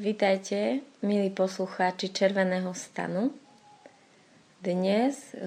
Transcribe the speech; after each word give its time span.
Vítajte, 0.00 0.80
milí 1.02 1.30
poslucháči 1.30 2.08
Červeného 2.12 2.74
stanu. 2.74 3.32
Dnes 4.60 5.32
eh, 5.32 5.40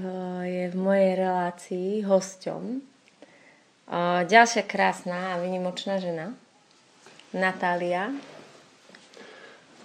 je 0.46 0.64
v 0.70 0.75
mojej 0.75 1.14
relácii 1.18 1.90
hosťom 2.02 2.62
eh, 2.77 4.22
ďalšia 4.25 4.64
krásna 4.66 5.38
a 5.38 5.42
vynimočná 5.42 6.01
žena, 6.01 6.33
Natália. 7.33 8.09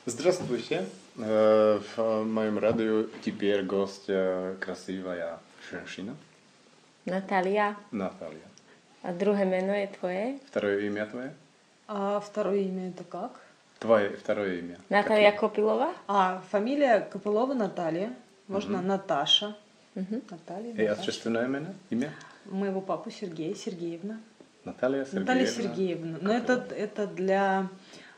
Здравствуйте. 0.06 0.85
Э, 1.19 1.78
В 1.96 2.24
моем 2.24 2.58
радио 2.58 3.04
теперь 3.22 3.62
гость 3.65 4.08
э, 4.08 4.56
красивая 4.60 5.38
женщина 5.71 6.17
Natália. 7.06 7.76
Наталья. 7.92 8.49
A 9.03 9.12
druhé 9.12 9.44
meno 9.44 9.76
je 9.76 9.87
tvoje? 10.01 10.40
Второе 10.49 10.81
имя 10.88 11.04
твое? 11.04 11.35
А 11.87 12.19
второе 12.21 12.65
имя 12.65 12.88
это 12.88 13.04
как? 13.04 13.40
Твое 13.79 14.09
второе 14.09 14.59
имя. 14.59 14.77
Natália 14.89 15.31
Kopilova? 15.31 15.93
А, 16.07 16.43
фамилия 16.51 16.99
Копылова 16.99 17.53
Наталья. 17.53 18.13
Можно 18.47 18.81
Наташа. 18.81 19.55
Mhm. 19.95 20.23
Наталья. 20.29 20.71
И 20.71 20.87
Наташа. 20.87 21.01
отчественное 21.01 21.45
имя? 21.45 21.73
Имя? 21.89 22.13
Моего 22.45 22.81
папу 22.81 23.09
Сергея 23.09 23.55
Сергеевна. 23.55 24.20
Наталья 24.65 25.05
Сергеевна. 25.05 25.20
Наталья 25.20 25.47
Сергеевна. 25.47 26.17
Но 26.21 26.34
это, 26.34 26.67
это 26.75 27.07
для 27.07 27.70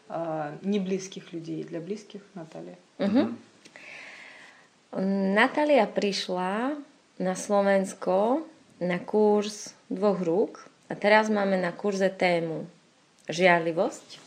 а, 0.10 0.54
не 0.64 0.80
близких 0.80 1.32
людей, 1.32 1.64
для 1.64 1.80
близких 1.80 2.22
Наталья. 2.34 2.76
Mhm. 2.98 3.38
Natália 4.92 5.88
prišla 5.88 6.76
na 7.16 7.34
Slovensko 7.38 8.44
na 8.82 9.00
kurz 9.00 9.72
dvoch 9.88 10.20
rúk 10.20 10.68
a 10.90 10.98
teraz 11.00 11.30
máme 11.32 11.56
na 11.56 11.72
kurze 11.72 12.10
tému 12.12 12.68
žiarlivosť. 13.30 14.21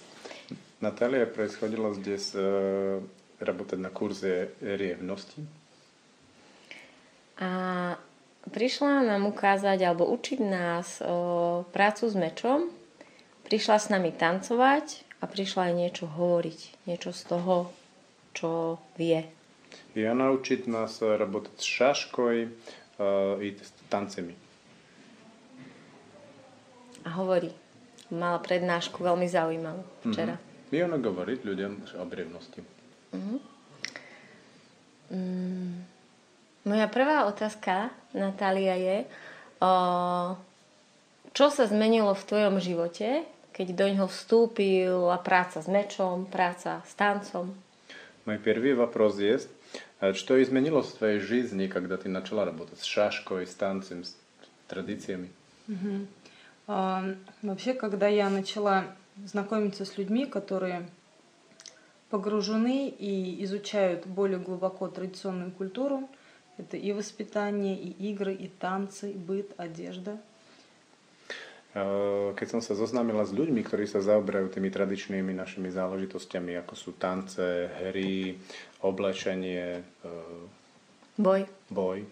Наталья 0.84 1.26
происходила 1.26 1.94
здесь 1.94 2.32
э, 2.34 3.02
работать 3.40 3.80
на 3.80 3.90
курсе 3.90 4.52
ревности. 4.62 5.46
A 7.40 7.96
prišla 8.52 9.08
nám 9.08 9.32
ukázať 9.32 9.80
alebo 9.80 10.04
učiť 10.12 10.40
nás 10.44 11.00
o, 11.00 11.64
prácu 11.72 12.12
s 12.12 12.16
mečom. 12.20 12.68
Prišla 13.48 13.78
s 13.80 13.88
nami 13.88 14.12
tancovať 14.12 15.08
a 15.24 15.26
prišla 15.26 15.72
aj 15.72 15.74
niečo 15.74 16.06
hovoriť. 16.12 16.60
Niečo 16.84 17.16
z 17.16 17.22
toho, 17.32 17.72
čo 18.36 18.80
vie. 19.00 19.24
И 19.96 20.04
она 20.04 20.32
учит 20.32 20.68
нас 20.68 21.02
э, 21.02 21.16
работать 21.16 21.60
с 21.62 21.64
шашкой 21.64 22.52
э, 23.00 23.44
и 23.44 23.56
с 23.56 23.72
танцами. 23.88 24.36
A 27.08 27.16
hovorí. 27.16 27.56
Mala 28.10 28.42
prednášku 28.42 29.00
veľmi 29.06 29.30
zaujímavú 29.30 29.86
včera. 30.04 30.42
И 30.74 30.80
она 30.80 30.98
говорит 30.98 31.46
людям 31.46 31.82
об 31.98 32.14
ревности. 32.14 32.64
Moja 36.66 36.86
prvá 36.86 37.26
otázka, 37.26 37.90
Natália, 38.14 38.78
je, 38.78 38.98
o, 39.58 39.72
čo 41.34 41.50
sa 41.50 41.66
zmenilo 41.66 42.14
v 42.14 42.28
tvojom 42.30 42.56
živote, 42.62 43.26
keď 43.56 43.68
do 43.74 43.86
ňoho 43.90 44.08
vstúpila 44.12 45.18
práca 45.26 45.66
s 45.66 45.68
mečom, 45.72 46.30
práca 46.30 46.86
s 46.86 46.94
tancom? 46.94 47.58
Мой 48.30 48.38
первый 48.38 48.78
вопрос 48.78 49.18
есть, 49.18 49.50
э, 50.02 50.14
что 50.14 50.38
изменилось 50.38 50.94
в 50.94 50.98
твоей 51.02 51.20
жизни, 51.20 51.66
когда 51.66 51.98
ты 51.98 52.10
начала 52.10 52.46
работать 52.46 52.78
с 52.80 52.86
шашкой, 52.86 53.48
с 53.48 53.56
танцем, 53.56 54.04
с 54.04 54.14
традициями? 54.68 55.32
А, 56.68 57.04
вообще, 57.42 57.74
когда 57.74 58.08
я 58.08 58.30
начала 58.30 58.86
знакомиться 59.25 59.85
с 59.85 59.97
людьми, 59.99 60.27
которые 60.27 60.89
погружены 62.11 62.89
и 62.89 63.43
изучают 63.45 64.07
более 64.07 64.39
глубоко 64.39 64.89
традиционную 64.89 65.51
культуру, 65.51 66.09
это 66.59 66.77
и 66.77 66.93
воспитание, 66.93 67.77
и 67.77 67.91
игры, 68.11 68.35
и 68.35 68.49
танцы, 68.49 69.11
и 69.11 69.19
быт, 69.19 69.53
одежда. 69.57 70.19
Eh, 71.75 72.31
Keď 72.39 72.47
som 72.47 72.63
sa 72.63 72.79
zoznámila 72.79 73.27
s 73.27 73.35
ľuďmi, 73.35 73.67
ktorí 73.67 73.91
sa 73.91 73.99
zaoberajú 73.99 74.47
tými 74.55 74.71
tradičnými 74.71 75.35
našimi 75.35 75.75
záležitostiami, 75.75 76.55
ako 76.63 76.75
sú 76.79 76.91
tance, 76.95 77.43
hry, 77.83 78.39
oblečenie, 78.79 79.83
eh, 79.83 80.63
Boj. 81.19 81.47
boj, 81.71 82.07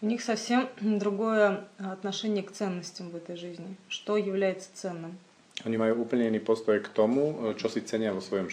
У 0.00 0.06
них 0.06 0.22
совсем 0.24 0.68
другое 0.80 1.68
отношение 1.78 2.42
к 2.42 2.50
ценностям 2.52 3.10
в 3.10 3.16
этой 3.16 3.36
жизни. 3.36 3.76
Что 3.88 4.16
является 4.16 4.68
ценным? 4.74 5.16
Oni 5.64 5.76
majú 5.78 6.02
úplne 6.02 6.26
iný 6.26 6.42
postoj 6.42 6.82
k 6.82 6.88
tomu, 6.90 7.52
eh, 7.52 7.54
čo 7.54 7.70
si 7.70 7.82
cenia 7.86 8.10
vo 8.12 8.20
svojom. 8.20 8.50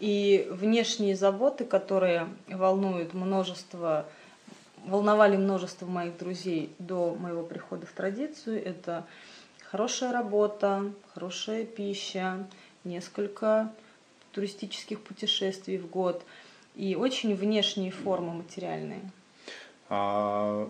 И 0.00 0.46
внешние 0.50 1.16
заботы, 1.16 1.64
которые 1.64 2.28
волнуют 2.46 3.14
множество, 3.14 4.06
волновали 4.86 5.36
множество 5.36 5.86
моих 5.86 6.16
друзей 6.16 6.70
до 6.78 7.16
моего 7.18 7.42
прихода 7.42 7.86
в 7.86 7.90
традицию, 7.90 8.62
это 8.64 9.06
хорошая 9.70 10.12
работа, 10.12 10.92
хорошая 11.14 11.64
пища, 11.64 12.46
несколько 12.84 13.72
туристических 14.32 15.00
путешествий 15.00 15.78
в 15.78 15.90
год 15.90 16.22
и 16.76 16.94
очень 16.94 17.34
внешние 17.34 17.90
формы 17.90 18.32
материальные. 18.34 19.02
A 19.93 19.99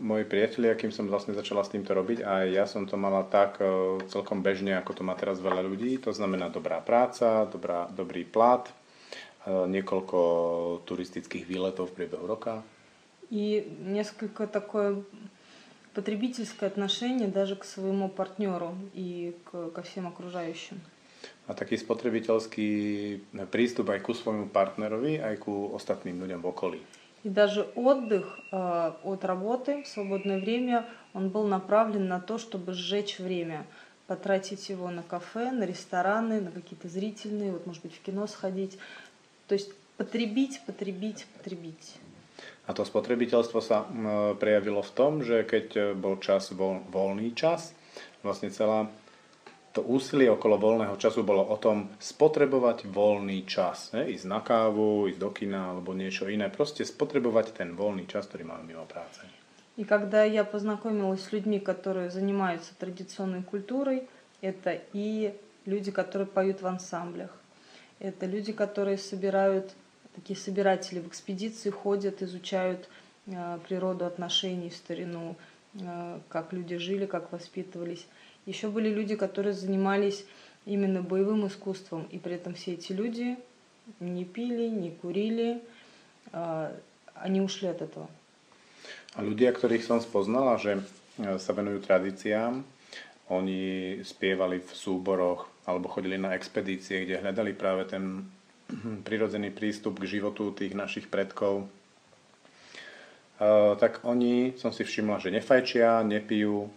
moji 0.04 0.28
priatelia, 0.28 0.76
kým 0.76 0.92
som 0.92 1.08
vlastne 1.08 1.32
začala 1.38 1.64
s 1.64 1.72
týmto 1.72 1.96
robiť, 1.96 2.26
a 2.28 2.44
ja 2.44 2.68
som 2.68 2.84
to 2.84 3.00
mala 3.00 3.24
tak 3.24 3.62
eh, 3.64 3.70
celkom 4.12 4.44
bežne, 4.44 4.76
ako 4.76 5.00
to 5.00 5.04
má 5.08 5.16
teraz 5.16 5.40
veľa 5.40 5.64
ľudí. 5.64 5.96
To 6.04 6.12
znamená 6.12 6.52
dobrá 6.52 6.84
práca, 6.84 7.48
dobrá, 7.48 7.88
dobrý 7.94 8.28
plat, 8.28 8.68
eh, 8.68 9.54
niekoľko 9.54 10.20
turistických 10.84 11.46
výletov 11.48 11.94
v 11.94 12.04
priebehu 12.04 12.26
roka. 12.28 12.66
И 13.32 13.66
несколько 13.82 14.46
такое 14.46 15.02
потребительское 15.94 16.70
отношение 16.70 17.28
даже 17.28 17.56
к 17.56 17.64
своему 17.64 18.10
партнеру 18.10 18.76
и 18.94 19.34
к- 19.46 19.70
ко 19.74 19.82
всем 19.82 20.06
окружающим. 20.06 20.82
A 21.48 21.56
taký 21.56 21.76
spotrebiteľský 21.80 22.70
prístup 23.52 23.92
aj 23.92 24.00
ku 24.04 24.12
svojmu 24.16 24.52
partnerovi, 24.52 25.20
aj 25.20 25.44
ku 25.44 25.72
ostatným 25.72 26.20
ľuďom 26.20 26.40
v 26.40 26.48
okolí. 26.52 26.80
И 27.25 27.29
даже 27.29 27.63
отдых 27.75 28.39
э, 28.53 28.93
от 29.03 29.25
работы 29.25 29.83
в 29.83 29.89
свободное 29.89 30.39
время, 30.39 30.87
он 31.15 31.31
был 31.31 31.47
направлен 31.47 32.07
на 32.07 32.21
то, 32.21 32.39
чтобы 32.39 32.73
сжечь 32.73 33.19
время, 33.19 33.67
потратить 34.07 34.69
его 34.69 34.89
на 34.91 35.03
кафе, 35.03 35.51
на 35.51 35.65
рестораны, 35.65 36.41
на 36.41 36.51
какие-то 36.51 36.89
зрительные, 36.89 37.53
вот 37.53 37.67
может 37.67 37.83
быть 37.83 37.95
в 37.95 38.01
кино 38.03 38.27
сходить. 38.27 38.79
То 39.49 39.55
есть 39.55 39.73
потребить, 39.97 40.61
потребить, 40.65 41.27
потребить. 41.37 41.97
A 42.69 42.77
to 42.77 42.85
spotrebiteľstvo 42.85 43.59
sa 43.65 43.89
prejavilo 44.39 44.85
v 44.85 44.93
tom, 44.95 45.13
že 45.25 45.43
keď 45.43 45.97
bol 45.99 46.21
čas, 46.21 46.53
voľ, 46.55 46.85
voľný 46.93 47.35
čas, 47.35 47.75
vlastne 48.23 48.53
celá 48.53 48.93
to 49.73 49.85
úsilie 49.85 50.33
okolo 50.33 50.57
voľného 50.57 50.97
času 50.97 51.23
bolo 51.23 51.45
o 51.45 51.57
tom 51.61 51.93
spotrebovať 52.01 52.89
voľný 52.89 53.45
čas. 53.45 53.93
Ne? 53.93 54.09
Ísť 54.09 54.27
na 54.27 54.41
kávu, 54.41 55.13
ísť 55.13 55.21
do 55.21 55.31
kina 55.31 55.77
alebo 55.77 55.93
niečo 55.93 56.27
iné. 56.27 56.49
Proste 56.49 56.83
spotrebovať 56.89 57.61
ten 57.61 57.77
voľný 57.77 58.09
čas, 58.09 58.27
ktorý 58.27 58.49
máme 58.49 58.65
mimo 58.65 58.89
práce. 58.89 59.21
И 59.79 59.85
когда 59.85 60.25
я 60.25 60.43
познакомилась 60.43 61.23
с 61.23 61.31
людьми, 61.31 61.61
которые 61.61 62.11
занимаются 62.11 62.75
традиционной 62.77 63.45
культурой, 63.45 64.09
это 64.41 64.81
и 64.93 65.33
люди, 65.67 65.93
которые 65.93 66.27
поют 66.27 66.63
в 66.63 66.67
ансамблях, 66.67 67.31
это 68.01 68.27
люди, 68.27 68.53
которые 68.53 68.99
собирают, 68.99 69.71
такие 70.17 70.37
собиратели 70.37 70.99
в 70.99 71.07
экспедиции, 71.07 71.71
ходят, 71.71 72.23
изучают 72.23 72.89
э, 73.27 73.59
природу 73.69 74.05
отношений, 74.05 74.73
старину, 74.73 75.37
э, 75.75 76.19
как 76.29 76.53
люди 76.53 76.77
жили, 76.77 77.07
как 77.07 77.31
воспитывались. 77.31 78.05
Еще 78.48 78.68
были 78.68 78.90
люди, 78.90 79.16
которые 79.16 79.54
занимались 79.54 80.26
именно 80.66 81.02
боевым 81.02 81.48
искусством, 81.48 82.08
и 82.12 82.20
при 82.20 82.36
этом 82.36 82.54
все 82.56 82.74
эти 82.74 82.92
люди 82.92 83.38
не 84.00 84.26
пили, 84.26 84.68
не 84.68 84.92
курили, 84.92 85.62
э, 86.32 86.72
они 87.16 87.42
ушли 87.42 87.68
от 87.68 87.82
этого. 87.82 88.08
A 89.14 89.22
ľudia, 89.22 89.54
ktorých 89.54 89.86
som 89.86 90.02
spoznala, 90.02 90.58
že 90.58 90.82
e, 90.82 91.38
sa 91.38 91.54
venujú 91.54 91.86
tradíciám, 91.86 92.66
oni 93.30 93.62
spievali 94.02 94.60
v 94.60 94.72
súboroch 94.74 95.48
alebo 95.64 95.88
chodili 95.88 96.18
na 96.18 96.34
expedície, 96.36 97.06
kde 97.06 97.22
hľadali 97.22 97.54
práve 97.56 97.88
ten 97.88 98.28
prirodzený 99.08 99.54
prístup 99.54 100.02
k 100.02 100.18
životu 100.18 100.52
tých 100.52 100.74
našich 100.74 101.08
predkov. 101.14 101.64
E, 101.64 101.66
tak 103.78 104.02
oni, 104.02 104.58
som 104.58 104.74
si 104.74 104.82
všimla, 104.82 105.22
že 105.22 105.30
nefajčia, 105.30 106.02
nepijú. 106.02 106.74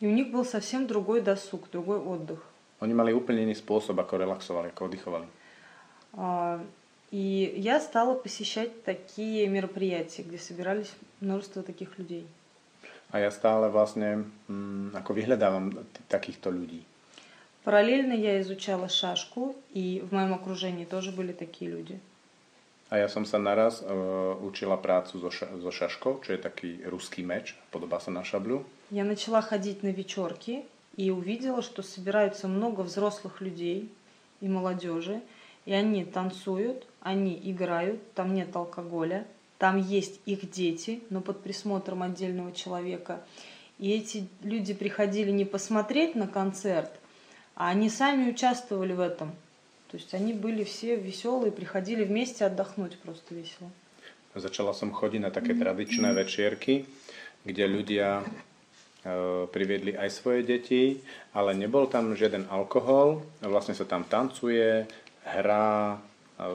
И 0.00 0.06
у 0.06 0.12
них 0.12 0.30
был 0.30 0.44
совсем 0.44 0.86
другой 0.86 1.20
досуг, 1.20 1.70
другой 1.70 1.98
отдых. 1.98 2.38
Oni 2.78 2.94
mali 2.94 3.10
úplne 3.10 3.42
iný 3.42 3.58
spôsob, 3.58 3.98
ako 3.98 4.22
relaxovali, 4.22 4.70
ako 4.70 4.86
oddychovali. 4.86 5.26
А, 6.14 6.62
И 7.10 7.54
я 7.56 7.80
стала 7.80 8.14
посещать 8.14 8.84
такие 8.84 9.48
мероприятия, 9.48 10.22
где 10.22 10.38
собирались 10.38 10.92
множество 11.20 11.62
таких 11.62 11.98
людей. 11.98 12.26
A 13.10 13.20
ja 13.24 13.32
stále 13.32 13.72
vlastne 13.72 14.28
ako 14.92 15.16
vyhľadávam 15.16 15.72
takýchto 16.12 16.52
ľudí. 16.52 16.84
Параллельно 17.64 18.12
я 18.12 18.40
изучала 18.44 18.92
шашку, 18.92 19.56
и 19.72 20.04
в 20.04 20.12
моем 20.12 20.34
окружении 20.34 20.84
тоже 20.84 21.10
были 21.12 21.32
такие 21.32 21.70
люди. 21.70 22.00
A 22.90 22.96
ja 22.96 23.08
som 23.08 23.28
sa 23.28 23.36
naraz 23.36 23.84
uh, 23.84 24.40
so, 24.40 25.28
ša- 25.28 25.60
so 25.60 25.70
šaškou, 25.70 26.24
čo 26.24 26.32
je 26.32 26.40
taký 26.40 26.70
ruský 26.88 27.20
meč, 27.20 27.52
podobá 27.70 28.00
sa 28.00 28.10
na 28.10 28.24
šabľu. 28.24 28.64
Я 28.90 29.04
начала 29.04 29.42
ходить 29.42 29.82
на 29.82 29.92
вечерки 29.92 30.64
и 30.96 31.10
увидела, 31.10 31.60
что 31.60 31.82
собираются 31.82 32.48
много 32.48 32.80
взрослых 32.80 33.42
людей 33.42 33.92
и 34.40 34.48
молодежи, 34.48 35.20
и 35.66 35.72
они 35.74 36.04
танцуют, 36.04 36.86
они 37.02 37.38
играют, 37.44 38.00
там 38.14 38.32
нет 38.32 38.56
алкоголя, 38.56 39.26
там 39.58 39.76
есть 39.76 40.20
их 40.24 40.50
дети, 40.50 41.02
но 41.10 41.20
под 41.20 41.42
присмотром 41.42 42.02
отдельного 42.02 42.52
человека. 42.52 43.20
И 43.78 43.90
эти 43.90 44.26
люди 44.42 44.72
приходили 44.72 45.30
не 45.30 45.44
посмотреть 45.44 46.14
на 46.14 46.26
концерт, 46.26 46.90
а 47.54 47.68
они 47.68 47.90
сами 47.90 48.30
участвовали 48.30 48.94
в 48.94 49.00
этом. 49.00 49.32
То 49.93 49.97
есть 50.01 50.13
они 50.13 50.33
были 50.33 50.63
все 50.63 50.95
веселые, 50.95 51.51
приходили 51.51 52.03
вместе 52.03 52.45
отдохнуть 52.45 52.97
просто 52.97 53.35
весело. 53.35 53.69
Začala 54.33 54.73
som 54.73 54.89
chodiť 54.89 55.21
na 55.21 55.29
také 55.29 55.53
tradičné 55.53 56.09
večierky, 56.09 56.89
kde 57.45 57.69
ľudia 57.69 58.25
e, 59.05 59.45
priviedli 59.45 59.93
aj 59.93 60.09
svoje 60.09 60.41
deti, 60.41 60.97
ale 61.37 61.53
nebol 61.53 61.85
tam 61.85 62.17
žiaden 62.17 62.49
alkohol, 62.49 63.21
vlastne 63.45 63.77
sa 63.77 63.85
tam 63.85 64.09
tancuje, 64.09 64.89
hrá, 65.29 66.01
e, 66.41 66.49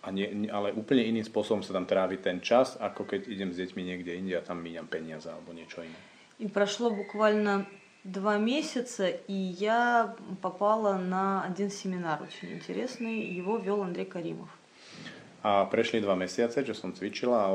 a 0.00 0.08
nie, 0.08 0.32
nie- 0.32 0.48
ale 0.48 0.72
úplne 0.72 1.04
iným 1.04 1.28
spôsobom 1.28 1.60
sa 1.60 1.76
tam 1.76 1.84
trávi 1.84 2.16
ten 2.16 2.40
čas, 2.40 2.80
ako 2.80 3.04
keď 3.04 3.28
idem 3.28 3.52
s 3.52 3.60
deťmi 3.60 3.82
niekde 3.84 4.16
inde 4.16 4.32
a 4.32 4.40
tam 4.40 4.64
míňam 4.64 4.88
peniaze 4.88 5.28
alebo 5.28 5.52
niečo 5.52 5.84
iné. 5.84 6.00
И 6.40 6.48
прошло 6.48 6.88
буквально 6.88 7.68
два 8.05 8.37
месяца, 8.37 9.09
и 9.09 9.33
я 9.33 10.15
попала 10.41 10.93
на 10.95 11.43
один 11.43 11.69
семинар 11.71 12.21
очень 12.21 12.53
интересный. 12.53 13.19
Его 13.25 13.57
вел 13.57 13.81
Андрей 13.81 14.05
Каримов. 14.05 14.49
A 15.43 15.65
prešli 15.65 16.01
dva 16.01 16.15
mesiace, 16.17 16.65
čo 16.65 16.73
som 16.73 16.89
cvičila 16.89 17.37
a 17.45 17.53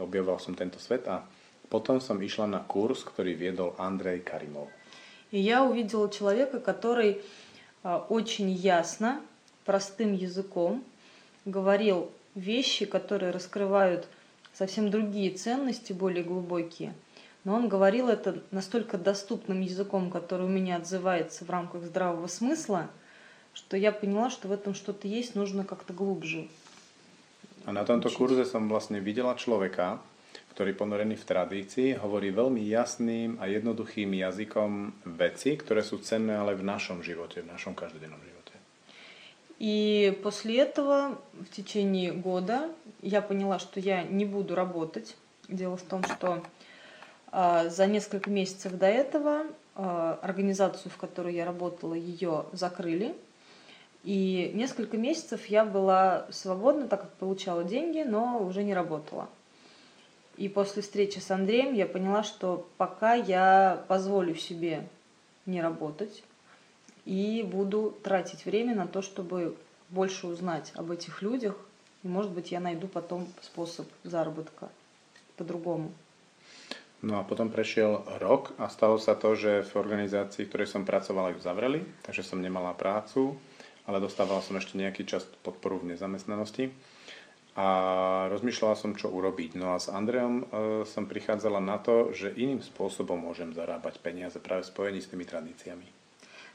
objavoval 0.00 0.40
som 0.40 0.56
tento 0.56 0.80
svet 0.80 1.04
a 1.04 1.20
potom 1.68 2.00
som 2.00 2.16
išla 2.16 2.48
na 2.48 2.60
kurz, 2.64 3.04
ktorý 3.04 3.36
viedol 3.36 3.76
Andrej 3.76 4.24
Karimov. 4.24 4.72
И 5.32 5.40
я 5.40 5.64
увидела 5.64 6.08
человека, 6.08 6.60
который 6.60 7.20
а, 7.82 7.98
очень 8.08 8.48
ясно, 8.48 9.20
простым 9.64 10.14
языком 10.14 10.84
говорил 11.44 12.10
вещи, 12.34 12.86
которые 12.86 13.32
раскрывают 13.32 14.08
совсем 14.54 14.90
другие 14.90 15.32
ценности, 15.32 15.92
более 15.92 16.24
глубокие. 16.24 16.94
Но 17.46 17.54
он 17.54 17.68
говорил 17.68 18.08
это 18.08 18.42
настолько 18.50 18.98
доступным 18.98 19.60
языком, 19.60 20.10
который 20.10 20.46
у 20.46 20.50
меня 20.50 20.82
отзывается 20.82 21.44
в 21.44 21.50
рамках 21.50 21.84
здравого 21.84 22.26
смысла, 22.26 22.90
что 23.54 23.76
я 23.76 23.92
поняла, 23.92 24.30
что 24.30 24.48
в 24.48 24.52
этом 24.52 24.74
что-то 24.74 25.06
есть, 25.06 25.36
нужно 25.36 25.62
как-то 25.62 25.94
глубже. 25.94 26.48
A 27.64 27.70
na 27.70 27.86
tomto 27.86 28.10
kurze 28.10 28.42
som 28.42 28.66
vlastne 28.66 28.98
videla 28.98 29.38
človeka, 29.38 30.02
ktorý 30.58 30.74
ponorený 30.74 31.14
v 31.14 31.22
tradícii 31.22 31.88
hovorí 32.02 32.34
veľmi 32.34 32.66
jasným 32.66 33.38
a 33.38 33.46
jednoduchým 33.46 34.10
jazykom 34.10 35.06
veci, 35.14 35.54
ktoré 35.54 35.86
sú 35.86 36.02
cenné 36.02 36.34
ale 36.34 36.58
v 36.58 36.66
našom 36.66 36.98
živote, 37.06 37.46
v 37.46 37.50
našom 37.54 37.78
každodennom 37.78 38.18
živote. 38.18 38.58
И 39.62 40.18
после 40.22 40.66
этого 40.66 41.22
в 41.32 41.48
течение 41.54 42.10
года 42.10 42.74
я 43.02 43.22
поняла, 43.22 43.58
что 43.62 43.78
я 43.78 44.02
не 44.02 44.26
буду 44.26 44.56
работать. 44.56 45.14
Дело 45.48 45.76
в 45.76 45.82
том, 45.82 46.02
что 46.02 46.42
а, 46.42 46.42
за 47.32 47.86
несколько 47.86 48.30
месяцев 48.30 48.72
до 48.78 48.86
этого 48.86 49.46
а, 49.74 50.18
организацию, 50.22 50.90
в 50.90 50.96
которой 50.96 51.34
я 51.34 51.44
работала, 51.44 51.92
ее 51.94 52.46
закрыли. 52.52 53.14
И 54.04 54.52
несколько 54.54 54.96
месяцев 54.96 55.46
я 55.46 55.64
была 55.64 56.26
свободна, 56.30 56.88
так 56.88 57.02
как 57.02 57.12
получала 57.14 57.62
деньги, 57.62 58.02
но 58.02 58.42
уже 58.42 58.62
не 58.62 58.72
работала. 58.72 59.28
И 60.36 60.48
после 60.48 60.82
встречи 60.82 61.18
с 61.18 61.30
Андреем 61.30 61.74
я 61.74 61.86
поняла, 61.86 62.22
что 62.22 62.66
пока 62.78 63.14
я 63.14 63.84
позволю 63.88 64.34
себе 64.34 64.86
не 65.44 65.60
работать 65.60 66.22
и 67.04 67.42
буду 67.42 67.96
тратить 68.02 68.44
время 68.44 68.74
на 68.74 68.86
то, 68.86 69.02
чтобы 69.02 69.56
больше 69.90 70.26
узнать 70.26 70.72
об 70.74 70.90
этих 70.90 71.20
людях, 71.20 71.56
и, 72.02 72.08
может 72.08 72.30
быть, 72.30 72.50
я 72.50 72.60
найду 72.60 72.88
потом 72.88 73.28
способ 73.42 73.86
заработка 74.04 74.68
по-другому. 75.36 75.92
No 77.01 77.17
a 77.17 77.25
potom 77.25 77.49
prešiel 77.49 78.05
rok 78.21 78.53
a 78.61 78.69
stalo 78.69 79.01
sa 79.01 79.17
to, 79.17 79.33
že 79.33 79.65
v 79.65 79.73
organizácii, 79.73 80.45
v 80.45 80.49
ktorej 80.53 80.69
som 80.69 80.85
pracovala, 80.85 81.33
ju 81.33 81.41
zavreli, 81.41 81.81
takže 82.05 82.21
som 82.21 82.37
nemala 82.37 82.77
prácu, 82.77 83.41
ale 83.89 83.97
dostávala 83.97 84.45
som 84.45 84.53
ešte 84.53 84.77
nejaký 84.77 85.09
čas 85.09 85.25
podporu 85.41 85.81
v 85.81 85.97
nezamestnanosti. 85.97 86.69
A 87.57 87.67
rozmýšľala 88.31 88.79
som, 88.79 88.95
čo 88.95 89.11
urobiť. 89.11 89.59
No 89.59 89.75
a 89.75 89.81
s 89.81 89.91
Andreom 89.91 90.33
e, 90.39 90.43
som 90.87 91.03
prichádzala 91.03 91.59
na 91.59 91.75
to, 91.83 92.15
že 92.15 92.31
iným 92.31 92.63
spôsobom 92.63 93.19
môžem 93.19 93.51
zarábať 93.51 93.99
peniaze 93.99 94.39
práve 94.39 94.63
v 94.63 94.71
spojení 94.71 94.99
s 95.03 95.11
tými 95.11 95.27
tradíciami. 95.27 95.83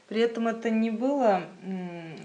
При 0.09 0.23
этом 0.23 0.47
это 0.47 0.71
не 0.71 0.89
было 0.89 1.45
м, 1.61 2.15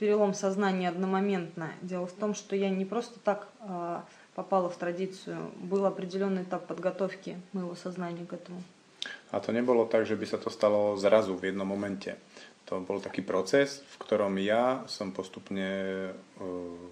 перелом 0.00 0.34
сознания 0.34 0.88
одномоментно. 0.88 1.70
Дело 1.82 2.06
в 2.06 2.16
том, 2.16 2.34
что 2.34 2.56
я 2.56 2.70
не 2.70 2.84
просто 2.84 3.20
так 3.20 3.46
а, 4.39 4.43
попала 4.43 4.69
в 4.69 4.77
традицию. 4.77 5.51
Был 5.59 5.85
определенный 5.85 6.43
этап 6.43 6.67
подготовки 6.67 7.39
моего 7.53 7.75
сознания 7.75 8.25
к 8.25 8.33
этому. 8.33 8.63
A 9.31 9.39
to 9.39 9.51
nebolo 9.51 9.85
tak, 9.85 10.07
že 10.07 10.15
by 10.15 10.25
sa 10.25 10.37
to 10.37 10.49
stalo 10.49 10.97
zrazu 10.97 11.35
v 11.35 11.51
jednom 11.51 11.67
momente. 11.67 12.17
To 12.65 12.79
bol 12.79 13.01
taký 13.01 13.21
proces, 13.21 13.81
v 13.81 13.95
ktorom 14.03 14.37
ja 14.37 14.83
som 14.85 15.09
postupne 15.11 16.11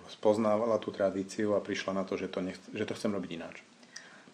spoznávala 0.10 0.80
tú 0.80 0.90
tradíciu 0.90 1.54
a 1.54 1.62
prišla 1.62 1.94
na 1.94 2.04
to, 2.08 2.18
že 2.18 2.32
to, 2.32 2.42
nech, 2.42 2.58
že 2.74 2.88
to 2.88 2.96
chcem 2.96 3.14
robiť 3.14 3.32
ináč. 3.32 3.62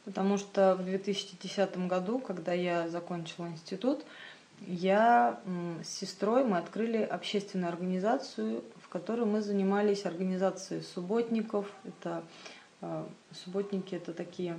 Потому 0.06 0.38
что 0.38 0.75
в 0.75 0.83
2010 0.83 1.88
году, 1.88 2.19
когда 2.19 2.54
я 2.54 2.88
закончила 2.89 3.48
институт, 3.48 4.04
я 4.68 5.39
с 5.83 5.89
сестрой 5.89 6.44
мы 6.44 6.57
открыли 6.57 7.04
общественную 7.04 7.69
организацию, 7.69 8.63
в 8.80 8.88
которой 8.88 9.25
мы 9.25 9.42
занимались 9.42 10.06
организацией 10.06 10.81
субботников. 10.81 11.68
Это 11.83 12.24
субботники 13.31 13.95
это 13.95 14.13
такие 14.13 14.57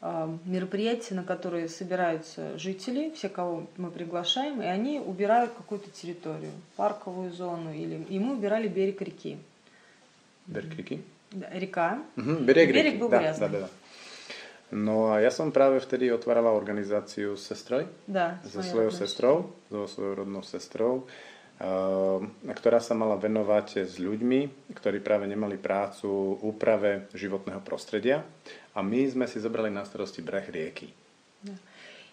э, 0.00 0.36
мероприятия, 0.44 1.14
на 1.14 1.24
которые 1.24 1.68
собираются 1.68 2.58
жители, 2.58 3.10
все, 3.14 3.28
кого 3.28 3.66
мы 3.76 3.90
приглашаем, 3.90 4.60
и 4.62 4.66
они 4.66 5.00
убирают 5.00 5.52
какую-то 5.52 5.90
территорию, 5.90 6.52
парковую 6.76 7.32
зону, 7.32 7.72
или 7.72 8.04
и 8.08 8.18
мы 8.18 8.34
убирали 8.34 8.68
берег 8.68 9.00
реки. 9.02 9.38
Berkriky? 10.46 11.00
Да, 11.32 11.48
Река. 11.50 11.98
Mhm, 12.16 12.44
bereg, 12.44 12.68
Bereg 12.68 12.84
rieky. 12.94 12.98
bol 12.98 13.08
Dá, 13.08 13.18
griazny. 13.18 13.40
dá, 13.40 13.48
dá, 13.48 13.58
dá. 13.60 13.68
No 14.70 15.12
a 15.12 15.20
ja 15.20 15.30
som 15.30 15.52
práve 15.52 15.78
vtedy 15.80 16.10
otvárala 16.12 16.50
organizáciu 16.50 17.36
sestroj, 17.36 17.86
Да, 18.06 18.40
so 18.44 18.58
моей 18.58 18.70
svojou 18.70 18.90
sestrou, 18.90 19.36
so 19.70 19.86
svojou 19.86 20.14
rodnou 20.24 20.42
sestrou, 20.42 21.06
ktorá 22.43 22.79
sa 22.79 22.95
mala 22.95 23.19
venovať 23.19 23.83
s 23.83 23.99
ľuďmi, 23.99 24.71
ktorí 24.71 25.03
práve 25.03 25.27
nemali 25.27 25.59
prácu 25.59 26.39
úprave 26.39 27.11
životného 27.11 27.59
prostredia. 27.59 28.23
A 28.75 28.79
my 28.79 29.03
sme 29.11 29.27
si 29.27 29.43
zobrali 29.43 29.67
na 29.67 29.83
starosti 29.83 30.23
breh 30.23 30.47
rieky. 30.47 30.95
Да. 31.43 31.55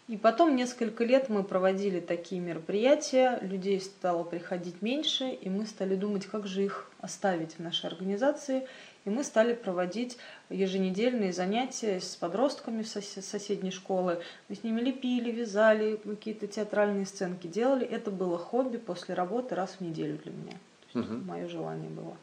И 0.09 0.17
потом 0.17 0.55
несколько 0.55 1.03
лет 1.03 1.29
мы 1.29 1.43
проводили 1.43 1.99
такие 1.99 2.41
мероприятия, 2.41 3.41
людей 3.43 3.81
стало 3.81 4.23
приходить 4.23 4.81
меньше, 4.81 5.31
и 5.31 5.51
мы 5.51 5.67
стали 5.67 5.97
думать, 5.97 6.27
как 6.27 6.47
же 6.47 6.65
их 6.65 6.89
оставить 7.01 7.55
в 7.55 7.59
нашей 7.59 7.87
организации. 7.87 8.69
И 9.06 9.10
мы 9.10 9.24
стали 9.24 9.54
проводить 9.54 10.18
еженедельные 10.50 11.34
занятия 11.34 12.00
с 12.00 12.16
подростками 12.16 12.84
сос- 12.84 13.22
соседней 13.22 13.72
школы. 13.72 14.22
Мы 14.48 14.56
с 14.56 14.64
ними 14.64 14.80
лепили, 14.82 15.32
вязали, 15.32 16.00
какие-то 16.04 16.48
театральные 16.48 17.08
сценки 17.08 17.48
делали. 17.48 17.86
Это 17.88 18.12
было 18.12 18.38
хобби 18.38 18.78
после 18.78 19.16
работы 19.16 19.56
раз 19.56 19.78
в 19.80 19.82
неделю 19.82 20.20
для 20.24 20.32
меня. 20.32 20.58
То 20.94 21.00
есть 21.00 21.10
Мгм. 21.10 21.26
Мое 21.28 21.48
желание 21.48 21.90
было. 21.90 22.16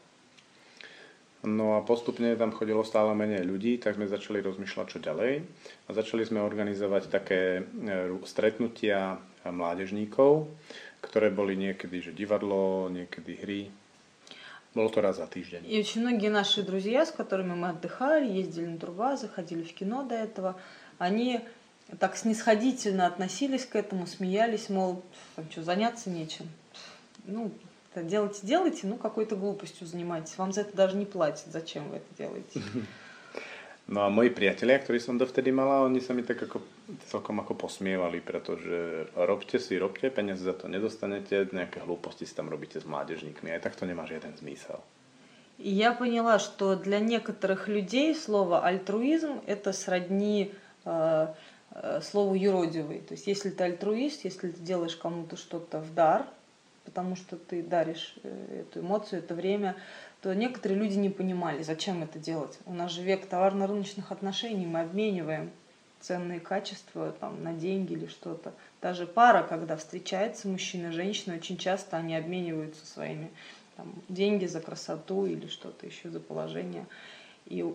No 1.41 1.77
a 1.77 1.81
postupne 1.81 2.35
tam 2.35 2.51
chodilo 2.51 2.83
stále 2.83 3.15
menej 3.15 3.47
ľudí, 3.47 3.79
tak 3.79 3.95
sme 3.95 4.11
začali 4.11 4.43
rozmýšľať, 4.43 4.87
čo 4.91 4.99
ďalej. 4.99 5.47
A 5.87 5.89
začali 5.95 6.27
sme 6.27 6.43
organizovať 6.43 7.07
také 7.07 7.63
e, 7.63 8.11
stretnutia 8.27 9.23
mládežníkov, 9.47 10.51
ktoré 10.99 11.31
boli 11.31 11.55
niekedy 11.55 12.03
že 12.03 12.11
divadlo, 12.11 12.91
niekedy 12.91 13.39
hry. 13.39 13.61
To 14.87 15.01
raz 15.01 15.17
za 15.17 15.27
týždeň. 15.27 15.65
И 15.67 15.79
очень 15.79 16.01
многие 16.01 16.29
наши 16.29 16.63
друзья, 16.63 17.05
с 17.05 17.11
которыми 17.11 17.53
мы 17.53 17.69
отдыхали, 17.69 18.31
ездили 18.31 18.65
на 18.65 18.77
турбазы, 18.77 19.27
ходили 19.27 19.63
в 19.63 19.73
кино 19.73 20.03
до 20.03 20.15
этого, 20.15 20.55
они 20.97 21.41
так 21.99 22.15
снисходительно 22.15 23.05
относились 23.07 23.65
к 23.65 23.75
этому, 23.75 24.07
смеялись, 24.07 24.69
мол, 24.69 25.03
там 25.35 25.45
что, 25.51 25.63
заняться 25.63 26.09
нечем. 26.09 26.47
Ну, 27.25 27.51
делайте, 27.95 28.39
делайте, 28.43 28.87
ну, 28.87 28.95
какой-то 28.95 29.35
глупостью 29.35 29.87
занимайтесь. 29.87 30.37
Вам 30.37 30.53
за 30.53 30.61
это 30.61 30.75
даже 30.75 30.95
не 30.95 31.05
платят. 31.05 31.47
Зачем 31.47 31.89
вы 31.89 31.97
это 31.97 32.15
делаете? 32.17 32.61
No 33.89 34.05
a 34.05 34.13
moji 34.13 34.29
priatelia, 34.29 34.77
ktorí 34.77 35.01
som 35.01 35.17
dovtedy 35.17 35.49
mala, 35.49 35.81
oni 35.81 35.97
sa 35.97 36.13
mi 36.13 36.21
tak 36.21 36.45
ako 36.45 36.61
celkom 37.09 37.41
ako 37.41 37.57
posmievali, 37.57 38.21
pretože 38.21 39.09
robte 39.17 39.57
si, 39.57 39.81
robte, 39.81 40.13
peniaze 40.13 40.45
za 40.45 40.53
to 40.53 40.69
nedostanete, 40.69 41.49
nejaké 41.49 41.81
hlúposti 41.81 42.29
si 42.29 42.37
tam 42.37 42.53
robíte 42.53 42.77
s 42.77 42.85
mládežníkmi, 42.85 43.49
aj 43.49 43.65
tak 43.65 43.73
to 43.73 43.89
nemá 43.89 44.05
žiaden 44.05 44.37
zmysel. 44.37 44.77
Я 45.57 45.91
поняла, 45.91 46.39
что 46.39 46.75
для 46.77 47.01
некоторых 47.01 47.67
людей 47.67 48.15
слово 48.15 48.63
альтруизм 48.63 49.41
это 49.45 49.73
сродни 49.73 50.53
э, 50.85 51.27
э, 51.73 52.01
слову 52.01 52.35
юродивый. 52.35 53.01
То 53.01 53.17
есть 53.17 53.27
если 53.27 53.49
ты 53.49 53.63
альтруист, 53.63 54.23
если 54.23 54.51
ты 54.51 54.61
делаешь 54.61 54.95
кому-то 54.95 55.35
что-то 55.35 55.81
в 55.81 55.93
дар, 55.93 56.25
потому 56.85 57.17
что 57.17 57.35
ты 57.35 57.61
даришь 57.61 58.15
э, 58.23 58.63
эту 58.63 58.79
эмоцию, 58.79 59.19
это 59.19 59.35
время, 59.35 59.75
то 60.21 60.33
некоторые 60.33 60.79
люди 60.79 60.95
не 60.97 61.09
понимали, 61.09 61.63
зачем 61.63 62.03
это 62.03 62.19
делать. 62.19 62.59
У 62.65 62.73
нас 62.73 62.91
же 62.91 63.01
век 63.01 63.25
товарно-рыночных 63.25 64.11
отношений, 64.11 64.65
мы 64.65 64.81
обмениваем 64.81 65.51
ценные 66.01 66.39
качества 66.39 67.13
там, 67.19 67.43
на 67.43 67.53
деньги 67.53 67.93
или 67.93 68.07
что-то. 68.07 68.53
Даже 68.81 69.05
пара, 69.05 69.43
когда 69.43 69.75
встречается 69.77 70.47
мужчина 70.47 70.87
и 70.87 70.91
женщина, 70.91 71.35
очень 71.35 71.57
часто 71.57 71.97
они 71.97 72.15
обмениваются 72.15 72.85
своими 72.85 73.29
там, 73.75 73.93
деньги 74.07 74.45
за 74.45 74.61
красоту 74.61 75.25
или 75.25 75.47
что-то 75.47 75.85
еще 75.85 76.09
за 76.09 76.19
положение. 76.19 76.85
И 77.45 77.65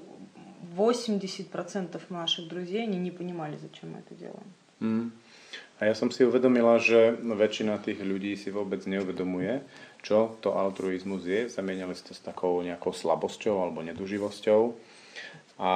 80% 0.77 2.01
наших 2.09 2.49
друзей, 2.49 2.83
они 2.85 2.99
не 2.99 3.11
понимали, 3.11 3.59
зачем 3.61 3.93
мы 3.93 3.99
это 3.99 4.15
делаем. 4.15 4.53
Mm. 4.81 5.13
A 5.81 5.87
ja 5.87 5.95
som 5.95 6.11
si 6.11 6.23
uvedomila, 6.23 6.79
že 6.79 7.19
väčšina 7.19 7.79
tých 7.83 8.03
ľudí 8.03 8.35
si 8.39 8.51
vôbec 8.51 8.87
neuvedomuje, 8.87 9.63
čo 10.04 10.40
to 10.40 10.56
altruizmus 10.56 11.28
je. 11.28 11.52
Zamieniali 11.52 11.96
ste 11.96 12.16
s 12.16 12.24
takou 12.24 12.64
nejakou 12.64 12.96
slabosťou 12.96 13.56
alebo 13.64 13.84
neduživosťou. 13.84 14.62
A 15.60 15.72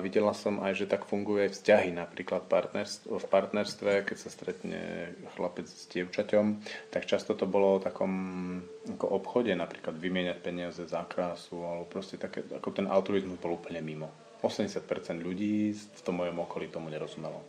videla 0.00 0.32
som 0.32 0.64
aj, 0.64 0.80
že 0.80 0.88
tak 0.88 1.04
funguje 1.04 1.44
aj 1.44 1.60
vzťahy, 1.60 1.92
napríklad 1.92 2.48
partnerstvo, 2.48 3.20
v 3.20 3.26
partnerstve, 3.28 4.08
keď 4.08 4.16
sa 4.16 4.32
stretne 4.32 5.12
chlapec 5.36 5.68
s 5.68 5.84
dievčaťom, 5.92 6.56
tak 6.88 7.04
často 7.04 7.36
to 7.36 7.44
bolo 7.44 7.76
o 7.76 7.82
takom 7.84 8.64
ako 8.88 9.20
obchode, 9.20 9.52
napríklad 9.52 9.92
vymieňať 10.00 10.38
peniaze 10.40 10.80
za 10.88 11.04
krásu, 11.04 11.60
alebo 11.60 11.84
proste 11.84 12.16
také, 12.16 12.48
ako 12.48 12.72
ten 12.72 12.88
altruizmus 12.88 13.36
bol 13.36 13.60
úplne 13.60 13.84
mimo. 13.84 14.08
80% 14.40 14.88
ľudí 15.20 15.76
v 15.76 16.00
tom 16.00 16.24
mojom 16.24 16.40
okolí 16.40 16.72
tomu 16.72 16.88
nerozumelo. 16.88 17.44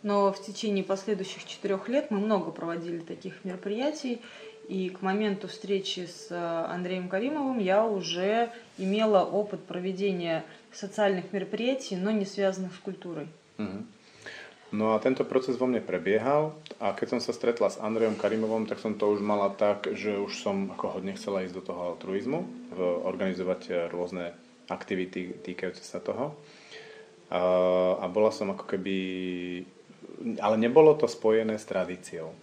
Но 0.00 0.32
в 0.32 0.40
течение 0.40 0.84
последующих 0.84 1.44
четырех 1.44 1.88
лет 1.88 2.10
мы 2.10 2.20
много 2.20 2.52
проводили 2.52 3.00
таких 3.00 3.44
мероприятий, 3.44 4.22
и 4.70 4.90
к 4.90 5.02
моменту 5.02 5.48
встречи 5.48 6.06
с 6.06 6.28
э, 6.30 6.36
Андреем 6.36 7.08
Каримовым 7.08 7.58
я 7.58 7.84
уже 7.84 8.50
имела 8.78 9.24
опыт 9.24 9.62
проведения 9.64 10.44
социальных 10.72 11.32
мероприятий, 11.32 11.96
но 11.96 12.10
не 12.10 12.24
связанных 12.24 12.74
с 12.74 12.78
культурой. 12.78 13.28
Mm-hmm. 13.58 13.84
No 14.72 14.94
a 14.94 14.98
tento 14.98 15.22
proces 15.22 15.54
vo 15.54 15.70
mne 15.70 15.78
prebiehal 15.78 16.50
a 16.82 16.90
keď 16.90 17.16
som 17.16 17.20
sa 17.22 17.30
stretla 17.30 17.70
s 17.70 17.78
Andrejom 17.78 18.18
Karimovom, 18.18 18.66
tak 18.66 18.82
som 18.82 18.98
to 18.98 19.06
už 19.14 19.22
mala 19.22 19.54
tak, 19.54 19.86
že 19.94 20.18
už 20.18 20.42
som 20.42 20.74
ako 20.74 20.98
hodne 20.98 21.14
chcela 21.14 21.46
ísť 21.46 21.54
do 21.54 21.62
toho 21.62 21.94
altruizmu, 21.94 22.42
organizovať 23.06 23.60
eh, 23.70 23.74
rôzne 23.86 24.34
aktivity 24.66 25.38
týkajúce 25.46 25.86
sa 25.86 26.02
toho. 26.02 26.34
A, 27.30 27.40
a 28.02 28.06
bola 28.10 28.34
som 28.34 28.50
ako 28.50 28.66
keby... 28.66 28.96
Ale 30.42 30.56
nebolo 30.58 30.98
to 30.98 31.06
spojené 31.06 31.54
s 31.54 31.68
tradíciou. 31.70 32.34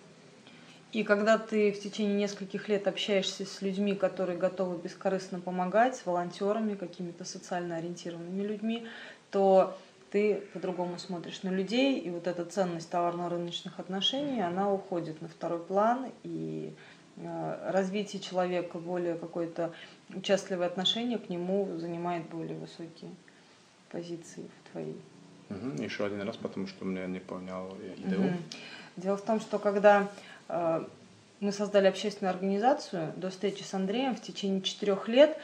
И 0.93 1.05
когда 1.05 1.37
ты 1.37 1.71
в 1.71 1.81
течение 1.81 2.15
нескольких 2.15 2.69
лет 2.69 2.89
общаешься 2.89 3.45
с 3.45 3.61
людьми, 3.61 3.95
которые 3.95 4.39
готовы 4.39 4.79
бескорыстно 4.79 5.39
помогать, 5.39 5.97
с 5.97 6.07
волонтерами, 6.07 6.75
какими-то 6.75 7.25
социально 7.25 7.77
ориентированными 7.77 8.43
людьми, 8.43 8.87
то 9.31 9.77
ты 10.11 10.37
по-другому 10.55 10.99
смотришь 10.99 11.43
на 11.43 11.51
людей, 11.51 11.99
и 11.99 12.09
вот 12.09 12.27
эта 12.27 12.47
ценность 12.47 12.89
товарно-рыночных 12.91 13.79
отношений, 13.79 14.41
она 14.41 14.73
уходит 14.73 15.21
на 15.21 15.29
второй 15.29 15.59
план, 15.59 16.11
и 16.23 16.73
э, 17.17 17.71
развитие 17.71 18.23
человека, 18.23 18.79
более 18.79 19.17
какое-то 19.17 19.75
участливое 20.09 20.69
отношение 20.69 21.19
к 21.19 21.29
нему 21.29 21.69
занимает 21.77 22.27
более 22.31 22.59
высокие 22.59 23.11
позиции 23.91 24.49
в 24.65 24.73
твоей. 24.73 25.01
Угу. 25.51 25.83
Еще 25.83 26.07
один 26.07 26.23
раз, 26.23 26.37
потому 26.39 26.67
что 26.67 26.87
меня 26.87 27.07
не 27.07 27.21
понял 27.21 27.77
идею. 27.99 28.21
Угу. 28.21 28.37
Дело 28.97 29.17
в 29.17 29.23
том, 29.23 29.41
что 29.41 29.59
когда 29.59 30.09
мы 30.49 31.53
создали 31.53 31.87
общественную 31.87 32.33
организацию 32.33 33.13
до 33.17 33.31
встречи 33.31 33.63
с 33.63 33.75
Андреем 33.75 34.15
в 34.17 34.23
течение 34.23 34.61
четырех 34.63 35.09
лет, 35.09 35.39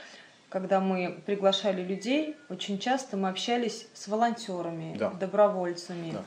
когда 0.49 0.78
мы 0.78 1.20
приглашали 1.26 1.82
людей, 1.82 2.37
очень 2.49 2.78
часто 2.78 3.16
мы 3.16 3.28
общались 3.28 3.88
с 3.92 4.06
волонтерами, 4.06 4.96
да. 4.96 5.11
добровольцами. 5.11 6.12
Да. 6.12 6.25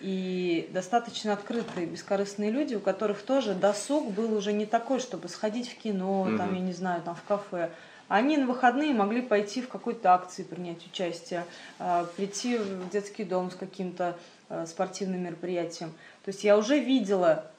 И 0.00 0.68
достаточно 0.74 1.32
открытые, 1.32 1.86
бескорыстные 1.86 2.50
люди, 2.50 2.74
у 2.74 2.80
которых 2.80 3.22
тоже 3.22 3.54
досуг 3.54 4.12
был 4.12 4.36
уже 4.36 4.52
не 4.52 4.66
такой, 4.66 5.00
чтобы 5.00 5.28
сходить 5.28 5.70
в 5.70 5.78
кино, 5.78 6.22
угу. 6.22 6.36
там, 6.36 6.54
я 6.54 6.60
не 6.60 6.74
знаю, 6.74 7.00
там, 7.02 7.14
в 7.14 7.22
кафе. 7.22 7.70
Они 8.08 8.36
на 8.36 8.46
выходные 8.46 8.92
могли 8.92 9.22
пойти 9.22 9.62
в 9.62 9.68
какой-то 9.68 10.12
акции 10.12 10.42
принять 10.42 10.86
участие, 10.86 11.44
э, 11.78 12.06
прийти 12.16 12.58
в 12.58 12.90
детский 12.90 13.24
дом 13.24 13.50
с 13.50 13.54
каким-то 13.54 14.16
э, 14.50 14.66
спортивным 14.66 15.24
мероприятием. 15.24 15.90
То 16.24 16.28
есть 16.28 16.44
я 16.44 16.58
уже 16.58 16.78
видела 16.78 17.50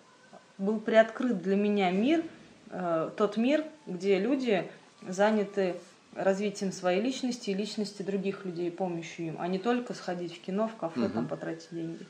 был 0.59 0.81
приоткрыт 0.81 1.43
для 1.43 1.57
меня 1.57 1.91
мир, 1.91 2.23
э, 2.71 3.11
тот 3.17 3.37
мир, 3.37 3.65
где 3.87 4.19
люди 4.19 4.69
заняты 5.07 5.77
развитием 6.15 6.73
своей 6.73 7.01
личности 7.01 7.51
и 7.51 7.55
личности 7.55 8.03
других 8.03 8.45
людей, 8.45 8.71
помощью 8.71 9.27
им, 9.29 9.37
а 9.39 9.49
не 9.49 9.59
только 9.59 9.95
сходить 9.95 10.37
в 10.37 10.41
кино, 10.41 10.69
в 10.69 10.77
кафе, 10.77 11.01
mm-hmm. 11.01 11.13
там 11.13 11.27
потратить 11.29 11.69
деньги. 11.71 12.07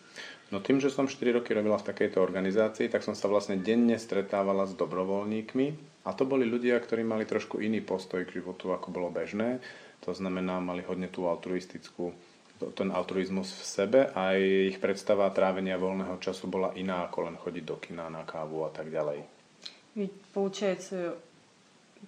No 0.51 0.61
tým, 0.61 0.85
že 0.85 0.91
som 0.93 1.09
4 1.09 1.33
roky 1.33 1.55
robila 1.55 1.79
v 1.81 1.87
takejto 1.87 2.21
organizácii, 2.21 2.91
tak 2.93 3.01
som 3.01 3.15
sa 3.17 3.31
vlastne 3.31 3.57
denne 3.57 3.97
stretávala 3.97 4.69
s 4.69 4.77
dobrovoľníkmi 4.77 5.67
a 6.05 6.11
to 6.13 6.27
boli 6.27 6.45
ľudia, 6.45 6.77
ktorí 6.77 7.07
mali 7.07 7.25
trošku 7.25 7.63
iný 7.63 7.81
postoj 7.81 8.27
k 8.27 8.43
životu, 8.43 8.75
ako 8.75 8.91
bolo 8.93 9.09
bežné. 9.09 9.63
To 10.05 10.13
znamená, 10.13 10.59
mali 10.59 10.83
hodne 10.83 11.07
tú 11.07 11.31
altruistickú 11.31 12.13
ten 12.74 12.90
altruizmus 12.92 13.54
v 13.54 13.64
sebe 13.64 14.00
a 14.14 14.34
ich 14.38 14.82
predstava 14.82 15.30
trávenia 15.30 15.78
voľného 15.78 16.18
času 16.18 16.50
bola 16.50 16.74
iná 16.74 17.06
ako 17.06 17.18
len 17.30 17.36
chodiť 17.38 17.64
do 17.64 17.78
kina 17.78 18.10
na 18.10 18.26
kávu 18.26 18.66
a 18.66 18.72
tak 18.74 18.90
ďalej. 18.90 19.24
Ведь 19.98 20.14
получается, 20.34 21.18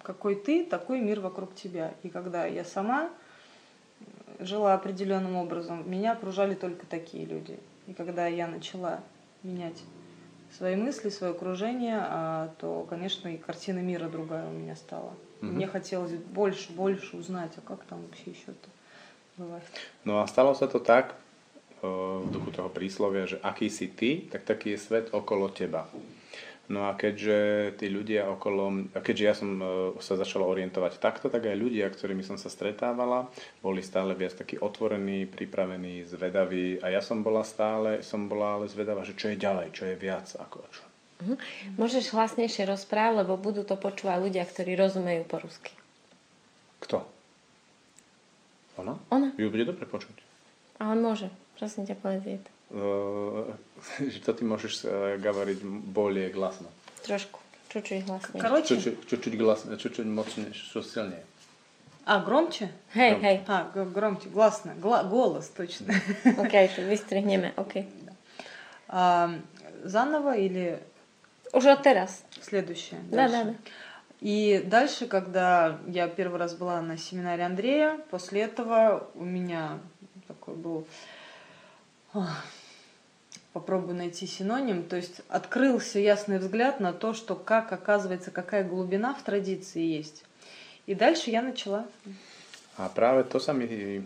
какой 0.02 0.36
ты, 0.36 0.64
такой 0.64 1.00
мир 1.00 1.20
вокруг 1.20 1.54
тебя. 1.54 1.94
И 2.02 2.08
когда 2.08 2.46
я 2.46 2.64
сама 2.64 3.10
жила 4.38 4.74
определенным 4.74 5.36
образом, 5.36 5.88
меня 5.90 6.12
окружали 6.12 6.54
только 6.54 6.86
такие 6.86 7.24
люди. 7.24 7.58
И 7.86 7.92
когда 7.92 8.26
я 8.26 8.46
начала 8.46 9.00
менять 9.42 9.82
свои 10.56 10.76
мысли, 10.76 11.08
свое 11.10 11.32
окружение, 11.32 11.98
а, 12.00 12.50
то, 12.58 12.86
конечно, 12.88 13.28
и 13.28 13.36
картина 13.36 13.80
мира 13.80 14.08
другая 14.08 14.48
у 14.48 14.52
меня 14.52 14.76
стала. 14.76 15.12
Mm-hmm. 15.40 15.50
Мне 15.50 15.66
хотелось 15.66 16.12
больше, 16.12 16.72
больше 16.72 17.16
узнать, 17.16 17.52
а 17.56 17.60
как 17.60 17.84
там 17.84 18.02
вообще 18.02 18.30
еще-то. 18.30 18.68
No 20.04 20.20
a 20.20 20.28
stalo 20.28 20.52
sa 20.52 20.68
to 20.68 20.80
tak, 20.82 21.16
v 21.80 22.28
duchu 22.28 22.52
toho 22.52 22.68
príslovia, 22.68 23.24
že 23.24 23.40
aký 23.40 23.72
si 23.72 23.88
ty, 23.88 24.28
tak 24.28 24.44
taký 24.44 24.76
je 24.76 24.84
svet 24.84 25.06
okolo 25.16 25.48
teba. 25.48 25.88
No 26.70 26.86
a 26.86 26.94
keďže 26.94 27.74
tí 27.82 27.90
ľudia 27.90 28.30
okolo, 28.30 28.94
keďže 28.94 29.24
ja 29.26 29.34
som 29.34 29.58
sa 29.98 30.14
začala 30.14 30.46
orientovať 30.46 31.02
takto, 31.02 31.26
tak 31.26 31.50
aj 31.50 31.58
ľudia, 31.58 31.90
ktorými 31.90 32.22
som 32.22 32.38
sa 32.38 32.46
stretávala, 32.46 33.26
boli 33.58 33.82
stále 33.82 34.14
viac 34.14 34.38
takí 34.38 34.54
otvorení, 34.54 35.26
pripravení, 35.26 36.06
zvedaví 36.06 36.78
a 36.78 36.94
ja 36.94 37.02
som 37.02 37.26
bola 37.26 37.42
stále, 37.42 38.06
som 38.06 38.30
bola 38.30 38.62
ale 38.62 38.70
zvedavá, 38.70 39.02
že 39.02 39.18
čo 39.18 39.34
je 39.34 39.42
ďalej, 39.42 39.74
čo 39.74 39.90
je 39.90 39.96
viac 39.98 40.30
ako 40.38 40.62
čo. 40.70 40.82
Mhm. 41.26 41.34
Môžeš 41.74 42.14
hlasnejšie 42.14 42.70
rozprávať, 42.70 43.26
lebo 43.26 43.34
budú 43.34 43.66
to 43.66 43.74
počúvať 43.74 44.30
ľudia, 44.30 44.46
ktorí 44.46 44.78
rozumejú 44.78 45.26
po 45.26 45.42
rusky. 45.42 45.74
Kto? 48.79 48.81
Ona? 48.81 48.93
Ona. 49.11 49.29
Ju 49.39 49.47
bude 49.49 49.65
dobre 49.65 49.87
počuť. 49.87 50.15
A 50.83 50.91
on 50.91 50.99
môže. 50.99 51.31
Prosím 51.55 51.87
ťa, 51.87 51.95
povedz 51.95 52.25
je 52.27 52.39
to. 52.43 52.51
Uh, 52.75 53.55
že 54.11 54.19
to 54.19 54.31
ty 54.35 54.43
môžeš 54.43 54.73
uh, 54.83 54.89
govoriť 55.21 55.63
более 55.91 56.27
glasno. 56.33 56.67
Trošku. 57.07 57.39
Čučuť 57.71 58.07
hlasnejšie. 58.07 58.39
Короче? 58.39 58.71
Čučuť, 58.75 58.95
čučuť 59.07 59.33
glasne, 59.35 59.73
čučuť 59.75 60.05
mocnejšie, 60.07 60.63
čo 60.71 60.79
silnее. 60.79 61.23
А, 62.05 62.21
громче? 62.21 62.69
Hej, 62.93 63.11
hej. 63.19 63.37
А, 63.47 63.71
громче, 63.73 64.29
гласно. 64.29 64.77
Гла- 64.77 65.03
голос, 65.03 65.49
точно. 65.49 65.91
Окей, 66.37 66.69
okay, 66.69 66.85
выстригнeme, 66.85 67.51
окей. 67.57 67.83
Okay. 67.83 68.13
А, 68.87 69.33
заново 69.83 70.37
или... 70.37 70.79
Уже 71.51 71.71
от 71.71 71.83
teraz. 71.83 72.23
Следующее. 72.41 72.99
Да, 73.09 73.27
да, 73.27 73.43
да. 73.43 73.53
И 74.20 74.62
дальше, 74.64 75.06
когда 75.06 75.78
я 75.86 76.08
первый 76.08 76.38
раз 76.38 76.54
была 76.54 76.80
на 76.82 76.98
семинаре 76.98 77.44
Андрея, 77.44 77.98
после 78.10 78.42
этого 78.42 79.08
у 79.14 79.24
меня 79.24 79.78
такой 80.28 80.54
был... 80.54 80.86
Попробую 83.52 83.96
найти 83.96 84.26
синоним. 84.26 84.84
То 84.84 84.94
есть 84.94 85.22
открылся 85.28 85.98
ясный 85.98 86.38
взгляд 86.38 86.78
на 86.78 86.92
то, 86.92 87.14
что 87.14 87.34
как 87.34 87.72
оказывается, 87.72 88.30
какая 88.30 88.62
глубина 88.62 89.12
в 89.12 89.22
традиции 89.22 89.82
есть. 89.82 90.24
И 90.86 90.94
дальше 90.94 91.30
я 91.30 91.42
начала. 91.42 91.84
A 92.78 92.88
práve 92.88 93.24
to 93.24 93.42
sa 93.42 93.52
mi 93.52 94.00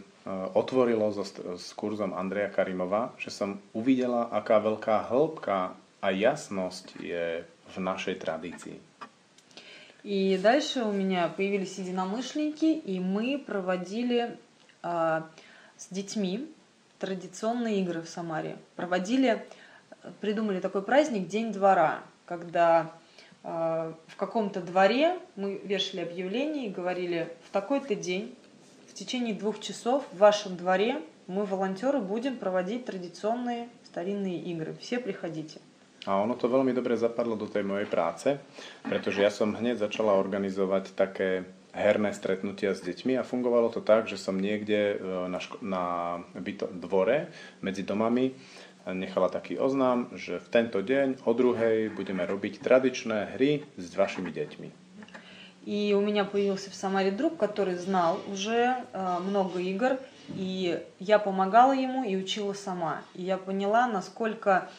otvorilo 0.57 1.13
so, 1.13 1.23
s 1.57 1.73
kurzom 1.77 2.17
Andreja 2.17 2.49
Karimova, 2.49 3.13
že 3.21 3.29
som 3.29 3.61
uvidela, 3.77 4.33
aká 4.33 4.59
veľká 4.65 5.13
hĺbka 5.13 5.77
a 6.01 6.09
jasnosť 6.09 6.97
je 7.05 7.45
в 7.45 7.77
нашей 7.79 8.17
традиции. 8.17 8.81
И 10.05 10.37
дальше 10.37 10.83
у 10.85 10.93
меня 10.93 11.29
появились 11.29 11.79
единомышленники, 11.79 12.67
и 12.67 13.01
мы 13.01 13.39
проводили 13.39 14.37
э, 14.83 15.23
с 15.79 15.89
детьми 15.91 16.47
традиционные 16.99 17.81
игры 17.81 18.03
в 18.03 18.09
Самаре. 18.11 18.59
Проводили, 18.77 19.47
придумали 20.21 20.61
такой 20.61 20.83
праздник 20.83 21.27
День 21.27 21.55
двора, 21.55 22.03
когда 22.27 22.93
э, 23.43 23.95
в 24.07 24.17
каком-то 24.17 24.61
дворе 24.61 25.19
мы 25.37 25.57
вешали 25.65 26.03
объявление 26.03 26.67
и 26.67 26.71
говорили, 26.71 27.35
в 27.49 27.51
такой-то 27.51 27.95
день, 27.95 28.37
в 28.91 28.93
течение 28.93 29.35
двух 29.35 29.59
часов 29.59 30.05
в 30.13 30.19
вашем 30.19 30.59
дворе 30.59 31.01
мы, 31.27 31.47
волонтеры, 31.47 32.01
будем 32.01 32.37
проводить 32.37 32.85
традиционные 32.85 33.71
старинные 33.87 34.39
игры. 34.39 34.77
Все 34.83 34.99
приходите. 34.99 35.61
A 36.08 36.16
ono 36.16 36.34
to 36.34 36.48
veľmi 36.48 36.72
dobre 36.72 36.96
zapadlo 36.96 37.36
do 37.36 37.46
tej 37.46 37.68
mojej 37.68 37.86
práce, 37.86 38.40
pretože 38.88 39.20
ja 39.20 39.30
som 39.30 39.52
hneď 39.52 39.84
začala 39.84 40.16
organizovať 40.16 40.96
také 40.96 41.44
herné 41.76 42.16
stretnutia 42.16 42.74
s 42.74 42.82
deťmi 42.82 43.20
a 43.20 43.28
fungovalo 43.28 43.70
to 43.70 43.84
tak, 43.84 44.10
že 44.10 44.18
som 44.18 44.40
niekde 44.40 44.98
na, 45.30 45.38
ško- 45.38 45.62
na 45.62 45.84
byto- 46.34 46.72
dvore 46.72 47.30
medzi 47.62 47.86
domami 47.86 48.34
nechala 48.88 49.30
taký 49.30 49.60
oznám, 49.60 50.10
že 50.16 50.42
v 50.42 50.48
tento 50.50 50.82
deň 50.82 51.28
o 51.28 51.32
druhej 51.36 51.94
budeme 51.94 52.26
robiť 52.26 52.64
tradičné 52.64 53.38
hry 53.38 53.68
s 53.78 53.94
vašimi 53.94 54.32
deťmi. 54.34 54.70
И 55.66 55.94
у 55.94 56.02
меня 56.02 56.26
появился 56.26 56.72
в 56.72 56.74
Самаре 56.74 57.12
друг, 57.12 57.38
который 57.38 57.76
знал 57.76 58.20
уже 58.32 58.74
э, 58.74 59.18
много 59.20 59.60
игр, 59.60 60.00
и 60.34 60.82
я 61.00 61.20
помогала 61.20 61.74
ему 61.74 62.04
и 62.04 62.16
учила 62.16 62.54
сама. 62.54 63.02
И 63.14 63.22
я 63.24 63.38
поняла, 63.38 63.86
насколько 63.86 64.70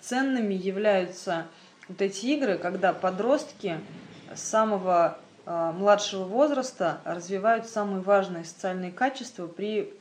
ценными 0.00 0.54
являются 0.54 1.46
вот 1.88 2.00
эти 2.00 2.26
игры, 2.26 2.58
когда 2.58 2.92
подростки 2.92 3.80
с 4.34 4.40
самого 4.40 5.18
э, 5.44 5.72
младшего 5.74 6.24
возраста 6.24 7.00
развивают 7.04 7.66
самые 7.66 8.00
важные 8.00 8.44
социальные 8.44 8.92
качества 8.92 9.46
при, 9.46 9.92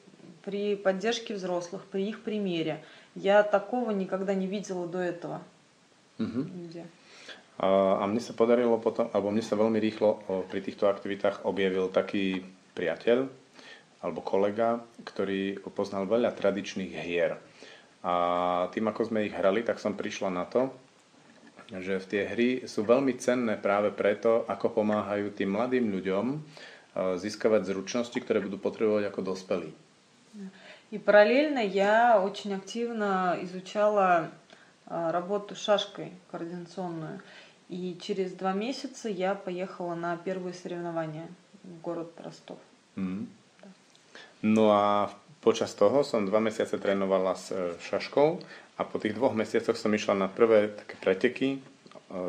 при 0.44 0.76
поддержке 0.76 1.34
взрослых, 1.34 1.84
при 1.86 2.08
их 2.08 2.22
примере. 2.22 2.84
Я 3.16 3.44
такого 3.44 3.92
никогда 3.92 4.34
не 4.34 4.48
видела 4.48 4.88
до 4.88 5.00
этого. 5.00 5.42
Mm-hmm. 6.20 6.46
Nigde. 6.54 6.86
A, 7.62 8.08
mne 8.10 8.18
sa 8.18 8.34
podarilo 8.34 8.82
potom, 8.82 9.10
alebo 9.14 9.30
mne 9.30 9.46
sa 9.46 9.54
veľmi 9.54 9.78
rýchlo 9.78 10.24
pri 10.50 10.66
týchto 10.66 10.90
aktivitách 10.90 11.46
objavil 11.46 11.94
taký 11.94 12.42
priateľ 12.74 13.30
alebo 14.02 14.20
kolega, 14.26 14.82
ktorý 15.06 15.62
poznal 15.78 16.10
veľa 16.10 16.34
tradičných 16.34 17.06
hier. 17.06 17.38
A 18.07 18.15
tým, 18.71 18.87
ako 18.87 19.11
sme 19.11 19.27
ich 19.27 19.35
hrali, 19.35 19.67
tak 19.67 19.83
som 19.83 19.99
prišla 19.99 20.31
na 20.31 20.47
to, 20.47 20.71
že 21.75 21.99
v 21.99 22.07
tie 22.07 22.23
hry 22.31 22.49
sú 22.71 22.87
veľmi 22.87 23.19
cenné 23.19 23.59
práve 23.59 23.91
preto, 23.91 24.47
ako 24.47 24.83
pomáhajú 24.83 25.35
tým 25.35 25.59
mladým 25.59 25.91
ľuďom 25.91 26.27
e, 26.31 26.39
získavať 27.19 27.67
zručnosti, 27.67 28.15
ktoré 28.15 28.39
budú 28.39 28.63
potrebovať 28.63 29.11
ako 29.11 29.21
dospelí. 29.35 29.71
И 30.93 30.99
параллельно 30.99 31.59
я 31.59 32.23
очень 32.23 32.55
активно 32.55 33.35
изучала 33.43 34.31
работу 34.87 35.57
шашкой 35.57 36.13
координационную. 36.31 37.21
И 37.69 37.99
через 38.01 38.33
два 38.33 38.53
месяца 38.53 39.09
я 39.09 39.35
поехала 39.35 39.95
на 39.95 40.17
первые 40.17 40.55
соревнования 40.55 41.27
в 41.65 41.81
город 41.81 42.13
Ростов. 42.23 42.59
Mm. 42.95 43.27
Да. 43.61 43.69
Ну 44.43 44.71
а 44.71 45.11
Počas 45.41 45.79
toho 45.79 46.03
som 46.03 46.27
dva 46.27 46.43
mesiace 46.43 46.75
trénovala 46.75 47.39
s 47.39 47.55
e, 47.55 47.79
šaškou 47.79 48.29
a 48.77 48.83
po 48.83 48.97
tých 48.99 49.15
dvoch 49.15 49.31
mesiacoch 49.31 49.79
som 49.79 49.95
išla 49.95 50.19
na 50.19 50.27
prvé 50.27 50.75
také 50.75 50.99
preteky, 50.99 51.49
e, 51.55 51.59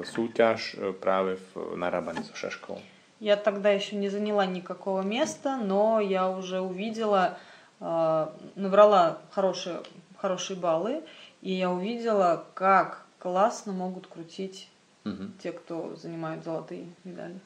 súťaž 0.06 0.77
e, 0.77 0.94
práve 0.94 1.41
в 1.50 1.74
нарабании 1.74 2.22
со 2.22 2.38
шашкой. 2.38 2.77
Я 3.17 3.36
тогда 3.36 3.74
еще 3.74 3.96
не 3.96 4.10
заняла 4.10 4.46
никакого 4.46 5.01
места, 5.01 5.58
но 5.58 6.00
я 6.00 6.29
уже 6.29 6.62
увидела, 6.62 7.39
набрала 7.80 9.17
хорошие, 9.32 9.82
хорошие 10.21 10.54
баллы, 10.54 11.02
и 11.41 11.52
я 11.52 11.71
увидела, 11.71 12.45
как 12.54 13.06
классно 13.17 13.73
могут 13.73 14.06
крутить 14.06 14.69
угу. 15.06 15.34
те, 15.41 15.52
кто 15.52 15.95
занимают 15.95 16.43
золотые 16.43 16.86
медали. 17.04 17.39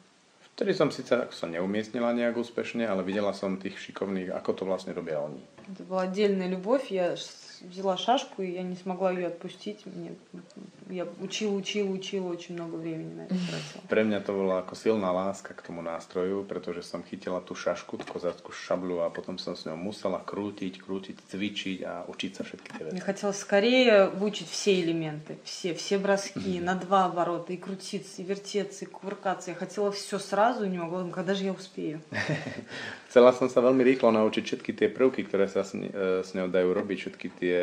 Vtedy 0.52 0.76
som 0.76 0.92
síce 0.92 1.32
sa 1.32 1.46
neumiestnila 1.48 2.12
nejak 2.14 2.38
úspešne, 2.38 2.86
ale 2.86 3.02
videla 3.02 3.34
som 3.34 3.58
tých 3.58 3.80
šikovných, 3.80 4.30
ako 4.36 4.62
to 4.62 4.64
vlastne 4.68 4.92
robia 4.94 5.18
oni. 5.18 5.42
Это 5.69 5.83
была 5.83 6.03
отдельная 6.03 6.49
любовь. 6.49 6.91
Я 6.91 7.17
взяла 7.63 7.97
шашку, 7.97 8.43
и 8.43 8.53
я 8.53 8.63
не 8.63 8.77
смогла 8.77 9.11
ее 9.11 9.27
отпустить. 9.27 9.85
Мне, 9.87 10.15
я 10.89 11.07
учила, 11.21 11.53
учила, 11.53 11.91
учила, 11.91 12.31
очень 12.31 12.55
много 12.55 12.77
времени 12.77 13.15
на 13.15 13.23
это 13.27 13.35
тратила. 13.35 13.83
Pre 13.89 14.03
mňa 14.07 14.19
to 14.23 14.33
bola 14.33 14.63
ako 14.63 14.75
silná 14.79 15.11
láska 15.11 15.55
k 15.55 15.61
tomu 15.67 15.83
nástroju, 15.83 16.47
pretože 16.47 16.87
som 16.87 17.03
chytila 17.03 17.43
tú 17.43 17.59
šašku, 17.59 17.99
tú 17.99 18.07
kozáckú 18.07 18.55
šablu 18.55 19.03
a 19.03 19.11
potom 19.11 19.39
som 19.39 19.59
s 19.59 19.67
ňou 19.67 19.75
musela 19.75 20.23
krútiť, 20.23 20.79
krútiť, 20.79 21.17
cvičiť 21.27 21.79
a 21.83 21.93
učiť 22.07 22.31
sa 22.31 22.43
všetky 22.47 22.69
tie 22.71 22.83
veci. 22.87 22.97
Я 22.97 23.03
хотела 23.03 23.33
скорее 23.35 24.07
выучить 24.15 24.49
все 24.49 24.79
элементы, 24.79 25.39
все, 25.43 25.75
все 25.75 25.99
броски 25.99 26.61
на 26.61 26.79
два 26.79 27.07
оборота, 27.07 27.53
и 27.53 27.59
крутиться, 27.59 28.23
и 28.23 28.25
вертеться, 28.25 28.85
и 28.85 28.89
кувыркаться. 28.89 29.51
Я 29.51 29.57
хотела 29.57 29.91
все 29.91 30.19
сразу, 30.19 30.67
не 30.67 30.79
могла, 30.79 31.03
когда 31.11 31.35
же 31.35 31.45
я 31.45 31.53
успею. 31.53 32.01
Chcela 33.11 33.33
som 33.33 33.51
sa 33.51 33.59
veľmi 33.59 33.83
rýchlo 33.83 34.15
naučiť 34.15 34.45
všetky 34.45 34.71
tie 34.77 34.89
prvky, 34.93 35.27
ktoré 35.27 35.51
sa 35.51 35.67
s, 35.67 35.75
s 35.75 36.31
ňou 36.37 36.47
dajú 36.47 36.71
robiť, 36.71 36.99
všetky 37.01 37.29
tie 37.43 37.57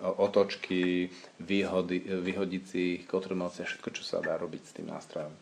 otočky, 0.00 1.10
výhody, 1.40 1.98
vyhodici, 2.04 3.04
kotrmelci 3.08 3.64
a 3.64 3.68
všetko, 3.68 3.88
čo 3.96 4.02
sa 4.04 4.20
dá 4.20 4.36
robiť 4.36 4.62
s 4.62 4.72
tým 4.76 4.86
nástrojom. 4.92 5.32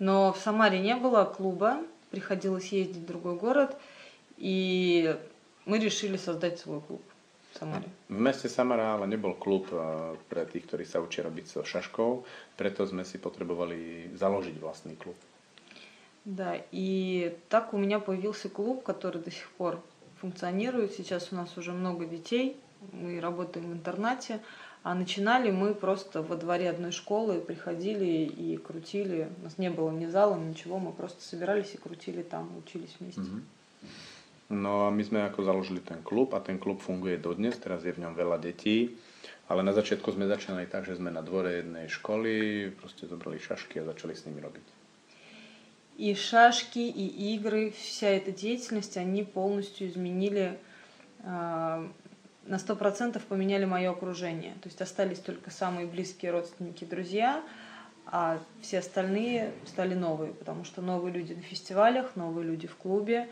Но 0.00 0.32
в 0.32 0.38
Самаре 0.40 0.80
не 0.80 0.96
было 0.96 1.24
клуба, 1.28 1.84
приходилось 2.10 2.72
ездить 2.72 3.04
в 3.04 3.06
другой 3.06 3.36
город, 3.36 3.76
и 4.38 5.14
мы 5.66 5.78
решили 5.78 6.16
создать 6.16 6.58
свой 6.58 6.80
клуб 6.80 7.02
в 7.52 7.58
Самаре. 7.58 7.84
V 8.08 8.16
meste 8.16 8.48
Samara 8.48 8.96
ale 8.96 9.04
nebol 9.04 9.36
klub 9.36 9.68
pre 10.32 10.48
tých, 10.48 10.64
ktorí 10.64 10.88
sa 10.88 11.04
učia 11.04 11.28
robiť 11.28 11.44
so 11.44 11.60
šaškou, 11.60 12.24
preto 12.56 12.88
sme 12.88 13.04
si 13.04 13.20
potrebovali 13.20 14.08
založiť 14.16 14.56
vlastný 14.56 14.96
klub. 14.96 15.16
Да, 16.24 16.56
и 16.70 17.32
так 17.48 17.72
у 17.72 17.78
меня 17.78 17.98
появился 17.98 18.48
клуб, 18.48 18.82
который 18.84 19.22
до 19.22 19.30
сих 19.30 19.48
пор 19.56 19.80
функционирует. 20.20 20.92
Сейчас 20.92 21.32
у 21.32 21.36
нас 21.36 21.56
уже 21.56 21.72
много 21.72 22.04
детей, 22.04 22.56
мы 22.91 23.19
работаем 23.19 23.71
в 23.71 23.73
интернате, 23.73 24.39
а 24.83 24.93
начинали 24.93 25.51
мы 25.51 25.73
просто 25.73 26.21
во 26.21 26.35
дворе 26.35 26.69
одной 26.69 26.91
школы, 26.91 27.41
приходили 27.41 28.25
и 28.25 28.57
крутили. 28.57 29.29
У 29.39 29.43
нас 29.43 29.57
не 29.57 29.69
было 29.69 29.91
ни 29.91 30.05
зала, 30.05 30.37
ничего, 30.37 30.79
мы 30.79 30.91
просто 30.91 31.23
собирались 31.23 31.73
и 31.73 31.77
крутили 31.77 32.21
там, 32.21 32.55
учились 32.57 32.95
вместе. 32.99 33.21
Mm-hmm. 33.21 33.43
No 34.49 34.85
a 34.85 34.93
my 34.93 35.01
sme 35.01 35.25
ako 35.25 35.41
založili 35.41 35.81
ten 35.81 36.05
klub 36.05 36.37
a 36.37 36.39
ten 36.39 36.61
klub 36.61 36.77
funguje 36.77 37.17
dodnes, 37.17 37.57
teraz 37.57 37.81
je 37.81 37.89
v 37.89 38.05
ňom 38.05 38.13
veľa 38.13 38.37
detí, 38.37 38.93
ale 39.49 39.65
na 39.65 39.73
začiatku 39.73 40.13
sme 40.13 40.29
začínali 40.29 40.69
tak, 40.69 40.85
že 40.85 41.01
sme 41.01 41.09
na 41.09 41.25
dvore 41.25 41.65
jednej 41.65 41.89
školy 41.89 42.69
proste 42.77 43.09
zobrali 43.09 43.41
šašky 43.41 43.81
a 43.81 43.89
začali 43.89 44.13
s 44.13 44.29
nimi 44.29 44.41
robiť. 44.41 44.65
И 45.97 46.13
шашки, 46.13 46.91
и 46.91 47.33
игры, 47.33 47.71
вся 47.71 48.09
эта 48.09 48.31
деятельность, 48.31 48.97
они 48.97 49.23
полностью 49.23 49.87
изменили 49.87 50.59
э, 51.23 51.87
на 52.45 52.59
сто 52.59 52.75
процентов 52.75 53.25
поменяли 53.25 53.65
мое 53.65 53.91
окружение. 53.91 54.53
То 54.61 54.69
есть 54.69 54.81
остались 54.81 55.19
только 55.19 55.51
самые 55.51 55.87
близкие 55.87 56.31
родственники, 56.31 56.85
друзья, 56.85 57.43
а 58.05 58.39
все 58.61 58.79
остальные 58.79 59.51
стали 59.65 59.95
новые, 59.95 60.33
потому 60.33 60.63
что 60.63 60.81
новые 60.81 61.13
люди 61.13 61.33
на 61.33 61.41
фестивалях, 61.41 62.15
новые 62.15 62.45
люди 62.45 62.67
в 62.67 62.75
клубе, 62.75 63.29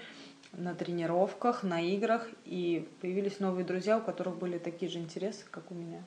на 0.53 0.73
тренировках, 0.75 1.63
на 1.63 1.81
играх, 1.81 2.27
и 2.45 2.87
появились 3.01 3.39
новые 3.39 3.65
друзья, 3.65 3.97
у 3.97 4.01
которых 4.01 4.37
были 4.37 4.57
такие 4.57 4.89
же 4.89 4.99
интересы, 4.99 5.45
как 5.49 5.71
у 5.71 5.75
меня. 5.75 6.03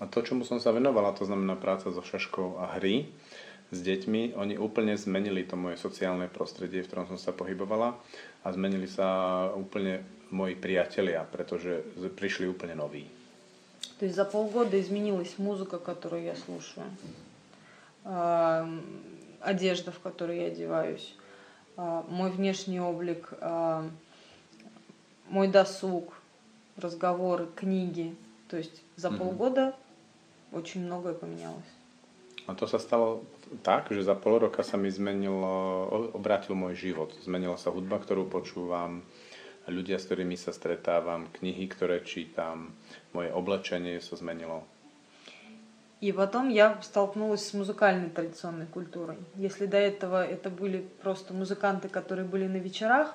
A 0.00 0.10
to, 0.10 0.26
čomu 0.26 0.42
som 0.42 0.58
sa 0.58 0.74
venovala, 0.74 1.14
to 1.14 1.22
znamená 1.22 1.54
práca 1.54 1.94
so 1.94 2.02
šaškou 2.02 2.58
a 2.58 2.66
hry 2.74 3.06
s 3.70 3.78
deťmi, 3.78 4.34
oni 4.34 4.58
úplne 4.58 4.98
zmenili 4.98 5.46
to 5.46 5.54
moje 5.54 5.78
sociálne 5.78 6.26
prostredie, 6.26 6.82
v 6.82 6.88
ktorom 6.90 7.06
som 7.14 7.18
sa 7.18 7.30
pohybovala 7.30 7.94
a 8.42 8.46
zmenili 8.50 8.90
sa 8.90 9.48
úplne 9.54 10.02
мои 10.33 10.55
приятеля, 10.55 11.27
protože 11.31 11.81
пришли 12.15 12.47
úplne 12.47 12.75
noví. 12.75 13.09
То 13.99 14.05
есть 14.05 14.15
за 14.15 14.25
полгода 14.25 14.79
изменилась 14.79 15.37
музыка, 15.37 15.77
которую 15.77 16.23
я 16.23 16.35
слушаю, 16.35 16.87
одежда, 19.41 19.91
в 19.91 19.99
которой 19.99 20.39
я 20.39 20.47
одеваюсь, 20.47 21.15
мой 22.07 22.31
внешний 22.31 22.79
облик, 22.79 23.33
мой 25.29 25.47
досуг, 25.47 26.13
разговоры, 26.77 27.47
книги. 27.55 28.15
То 28.47 28.57
есть 28.57 28.81
за 28.95 29.09
mm-hmm. 29.09 29.17
полгода 29.17 29.75
очень 30.51 30.85
многое 30.85 31.13
поменялось. 31.13 31.69
A 32.47 32.55
to 32.55 32.65
sa 32.65 32.79
stalo 32.79 33.21
tak, 33.61 33.91
že 33.91 34.01
za 34.01 34.15
pol 34.15 34.39
roka 34.39 34.63
sa 34.63 34.73
mi 34.73 34.89
zmenilo, 34.89 36.09
obrátil 36.17 36.55
môj 36.57 36.73
život. 36.73 37.13
Zmenila 37.21 37.61
sa 37.61 37.69
hudba, 37.69 38.01
ktorú 38.01 38.25
počúvam, 38.25 39.05
ľudia, 39.66 39.96
s 39.96 40.06
ktorými 40.08 40.36
sa 40.36 40.52
stretávam, 40.52 41.28
knihy, 41.40 41.68
ktoré 41.68 42.04
čítam, 42.04 42.76
moje 43.16 43.32
oblečenie 43.32 44.00
sa 44.00 44.16
zmenilo. 44.16 44.64
И 46.04 46.12
потом 46.12 46.50
я 46.50 46.82
столкнулась 46.82 47.46
с 47.46 47.54
музыкальной 47.54 48.10
традиционной 48.10 48.66
культурой. 48.66 49.16
Если 49.36 49.64
до 49.64 49.78
этого 49.78 50.22
это 50.22 50.50
были 50.50 50.86
просто 51.02 51.32
музыканты, 51.32 51.88
которые 51.88 52.26
были 52.26 52.46
на 52.46 52.58
вечерах, 52.58 53.14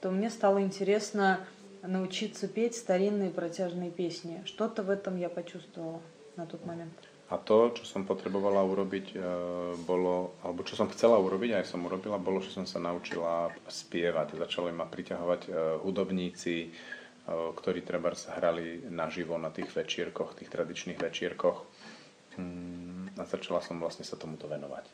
то 0.00 0.10
мне 0.10 0.30
стало 0.30 0.60
интересно 0.60 1.46
научиться 1.82 2.48
петь 2.48 2.74
старинные 2.74 3.30
протяжные 3.30 3.90
песни. 3.90 4.42
Что-то 4.46 4.82
в 4.82 4.90
этом 4.90 5.16
я 5.16 5.28
почувствовала 5.28 6.00
на 6.34 6.44
тот 6.46 6.66
момент. 6.66 6.92
A 7.29 7.37
to, 7.37 7.69
čo 7.77 7.85
som 7.85 8.09
potrebovala 8.09 8.65
urobiť, 8.65 9.13
bolo, 9.85 10.33
alebo 10.41 10.65
čo 10.65 10.73
som 10.73 10.89
chcela 10.89 11.21
urobiť, 11.21 11.61
aj 11.61 11.69
som 11.69 11.85
urobila, 11.85 12.17
bolo, 12.17 12.41
že 12.41 12.49
som 12.49 12.65
sa 12.65 12.81
naučila 12.81 13.53
spievať. 13.69 14.33
Začali 14.33 14.73
ma 14.73 14.89
priťahovať 14.89 15.41
hudobníci, 15.85 16.73
ktorí 17.29 17.85
treba 17.85 18.17
sa 18.17 18.33
hrali 18.33 18.81
naživo 18.89 19.37
na 19.37 19.53
tých 19.53 19.69
večierkoch, 19.69 20.41
tých 20.41 20.49
tradičných 20.49 20.97
večierkoch. 20.97 21.57
A 23.13 23.23
začala 23.29 23.61
som 23.61 23.77
vlastne 23.77 24.01
sa 24.01 24.17
tomuto 24.17 24.49
venovať. 24.49 24.89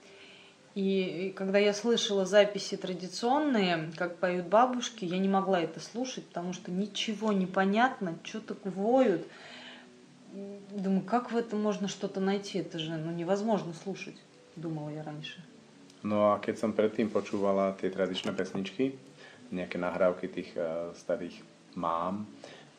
И 0.75 1.31
когда 1.39 1.55
я 1.55 1.71
слышала 1.71 2.25
записи 2.25 2.75
традиционные, 2.75 3.95
как 3.95 4.19
поют 4.19 4.51
бабушки, 4.51 5.05
я 5.07 5.19
не 5.19 5.31
могла 5.31 5.63
это 5.63 5.79
слушать, 5.79 6.27
потому 6.27 6.51
что 6.51 6.67
ничего 6.69 7.31
не 7.31 7.47
понятно, 7.47 8.19
что-то 8.27 8.59
воют. 8.67 9.23
Думаю, 10.70 11.02
как 11.02 11.32
в 11.32 11.36
этом 11.36 11.60
можно 11.60 11.88
что-то 11.88 12.20
найти? 12.20 12.58
Это 12.58 12.78
же 12.78 12.96
ну, 12.96 13.10
невозможно 13.10 13.72
слушать, 13.72 14.16
думала 14.56 14.90
я 14.90 15.02
раньше. 15.02 15.42
No 16.02 16.32
a 16.32 16.40
keď 16.40 16.56
som 16.56 16.72
predtým 16.72 17.12
počúvala 17.12 17.76
tie 17.76 17.92
tradičné 17.92 18.32
pesničky, 18.32 18.96
nejaké 19.52 19.76
nahrávky 19.76 20.32
tých 20.32 20.50
uh, 20.56 20.96
starých 20.96 21.36
mám, 21.76 22.24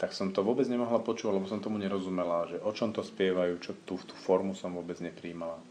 tak 0.01 0.17
som 0.17 0.33
to 0.33 0.41
vôbec 0.41 0.65
nemohla 0.65 0.97
počúvať, 0.97 1.37
lebo 1.37 1.45
som 1.45 1.61
tomu 1.61 1.77
nerozumela, 1.77 2.49
že 2.49 2.57
o 2.57 2.73
čom 2.73 2.89
to 2.89 3.05
spievajú, 3.05 3.61
čo 3.61 3.77
tú, 3.85 4.01
tú 4.01 4.17
formu 4.17 4.57
som 4.57 4.73
vôbec 4.73 4.97
nepríjmala. 4.97 5.61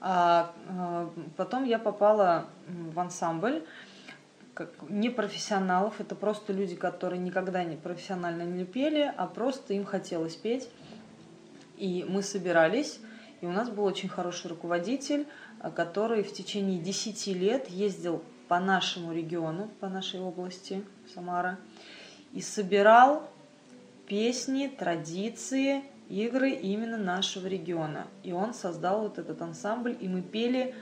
А, 0.00 0.50
а 0.66 1.10
потом 1.36 1.64
я 1.64 1.78
попала 1.78 2.48
в 2.66 2.98
ансамбль 2.98 3.62
как 4.54 4.70
непрофессионалов. 4.88 6.00
Это 6.00 6.14
просто 6.14 6.52
люди, 6.52 6.74
которые 6.74 7.20
никогда 7.20 7.62
не 7.62 7.76
профессионально 7.76 8.42
не 8.42 8.64
пели, 8.64 9.12
а 9.16 9.26
просто 9.26 9.74
им 9.74 9.84
хотелось 9.84 10.34
петь. 10.34 10.68
И 11.80 12.04
мы 12.06 12.22
собирались, 12.22 13.00
и 13.40 13.46
у 13.46 13.52
нас 13.52 13.70
был 13.70 13.84
очень 13.84 14.08
хороший 14.08 14.48
руководитель, 14.48 15.26
который 15.74 16.22
в 16.22 16.32
течение 16.32 16.78
10 16.78 17.26
лет 17.28 17.70
ездил 17.70 18.22
по 18.48 18.60
нашему 18.60 19.12
региону, 19.12 19.70
по 19.80 19.88
нашей 19.88 20.20
области, 20.20 20.84
Самара, 21.14 21.58
и 22.32 22.42
собирал 22.42 23.28
песни, 24.06 24.68
традиции 24.68 25.82
игры 26.10 26.50
именно 26.50 26.98
нашего 26.98 27.46
региона. 27.46 28.06
И 28.22 28.32
он 28.32 28.52
создал 28.52 29.02
вот 29.02 29.18
этот 29.18 29.40
ансамбль, 29.40 29.96
и 29.98 30.08
мы 30.08 30.20
пели 30.20 30.74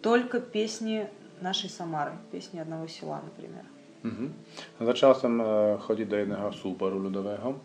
только 0.00 0.40
песни 0.40 1.08
нашej 1.40 1.68
Samary, 1.68 2.16
piesni 2.32 2.60
jedného 2.60 2.88
sela, 2.88 3.20
napríklad. 3.20 3.66
Uh-huh. 4.04 4.30
Začal 4.80 5.12
som 5.18 5.34
uh, 5.40 5.76
chodiť 5.82 6.06
do 6.06 6.16
jedného 6.16 6.48
súboru 6.54 7.00
ľudového, 7.00 7.58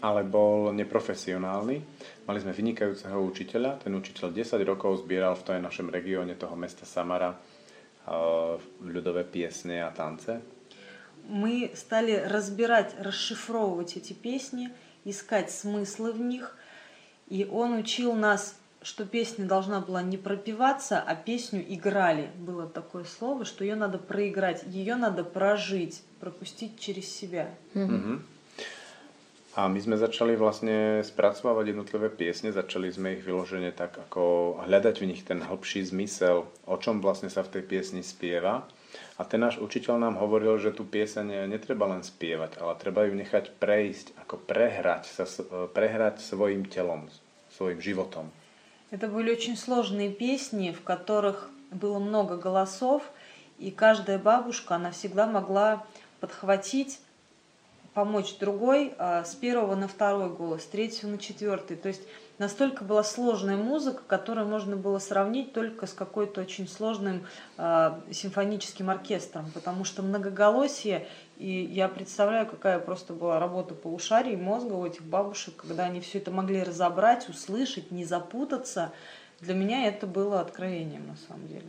ale 0.00 0.24
bol 0.24 0.72
neprofesionálny. 0.72 1.76
Mali 2.24 2.38
sme 2.40 2.52
vynikajúceho 2.56 3.20
učiteľa. 3.20 3.84
Ten 3.84 3.96
učiteľ 3.96 4.32
10 4.32 4.60
rokov 4.64 5.04
zbieral 5.04 5.36
v 5.36 5.44
tom 5.44 5.60
našom 5.60 5.92
regióne 5.92 6.36
toho 6.36 6.56
mesta 6.56 6.88
Samara 6.88 7.32
uh, 7.32 8.56
ľudové 8.84 9.24
piesne 9.24 9.84
a 9.84 9.92
tance. 9.92 10.40
Мы 11.30 11.70
стали 11.76 12.16
разбирать, 12.16 12.96
расшифровывать 12.98 13.96
эти 13.96 14.12
песни– 14.12 14.72
искать 15.04 15.50
смыслы 15.50 16.12
в 16.12 16.20
них. 16.20 16.56
И 17.28 17.44
он 17.44 17.74
учил 17.74 18.14
нас, 18.14 18.58
что 18.82 19.04
песня 19.04 19.46
должна 19.46 19.80
была 19.80 20.02
не 20.02 20.16
пропеваться, 20.16 21.00
а 21.00 21.14
песню 21.14 21.64
играли. 21.66 22.30
Было 22.38 22.66
такое 22.66 23.04
слово, 23.04 23.44
что 23.44 23.64
ее 23.64 23.76
надо 23.76 23.98
проиграть, 23.98 24.64
ее 24.66 24.96
надо 24.96 25.22
прожить, 25.22 26.02
пропустить 26.18 26.80
через 26.80 27.08
себя. 27.08 27.54
Mm-hmm. 27.74 28.20
A 29.55 29.71
my 29.71 29.79
sme 29.79 29.95
začali 29.95 30.35
vlastne 30.35 30.99
spracovávať 30.99 31.71
jednotlivé 31.71 32.11
piesne, 32.11 32.51
začali 32.51 32.91
sme 32.91 33.15
ich 33.15 33.23
vyložene 33.23 33.71
tak 33.71 33.95
ako 33.95 34.59
hľadať 34.67 34.95
v 34.99 35.07
nich 35.15 35.23
ten 35.23 35.39
hĺbší 35.39 35.87
zmysel, 35.95 36.43
o 36.67 36.75
čom 36.75 36.99
vlastne 36.99 37.31
sa 37.31 37.39
v 37.39 37.55
tej 37.55 37.63
piesni 37.63 38.03
spieva. 38.03 38.67
A 39.15 39.23
ten 39.23 39.39
náš 39.39 39.63
učiteľ 39.63 39.95
nám 39.95 40.15
hovoril, 40.19 40.59
že 40.59 40.75
tú 40.75 40.83
pieseň 40.83 41.47
netreba 41.47 41.87
len 41.87 42.03
spievať, 42.03 42.59
ale 42.59 42.75
treba 42.75 43.07
ju 43.07 43.15
nechať 43.15 43.55
prejsť, 43.55 44.19
ako 44.27 44.43
prehrať, 44.43 45.07
sa, 45.07 45.23
prehrať 45.71 46.19
svojim 46.19 46.67
телом, 46.67 47.07
своим 47.55 47.79
životom. 47.79 48.27
Это 48.91 49.07
были 49.07 49.31
очень 49.31 49.55
сложные 49.55 50.11
песни, 50.11 50.75
в 50.75 50.83
которых 50.83 51.47
было 51.71 51.99
много 51.99 52.35
голосов, 52.35 53.07
и 53.57 53.71
каждая 53.71 54.19
бабушка, 54.19 54.75
она 54.75 54.91
всегда 54.91 55.27
могла 55.27 55.83
подхватить, 56.19 56.99
помочь 58.00 58.38
другой 58.38 58.94
а, 58.96 59.24
с 59.24 59.34
первого 59.34 59.74
на 59.74 59.86
второй 59.86 60.30
голос, 60.30 60.62
с 60.62 60.64
третьего 60.64 61.10
на 61.10 61.18
четвертый. 61.18 61.76
То 61.76 61.88
есть 61.88 62.00
настолько 62.38 62.82
была 62.82 63.04
сложная 63.04 63.58
музыка, 63.58 64.00
которую 64.06 64.48
можно 64.48 64.74
было 64.74 64.98
сравнить 64.98 65.52
только 65.52 65.86
с 65.86 65.92
какой-то 65.92 66.40
очень 66.40 66.66
сложным 66.66 67.26
э, 67.58 67.90
симфоническим 68.10 68.88
оркестром, 68.88 69.50
потому 69.52 69.84
что 69.84 70.00
многоголосие, 70.02 71.06
и 71.36 71.50
я 71.50 71.88
представляю, 71.88 72.46
какая 72.46 72.78
просто 72.78 73.12
была 73.12 73.38
работа 73.38 73.74
полушарий 73.74 74.36
мозга 74.36 74.72
у 74.72 74.86
этих 74.86 75.02
бабушек, 75.02 75.56
когда 75.56 75.84
они 75.84 76.00
все 76.00 76.20
это 76.20 76.30
могли 76.30 76.62
разобрать, 76.62 77.28
услышать, 77.28 77.90
не 77.90 78.06
запутаться. 78.06 78.92
Для 79.40 79.52
меня 79.52 79.86
это 79.86 80.06
было 80.06 80.40
откровением 80.40 81.06
на 81.06 81.16
самом 81.28 81.48
деле. 81.48 81.68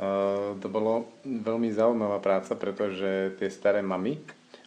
To 0.00 0.68
bolo 0.72 1.12
veľmi 1.28 1.76
zaujímavá 1.76 2.24
práca, 2.24 2.56
pretože 2.56 3.36
tie 3.36 3.52
staré 3.52 3.84
mamy, 3.84 4.16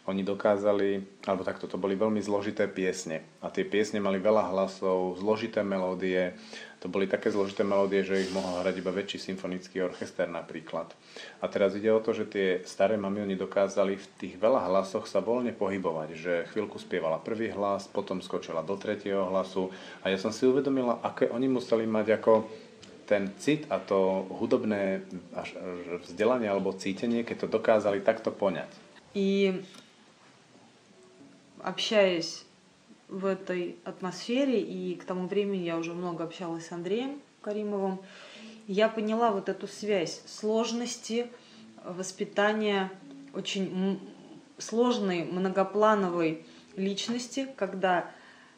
oni 0.03 0.19
dokázali, 0.19 0.99
alebo 1.23 1.47
takto, 1.47 1.63
to 1.63 1.79
boli 1.79 1.95
veľmi 1.95 2.19
zložité 2.19 2.67
piesne. 2.67 3.23
A 3.39 3.47
tie 3.47 3.63
piesne 3.63 4.03
mali 4.03 4.19
veľa 4.19 4.51
hlasov, 4.51 5.15
zložité 5.15 5.63
melódie. 5.63 6.35
To 6.83 6.91
boli 6.91 7.07
také 7.07 7.31
zložité 7.31 7.63
melódie, 7.63 8.03
že 8.03 8.27
ich 8.27 8.35
mohol 8.35 8.59
hrať 8.59 8.83
iba 8.83 8.91
väčší 8.91 9.31
symfonický 9.31 9.79
orchester 9.79 10.27
napríklad. 10.27 10.91
A 11.39 11.47
teraz 11.47 11.71
ide 11.79 11.87
o 11.87 12.03
to, 12.03 12.11
že 12.11 12.27
tie 12.27 12.47
staré 12.67 12.99
mami 12.99 13.23
oni 13.23 13.39
dokázali 13.39 13.95
v 13.95 14.07
tých 14.19 14.35
veľa 14.35 14.67
hlasoch 14.67 15.07
sa 15.07 15.23
voľne 15.23 15.55
pohybovať. 15.55 16.09
Že 16.19 16.33
chvíľku 16.51 16.83
spievala 16.83 17.23
prvý 17.23 17.55
hlas, 17.55 17.87
potom 17.87 18.19
skočila 18.19 18.59
do 18.59 18.75
tretieho 18.75 19.31
hlasu. 19.31 19.71
A 20.03 20.11
ja 20.11 20.19
som 20.19 20.35
si 20.35 20.43
uvedomila, 20.43 20.99
aké 20.99 21.31
oni 21.31 21.47
museli 21.47 21.87
mať 21.87 22.19
ako 22.19 22.51
ten 23.07 23.31
cit 23.39 23.67
a 23.71 23.79
to 23.79 24.27
hudobné 24.35 25.07
vzdelanie 26.07 26.51
alebo 26.51 26.75
cítenie, 26.75 27.23
keď 27.23 27.47
to 27.47 27.47
dokázali 27.47 28.03
takto 28.03 28.31
poňať. 28.31 28.67
I 29.13 29.53
общаясь 31.63 32.45
в 33.07 33.25
этой 33.25 33.77
атмосфере, 33.83 34.61
и 34.61 34.95
к 34.95 35.05
тому 35.05 35.27
времени 35.27 35.63
я 35.63 35.77
уже 35.77 35.93
много 35.93 36.23
общалась 36.23 36.67
с 36.67 36.71
Андреем 36.71 37.21
Каримовым, 37.41 37.99
я 38.67 38.87
поняла 38.87 39.31
вот 39.31 39.49
эту 39.49 39.67
связь 39.67 40.21
сложности 40.25 41.27
воспитания 41.83 42.91
очень 43.33 43.99
сложной 44.57 45.25
многоплановой 45.25 46.45
личности, 46.75 47.49
когда 47.57 48.09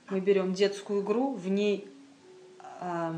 мы 0.09 0.19
берем 0.19 0.53
детскую 0.53 1.01
игру, 1.01 1.33
в 1.33 1.49
ней 1.49 1.87
э, 2.79 3.13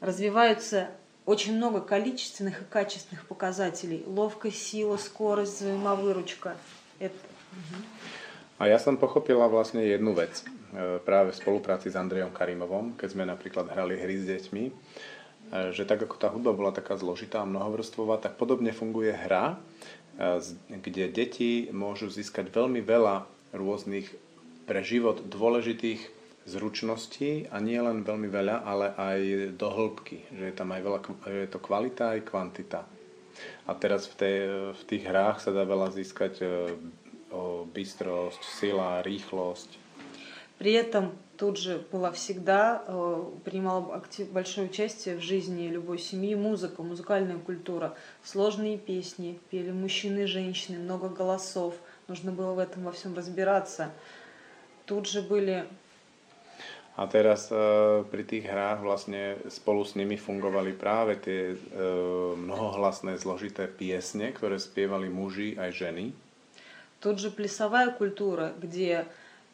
развиваются 0.00 0.90
очень 1.24 1.56
много 1.56 1.80
количественных 1.80 2.62
и 2.62 2.64
качественных 2.64 3.26
показателей. 3.26 4.04
Ловкость, 4.06 4.62
сила, 4.62 4.96
скорость, 4.96 5.60
взаимовыручка. 5.60 6.56
Это, 6.98 7.16
угу. 7.52 7.82
A 8.56 8.72
ja 8.72 8.80
som 8.80 8.96
pochopila 8.96 9.52
vlastne 9.52 9.84
jednu 9.84 10.16
vec 10.16 10.40
e, 10.40 10.96
práve 11.04 11.36
v 11.36 11.40
spolupráci 11.44 11.92
s 11.92 11.98
Andrejom 11.98 12.32
Karimovom, 12.32 12.96
keď 12.96 13.08
sme 13.12 13.28
napríklad 13.28 13.68
hrali 13.68 14.00
hry 14.00 14.16
s 14.16 14.24
deťmi, 14.24 14.64
e, 14.64 14.72
že 15.76 15.84
tak 15.84 16.08
ako 16.08 16.16
tá 16.16 16.32
hudba 16.32 16.56
bola 16.56 16.72
taká 16.72 16.96
zložitá 16.96 17.44
a 17.44 17.48
mnohovrstvová, 17.48 18.16
tak 18.16 18.40
podobne 18.40 18.72
funguje 18.72 19.12
hra, 19.12 19.60
e, 20.16 20.40
kde 20.72 21.12
deti 21.12 21.68
môžu 21.68 22.08
získať 22.08 22.48
veľmi 22.48 22.80
veľa 22.80 23.28
rôznych 23.52 24.08
pre 24.64 24.80
život 24.80 25.20
dôležitých 25.28 26.16
zručností 26.48 27.52
a 27.52 27.60
nie 27.60 27.76
len 27.76 28.08
veľmi 28.08 28.32
veľa, 28.32 28.64
ale 28.64 28.86
aj 28.96 29.20
do 29.52 29.68
hĺbky, 29.68 30.32
že 30.32 30.44
je 30.48 30.54
tam 30.56 30.72
aj 30.72 30.80
veľa, 30.80 30.98
že 31.28 31.40
je 31.44 31.50
to 31.52 31.60
kvalita 31.60 32.16
aj 32.16 32.24
kvantita. 32.24 32.80
A 33.68 33.76
teraz 33.76 34.08
v, 34.08 34.14
tej, 34.16 34.36
v 34.72 34.82
tých 34.88 35.04
hrách 35.04 35.44
sa 35.44 35.52
dá 35.52 35.68
veľa 35.68 35.92
získať 35.92 36.40
bystrosť, 37.32 38.40
sila, 38.42 39.02
rýchlosť. 39.02 39.86
При 40.56 40.72
этом 40.72 41.12
тут 41.36 41.58
же 41.58 41.84
была 41.92 42.12
всегда, 42.12 42.82
э, 42.86 43.24
принимала 43.44 43.94
актив, 43.94 44.30
большое 44.32 44.68
участие 44.68 45.16
в 45.16 45.20
жизни 45.20 45.68
любой 45.68 45.98
семьи 45.98 46.34
музыка, 46.34 46.82
музыкальная 46.82 47.38
культура, 47.38 47.94
сложные 48.24 48.78
песни, 48.78 49.38
пели 49.50 49.70
мужчины 49.70 50.20
и 50.20 50.26
женщины, 50.26 50.78
много 50.78 51.10
голосов, 51.10 51.74
нужно 52.08 52.32
было 52.32 52.54
в 52.54 52.58
этом 52.58 52.84
во 52.84 52.92
всем 52.92 53.14
разбираться. 53.14 53.92
Тут 54.86 55.06
же 55.06 55.20
были 55.20 55.66
a 56.96 57.04
teraz 57.04 57.52
e, 57.52 57.60
pri 58.08 58.24
tých 58.24 58.48
hrách 58.48 58.80
vlastne 58.80 59.36
spolu 59.52 59.84
s 59.84 60.00
nimi 60.00 60.16
fungovali 60.16 60.72
práve 60.72 61.20
tie 61.20 61.52
e, 61.52 61.56
mnohohlasné 62.40 63.20
zložité 63.20 63.68
piesne, 63.68 64.32
ktoré 64.32 64.56
spievali 64.56 65.12
muži 65.12 65.60
aj 65.60 65.70
ženy. 65.76 66.16
Тут 67.00 67.18
же 67.18 67.30
плясовая 67.30 67.90
культура, 67.90 68.54
где 68.58 69.06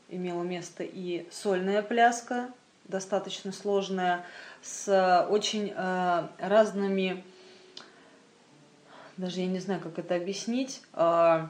имела 0.08 0.42
место 0.42 0.84
и 0.84 1.26
сольная 1.30 1.82
пляска, 1.82 2.50
достаточно 2.84 3.52
сложная, 3.52 4.24
с 4.62 5.26
очень 5.30 5.72
э, 5.74 6.28
разными, 6.38 7.24
даже 9.16 9.40
я 9.40 9.46
не 9.46 9.58
знаю, 9.58 9.80
как 9.80 9.98
это 9.98 10.14
объяснить, 10.14 10.82
э, 10.94 11.46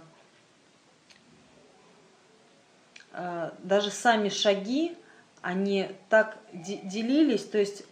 э, 3.13 3.51
даже 3.63 3.91
сами 3.91 4.29
шаги 4.29 4.97
они 5.43 5.91
так 6.09 6.39
делились, 6.53 7.45
то 7.45 7.59
есть 7.59 7.85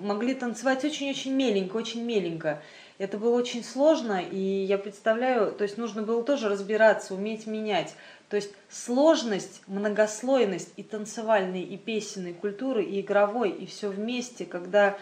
могли 0.00 0.34
танцевать 0.34 0.84
очень-очень 0.84 1.32
меленько, 1.32 1.76
очень 1.76 2.04
меленько. 2.04 2.62
Это 3.00 3.16
было 3.16 3.34
очень 3.34 3.64
сложно, 3.64 4.20
и 4.20 4.36
я 4.38 4.76
представляю, 4.76 5.52
то 5.52 5.64
есть 5.64 5.78
нужно 5.78 6.02
было 6.02 6.22
тоже 6.22 6.50
разбираться, 6.50 7.14
уметь 7.14 7.46
менять. 7.46 7.94
То 8.28 8.36
есть 8.36 8.50
сложность, 8.68 9.62
многослойность 9.66 10.70
и 10.76 10.82
танцевальной, 10.82 11.62
и 11.62 11.78
песенной 11.78 12.34
культуры, 12.34 12.84
и 12.84 13.00
игровой, 13.00 13.52
и 13.52 13.64
все 13.64 13.88
вместе, 13.88 14.44
когда 14.44 14.98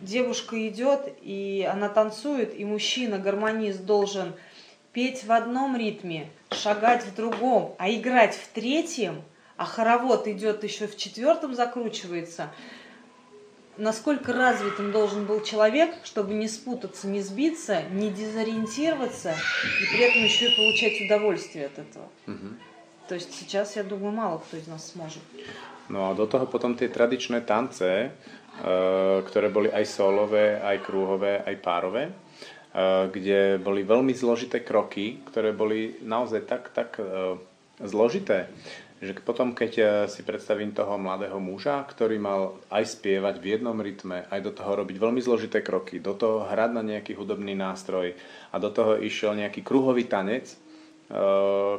девушка 0.00 0.66
идет, 0.66 1.12
и 1.20 1.68
она 1.70 1.90
танцует, 1.90 2.58
и 2.58 2.64
мужчина, 2.64 3.18
гармонист, 3.18 3.84
должен 3.84 4.32
петь 4.94 5.24
в 5.24 5.32
одном 5.32 5.76
ритме, 5.76 6.30
шагать 6.52 7.04
в 7.04 7.14
другом, 7.14 7.74
а 7.78 7.90
играть 7.90 8.34
в 8.34 8.48
третьем– 8.48 9.22
а 9.58 9.64
хоровод 9.64 10.28
идет 10.28 10.62
еще 10.62 10.86
в 10.86 10.96
четвертом 10.96 11.52
закручивается, 11.52 12.50
насколько 13.78 14.32
развитым 14.32 14.92
должен 14.92 15.24
был 15.24 15.40
человек, 15.42 15.94
чтобы 16.04 16.34
не 16.34 16.48
спутаться, 16.48 17.06
не 17.06 17.20
сбиться, 17.22 17.82
не 17.90 18.10
дезориентироваться 18.10 19.32
и 19.32 19.84
при 19.96 20.04
этом 20.04 20.22
еще 20.24 20.50
и 20.50 20.56
получать 20.56 21.00
удовольствие 21.00 21.66
от 21.66 21.78
этого. 21.78 22.08
Угу. 22.26 22.48
То 23.08 23.14
есть 23.14 23.32
сейчас, 23.32 23.76
я 23.76 23.84
думаю, 23.84 24.12
мало 24.12 24.38
кто 24.38 24.56
из 24.56 24.66
нас 24.66 24.92
сможет. 24.92 25.22
No 25.88 26.10
a 26.10 26.14
do 26.14 26.26
toho 26.26 26.44
potom 26.44 26.76
tie 26.76 26.92
tradičné 26.92 27.40
tance, 27.48 28.12
ktoré 29.24 29.48
boli 29.48 29.72
aj 29.72 29.84
solové, 29.88 30.60
aj 30.60 30.84
krúhové, 30.84 31.40
aj 31.40 31.56
párové, 31.64 32.12
kde 33.08 33.56
boli 33.56 33.80
veľmi 33.88 34.12
zložité 34.12 34.60
kroky, 34.60 35.24
ktoré 35.32 35.56
boli 35.56 35.96
naozaj 36.04 36.44
tak, 36.44 36.68
tak 36.76 37.00
zložité, 37.80 38.52
že 39.03 39.11
potom, 39.19 39.51
keď 39.51 39.71
eh, 39.75 39.87
si 40.07 40.23
predstavím 40.23 40.71
toho 40.71 40.95
mladého 40.95 41.35
muža, 41.43 41.83
ktorý 41.83 42.15
mal 42.17 42.55
aj 42.71 42.95
spievať 42.95 43.35
v 43.43 43.45
jednom 43.59 43.75
rytme, 43.75 44.31
aj 44.31 44.39
do 44.39 44.51
toho 44.55 44.79
robiť 44.79 44.95
veľmi 44.95 45.19
zložité 45.19 45.59
kroky, 45.59 45.99
do 45.99 46.15
toho 46.15 46.47
hrať 46.47 46.71
na 46.71 46.83
nejaký 46.83 47.19
hudobný 47.19 47.51
nástroj 47.51 48.15
a 48.51 48.55
do 48.63 48.71
toho 48.71 48.95
išiel 48.95 49.35
nejaký 49.35 49.59
kruhový 49.59 50.07
tanec, 50.07 50.47
eh, 50.47 50.55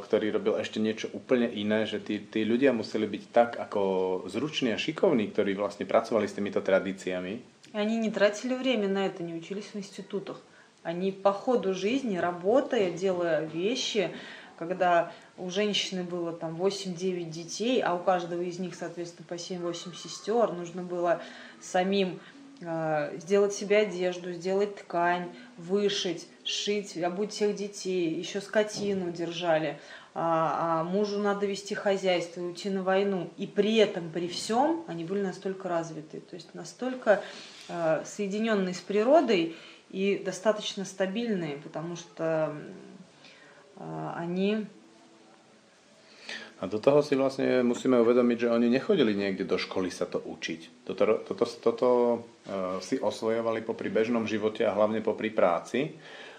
ktorý 0.05 0.37
robil 0.37 0.61
ešte 0.61 0.77
niečo 0.85 1.09
úplne 1.17 1.49
iné, 1.49 1.89
že 1.89 2.05
tí, 2.05 2.21
tí 2.21 2.45
ľudia 2.45 2.77
museli 2.77 3.09
byť 3.09 3.25
tak 3.33 3.51
ako 3.57 3.83
zruční 4.29 4.77
a 4.77 4.79
šikovní, 4.79 5.33
ktorí 5.33 5.57
vlastne 5.57 5.89
pracovali 5.89 6.29
s 6.29 6.37
týmito 6.37 6.61
tradíciami. 6.61 7.57
Они 7.75 7.99
не 7.99 8.15
тратили 8.15 8.55
время 8.55 8.87
на 8.87 9.03
это, 9.07 9.25
не 9.25 9.35
учились 9.35 9.75
в 9.75 9.75
институтах. 9.75 10.39
Они 10.85 11.11
по 11.11 11.33
ходу 11.33 11.75
жизни, 11.75 12.19
работая, 12.19 12.93
делая 12.93 13.41
вещи, 13.41 14.11
когда 14.60 15.14
у 15.38 15.50
женщины 15.50 16.04
было 16.04 16.34
там 16.34 16.62
8-9 16.62 17.24
детей, 17.30 17.82
а 17.82 17.96
у 17.96 18.00
каждого 18.00 18.42
из 18.42 18.60
них, 18.60 18.76
соответственно, 18.76 19.26
по 19.26 19.36
7-8 19.36 19.96
сестер, 19.96 20.52
нужно 20.52 20.84
было 20.84 21.22
самим 21.62 22.20
э, 22.60 23.18
сделать 23.20 23.54
себе 23.54 23.78
одежду, 23.78 24.34
сделать 24.34 24.76
ткань, 24.76 25.30
вышить, 25.58 26.28
шить, 26.44 26.98
обуть 26.98 27.32
всех 27.32 27.56
детей, 27.56 28.14
еще 28.14 28.42
скотину 28.42 29.12
держали, 29.14 29.80
а, 30.14 30.82
а 30.82 30.84
мужу 30.84 31.20
надо 31.20 31.46
вести 31.46 31.74
хозяйство, 31.74 32.42
уйти 32.42 32.70
на 32.70 32.84
войну. 32.84 33.32
И 33.38 33.48
при 33.48 33.78
этом, 33.78 34.12
при 34.12 34.28
всем, 34.28 34.84
они 34.88 35.06
были 35.06 35.22
настолько 35.22 35.70
развиты, 35.70 36.20
то 36.20 36.36
есть 36.36 36.54
настолько 36.54 37.24
э, 37.70 38.04
соединенные 38.06 38.74
с 38.74 38.80
природой 38.80 39.56
и 39.90 40.22
достаточно 40.24 40.84
стабильные, 40.84 41.58
потому 41.58 41.96
что 41.96 42.54
они 44.15 44.67
a 46.63 46.71
do 46.71 46.81
toho 46.81 47.05
si 47.05 47.13
vlastne 47.13 47.61
musíme 47.61 48.01
uvedomiť, 48.01 48.47
že 48.47 48.53
oni 48.55 48.73
nechodili 48.73 49.13
niekde 49.13 49.45
do 49.45 49.61
školy 49.61 49.93
sa 49.93 50.09
to 50.09 50.17
učiť. 50.23 50.87
Toto, 50.89 51.21
toto, 51.21 51.45
toto 51.61 51.89
uh, 52.17 52.81
si 52.81 52.97
osvojovali 52.97 53.61
popri 53.61 53.93
bežnom 53.93 54.25
živote 54.25 54.65
a 54.65 54.73
hlavne 54.73 55.05
popri 55.05 55.29
práci. 55.29 55.93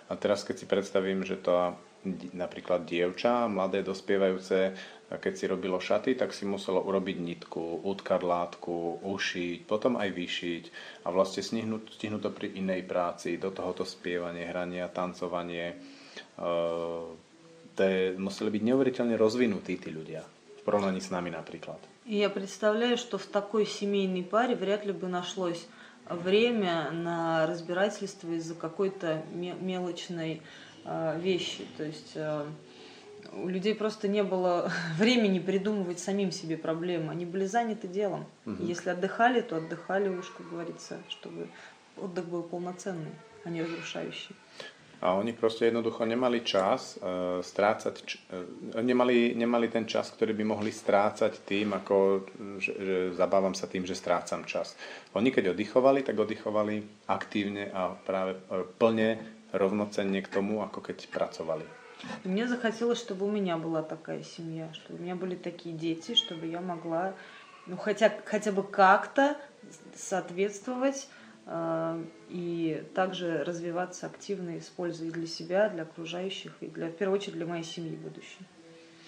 A 0.09 0.17
teraz 0.17 0.41
keď 0.41 0.55
si 0.57 0.65
predstavím, 0.65 1.21
že 1.21 1.37
to 1.37 1.77
napríklad 2.33 2.85
dievča, 2.89 3.49
mladé 3.49 3.81
dospievajúce, 3.81 4.73
keď 5.09 5.33
si 5.33 5.45
robilo 5.45 5.81
šaty, 5.81 6.17
tak 6.17 6.33
si 6.33 6.45
muselo 6.45 6.81
urobiť 6.81 7.17
nitku, 7.17 7.85
utkať 7.85 8.21
látku, 8.21 9.05
ušiť, 9.05 9.65
potom 9.65 9.97
aj 9.97 10.09
vyšiť 10.09 10.63
a 11.05 11.13
vlastne 11.13 11.41
stihnúť, 11.41 11.97
stihnúť 11.97 12.21
to 12.25 12.31
pri 12.33 12.53
inej 12.57 12.85
práci, 12.85 13.41
do 13.41 13.49
tohoto 13.49 13.85
spievanie, 13.85 14.45
hranie, 14.45 14.85
tancovanie, 14.93 15.81
uh, 16.41 17.09
to 17.76 18.18
museli 18.18 18.50
byť 18.50 18.62
neuveriteľne 18.62 19.14
rozvinutí 19.16 19.76
tí 19.78 19.90
ľudia 19.90 20.22
v 20.60 20.62
porovnaní 20.62 21.00
s 21.00 21.08
nami 21.08 21.30
например. 21.32 21.80
Я 22.06 22.28
представляю, 22.28 22.96
что 22.98 23.18
в 23.18 23.26
такой 23.26 23.66
семейной 23.66 24.24
паре 24.24 24.56
вряд 24.56 24.84
ли 24.84 24.92
бы 24.92 25.06
нашлось 25.06 25.66
время 26.08 26.90
на 26.90 27.46
разбирательство 27.46 28.32
из-за 28.32 28.54
какой-то 28.54 29.22
мелочной 29.32 30.42
э, 30.84 31.20
вещи. 31.20 31.66
То 31.76 31.84
есть 31.84 32.12
э, 32.14 32.46
у 33.32 33.48
людей 33.48 33.74
просто 33.74 34.08
не 34.08 34.22
было 34.22 34.72
времени 34.98 35.38
придумывать 35.38 36.00
самим 36.00 36.32
себе 36.32 36.56
проблемы. 36.56 37.12
Они 37.12 37.26
были 37.26 37.46
заняты 37.46 37.86
делом. 37.86 38.26
Угу. 38.46 38.64
Если 38.64 38.90
отдыхали, 38.90 39.40
то 39.40 39.56
отдыхали 39.56 40.08
уж, 40.08 40.30
как 40.30 40.50
говорится, 40.50 40.98
чтобы 41.08 41.48
отдых 41.96 42.26
был 42.26 42.42
полноценный, 42.42 43.12
а 43.44 43.50
не 43.50 43.62
разрушающий. 43.62 44.34
A 45.05 45.13
oni 45.13 45.37
proste 45.37 45.69
jednoducho 45.69 46.01
nemali 46.07 46.41
čas 46.41 46.97
uh, 46.97 47.43
strácať, 47.43 47.95
uh, 48.73 48.81
nemali, 48.81 49.35
nemali 49.35 49.67
ten 49.67 49.85
čas, 49.85 50.09
ktorý 50.09 50.33
by 50.33 50.45
mohli 50.47 50.71
strácať 50.71 51.45
tým, 51.45 51.75
ako 51.77 51.95
že, 52.57 52.71
že 52.73 52.97
zabávam 53.13 53.53
sa 53.53 53.67
tým, 53.67 53.83
že 53.83 53.93
strácam 53.93 54.47
čas. 54.47 54.73
Oni 55.13 55.29
keď 55.29 55.51
oddychovali, 55.53 56.01
tak 56.01 56.17
oddychovali 56.17 57.05
aktívne 57.11 57.69
a 57.69 57.93
práve 57.93 58.39
uh, 58.39 58.63
plne 58.65 59.19
rovnocenne 59.53 60.25
k 60.25 60.31
tomu, 60.31 60.65
ako 60.65 60.81
keď 60.81 61.11
pracovali. 61.11 61.65
Мне 62.23 62.47
захотелось, 62.47 62.99
чтобы 62.99 63.25
у 63.25 63.31
меня 63.31 63.57
была 63.57 63.81
такая 63.81 64.23
семья, 64.23 64.67
чтобы 64.73 64.99
у 64.99 65.03
меня 65.03 65.15
были 65.15 65.35
такие 65.35 65.75
дети, 65.75 66.13
чтобы 66.13 66.45
я 66.45 66.61
могла, 66.61 67.13
ну 67.67 67.77
хотя, 67.77 68.11
хотя 68.25 68.51
бы 68.51 68.63
как-то 68.63 69.37
соответствовать 69.95 71.07
Э, 71.07 71.18
и 72.28 72.84
также 72.94 73.42
развиваться 73.44 74.06
активно, 74.06 74.58
используя 74.58 75.10
для 75.10 75.26
себя, 75.26 75.68
для 75.68 75.82
окружающих 75.82 76.52
и 76.60 76.66
для, 76.66 76.88
в 76.88 76.96
первую 76.96 77.18
очередь 77.18 77.36
для 77.36 77.46
моей 77.46 77.64
семьи 77.64 77.96
будущей. 77.96 78.44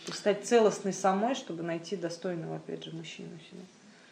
И 0.08 0.12
стать 0.12 0.44
целостной 0.44 0.92
самой, 0.92 1.34
чтобы 1.34 1.62
найти 1.62 1.96
достойного, 1.96 2.56
опять 2.56 2.84
же, 2.84 2.90
мужчину 2.90 3.38
себе. 3.48 3.62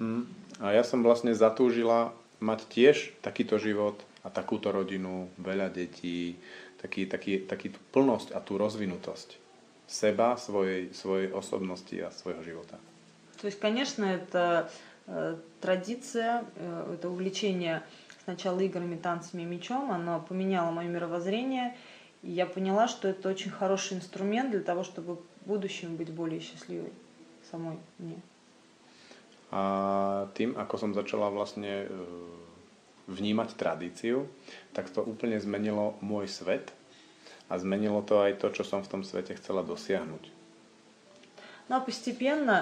Mm. 0.01 0.25
A 0.65 0.73
ja 0.73 0.81
som 0.81 1.05
vlastne 1.05 1.37
zatúžila 1.37 2.17
mať 2.41 2.65
tiež 2.73 2.97
takýto 3.21 3.61
život 3.61 4.01
a 4.25 4.33
takúto 4.33 4.73
rodinu, 4.73 5.29
veľa 5.37 5.69
detí, 5.69 6.41
taký, 6.81 7.05
taký, 7.05 7.45
taký 7.45 7.77
tú 7.77 7.81
plnosť 7.93 8.33
a 8.33 8.41
tú 8.41 8.57
rozvinutosť 8.57 9.37
seba, 9.85 10.41
svojej, 10.41 10.95
svojej 10.97 11.29
osobnosti 11.35 11.97
a 12.01 12.09
svojho 12.15 12.41
života. 12.47 12.81
То 13.41 13.47
есть, 13.49 13.59
конечно, 13.59 14.05
это 14.05 14.71
э, 15.07 15.37
традиция, 15.61 16.45
э, 16.57 16.95
это 16.95 17.09
увлечение 17.09 17.83
сначала 18.31 18.61
играми, 18.61 18.97
танцами, 18.97 19.43
мечом, 19.43 19.91
оно 19.91 20.21
поменяло 20.21 20.71
мое 20.71 20.87
мировоззрение, 20.87 21.75
и 22.23 22.31
я 22.31 22.47
поняла, 22.47 22.87
что 22.87 23.09
это 23.09 23.29
очень 23.29 23.51
хороший 23.51 23.97
инструмент 23.97 24.53
для 24.53 24.61
того, 24.61 24.85
чтобы 24.85 25.17
в 25.17 25.49
будущем 25.49 25.97
быть 25.97 26.11
более 26.11 26.41
счастливой 26.41 26.93
самой 27.51 27.79
мне. 27.99 28.23
A 29.51 30.31
tým, 30.39 30.55
ako 30.55 30.79
som 30.79 30.91
začala 30.95 31.27
vlastne 31.27 31.91
vnímať 33.11 33.59
tradíciu, 33.59 34.31
tak 34.71 34.87
to 34.95 35.03
úplne 35.03 35.43
zmenilo 35.43 35.99
môj 35.99 36.31
svet 36.31 36.71
a 37.51 37.59
zmenilo 37.59 37.99
to 38.07 38.23
aj 38.23 38.39
to, 38.39 38.47
čo 38.55 38.63
som 38.63 38.87
v 38.87 38.91
tom 38.95 39.03
svete 39.03 39.35
chcela 39.35 39.67
dosiahnuť. 39.67 40.23
No 41.67 41.79
a 41.79 41.83
а, 41.83 42.59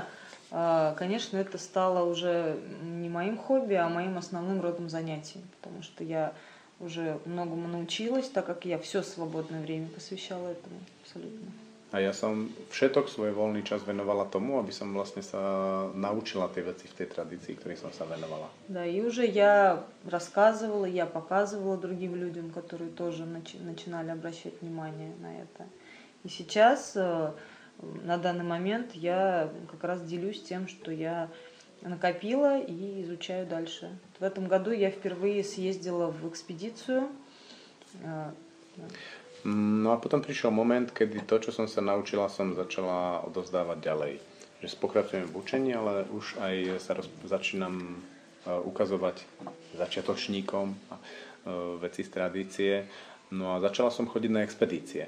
конечно, 0.51 1.37
это 1.37 1.59
стало 1.59 2.05
уже 2.05 2.59
не 2.83 3.09
моим 3.09 3.37
хобби, 3.37 3.75
а 3.75 3.89
моим 3.89 4.17
основным 4.17 4.61
родом 4.61 4.89
занятий, 4.89 5.41
потому 5.59 5.83
что 5.83 6.05
я 6.05 6.33
уже 6.81 7.19
многому 7.25 7.69
научилась, 7.69 8.29
так 8.29 8.47
как 8.47 8.65
я 8.65 8.79
все 8.79 9.03
свободное 9.03 9.61
время 9.61 9.89
посвящала 9.89 10.49
этому 10.49 10.81
абсолютно. 11.03 11.51
A 11.91 12.05
ja 12.05 12.13
som 12.13 12.53
všetok 12.69 13.09
svoj 13.09 13.33
voľný 13.33 13.65
čas 13.65 13.81
venovala 13.81 14.29
tomu, 14.29 14.61
aby 14.61 14.69
som 14.69 14.93
vlastne 14.93 15.25
sa 15.25 15.41
naučila 15.97 16.53
tie 16.53 16.61
veci 16.61 16.85
v 16.85 17.01
tej 17.01 17.07
tradícii, 17.17 17.57
ktorým 17.57 17.81
som 17.81 17.89
sa 17.97 18.05
venovala. 18.05 18.53
Да, 18.69 18.85
и 18.85 19.01
уже 19.01 19.25
я 19.25 19.89
рассказывала, 20.05 20.85
я 20.85 21.09
показывала 21.09 21.81
другим 21.81 22.13
людям, 22.13 22.53
которые 22.53 22.93
тоже 22.93 23.25
начи- 23.25 23.57
начинали 23.65 24.13
обращать 24.13 24.61
внимание 24.61 25.17
на 25.25 25.33
это. 25.33 25.65
И 26.25 26.29
сейчас, 26.29 26.93
э, 26.93 27.33
на 27.83 28.19
данный 28.19 28.45
момент, 28.45 28.93
я 28.95 29.53
как 29.71 29.85
раз 29.85 30.03
делюсь 30.03 30.43
тем, 30.43 30.69
что 30.69 30.91
я 30.91 31.29
накопила 31.83 32.59
и 32.59 33.03
изучаю 33.03 33.47
дальше. 33.47 33.97
В 34.19 34.25
этом 34.25 34.49
году 34.49 34.73
я 34.73 34.91
впервые 34.91 35.45
съездила 35.45 36.11
в 36.11 36.29
экспедицию. 36.29 37.09
э, 38.03 38.31
да. 38.77 38.85
No 39.45 39.95
a 39.95 39.97
potom 40.03 40.19
prišiel 40.19 40.51
moment, 40.51 40.91
kedy 40.91 41.23
to, 41.23 41.39
čo 41.39 41.51
som 41.55 41.71
sa 41.71 41.79
naučila, 41.79 42.27
som 42.27 42.59
začala 42.59 43.23
odovzdávať 43.23 43.79
ďalej. 43.79 44.13
Že 44.59 44.83
pokračujem 44.83 45.25
v 45.31 45.35
učení, 45.39 45.71
ale 45.71 46.03
už 46.11 46.43
aj 46.43 46.83
sa 46.83 46.99
roz, 46.99 47.07
začínam 47.23 48.03
uh, 48.03 48.59
ukazovať 48.67 49.23
začiatočníkom 49.79 50.67
uh, 50.75 50.99
veci 51.79 52.03
z 52.03 52.11
tradície. 52.11 52.73
No 53.31 53.55
a 53.55 53.63
začala 53.63 53.95
som 53.95 54.11
chodiť 54.11 54.31
na 54.35 54.43
expedície. 54.43 55.07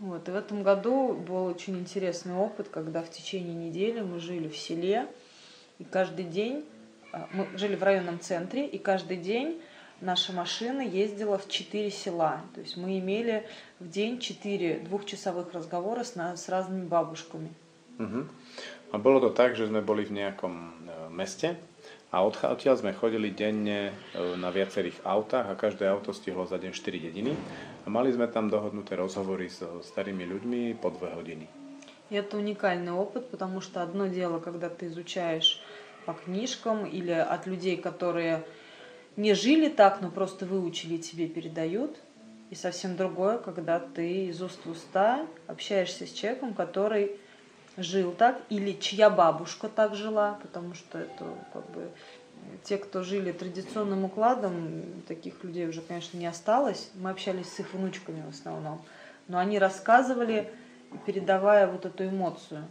Вот, 0.00 0.28
и 0.28 0.32
в 0.32 0.34
этом 0.34 0.62
году 0.62 1.14
был 1.14 1.46
очень 1.46 1.78
интересный 1.78 2.34
опыт, 2.34 2.68
когда 2.68 3.02
в 3.02 3.10
течение 3.10 3.54
недели 3.54 4.00
мы 4.00 4.18
жили 4.18 4.48
в 4.48 4.56
селе, 4.56 5.06
и 5.78 5.84
каждый 5.84 6.24
день, 6.24 6.64
а, 7.12 7.28
мы 7.32 7.46
жили 7.56 7.76
в 7.76 7.82
районном 7.82 8.18
центре, 8.18 8.66
и 8.66 8.78
каждый 8.78 9.16
день 9.16 9.60
наша 10.00 10.32
машина 10.32 10.80
ездила 10.80 11.38
в 11.38 11.48
четыре 11.48 11.90
села. 11.90 12.42
То 12.54 12.60
есть 12.60 12.76
мы 12.76 12.98
имели 12.98 13.46
в 13.78 13.88
день 13.88 14.18
четыре 14.18 14.78
двухчасовых 14.78 15.52
разговора 15.52 16.02
с, 16.02 16.14
с 16.16 16.48
разными 16.48 16.86
бабушками. 16.86 17.50
A 18.94 18.98
bolo 18.98 19.22
to 19.22 19.30
tak, 19.30 19.54
že 19.54 19.70
sme 19.70 19.82
boli 19.82 20.02
v 20.02 20.18
nejakom 20.18 20.54
uh, 20.54 21.06
meste 21.10 21.54
a 22.10 22.22
odcha- 22.22 22.50
odtiaľ 22.50 22.78
sme 22.78 22.94
chodili 22.94 23.34
denne 23.34 23.90
na 24.38 24.50
viacerých 24.54 25.02
autách 25.02 25.50
a 25.50 25.58
každé 25.58 25.86
auto 25.90 26.14
stihlo 26.14 26.46
za 26.46 26.62
deň 26.62 26.70
4 26.70 27.06
dediny 27.10 27.34
a 27.84 27.90
mali 27.92 28.08
sme 28.08 28.26
tam 28.32 28.48
dohodnuté 28.48 28.96
rozhovory 28.96 29.52
so 29.52 29.84
starými 29.84 30.24
ľuďmi 30.24 30.60
po 30.80 30.88
dve 30.88 31.12
hodiny. 31.12 31.46
И 32.10 32.16
это 32.16 32.36
уникальный 32.36 32.92
опыт, 32.92 33.30
потому 33.30 33.60
что 33.60 33.82
одно 33.82 34.06
дело, 34.06 34.38
когда 34.38 34.68
ты 34.68 34.86
изучаешь 34.86 35.60
по 36.04 36.12
книжкам 36.12 36.84
или 36.84 37.12
от 37.12 37.46
людей, 37.46 37.76
которые 37.76 38.44
не 39.16 39.34
жили 39.34 39.68
так, 39.68 40.00
но 40.00 40.10
просто 40.10 40.44
выучили 40.44 40.94
и 40.94 40.98
тебе 40.98 41.28
передают. 41.28 41.96
И 42.50 42.54
совсем 42.54 42.96
другое, 42.96 43.38
когда 43.38 43.80
ты 43.80 44.26
из 44.26 44.42
уст 44.42 44.60
в 44.64 44.70
уста 44.70 45.26
общаешься 45.46 46.06
с 46.06 46.12
человеком, 46.12 46.52
который 46.52 47.16
жил 47.76 48.12
так, 48.12 48.40
или 48.50 48.72
чья 48.72 49.10
бабушка 49.10 49.68
так 49.68 49.94
жила, 49.94 50.38
потому 50.42 50.74
что 50.74 50.98
это 50.98 51.24
как 51.52 51.68
бы 51.70 51.90
те, 52.64 52.78
кто 52.78 53.02
жили 53.02 53.32
традиционным 53.32 54.04
укладом, 54.04 54.82
таких 55.06 55.42
людей 55.44 55.68
уже, 55.68 55.80
конечно, 55.80 56.16
не 56.16 56.26
осталось. 56.26 56.90
Мы 56.94 57.10
общались 57.10 57.52
с 57.52 57.60
их 57.60 57.74
внучками 57.74 58.22
в 58.22 58.30
основном. 58.30 58.82
Но 59.28 59.38
они 59.38 59.58
рассказывали, 59.58 60.50
передавая 61.06 61.66
вот 61.66 61.86
эту 61.86 62.06
эмоцию. 62.06 62.64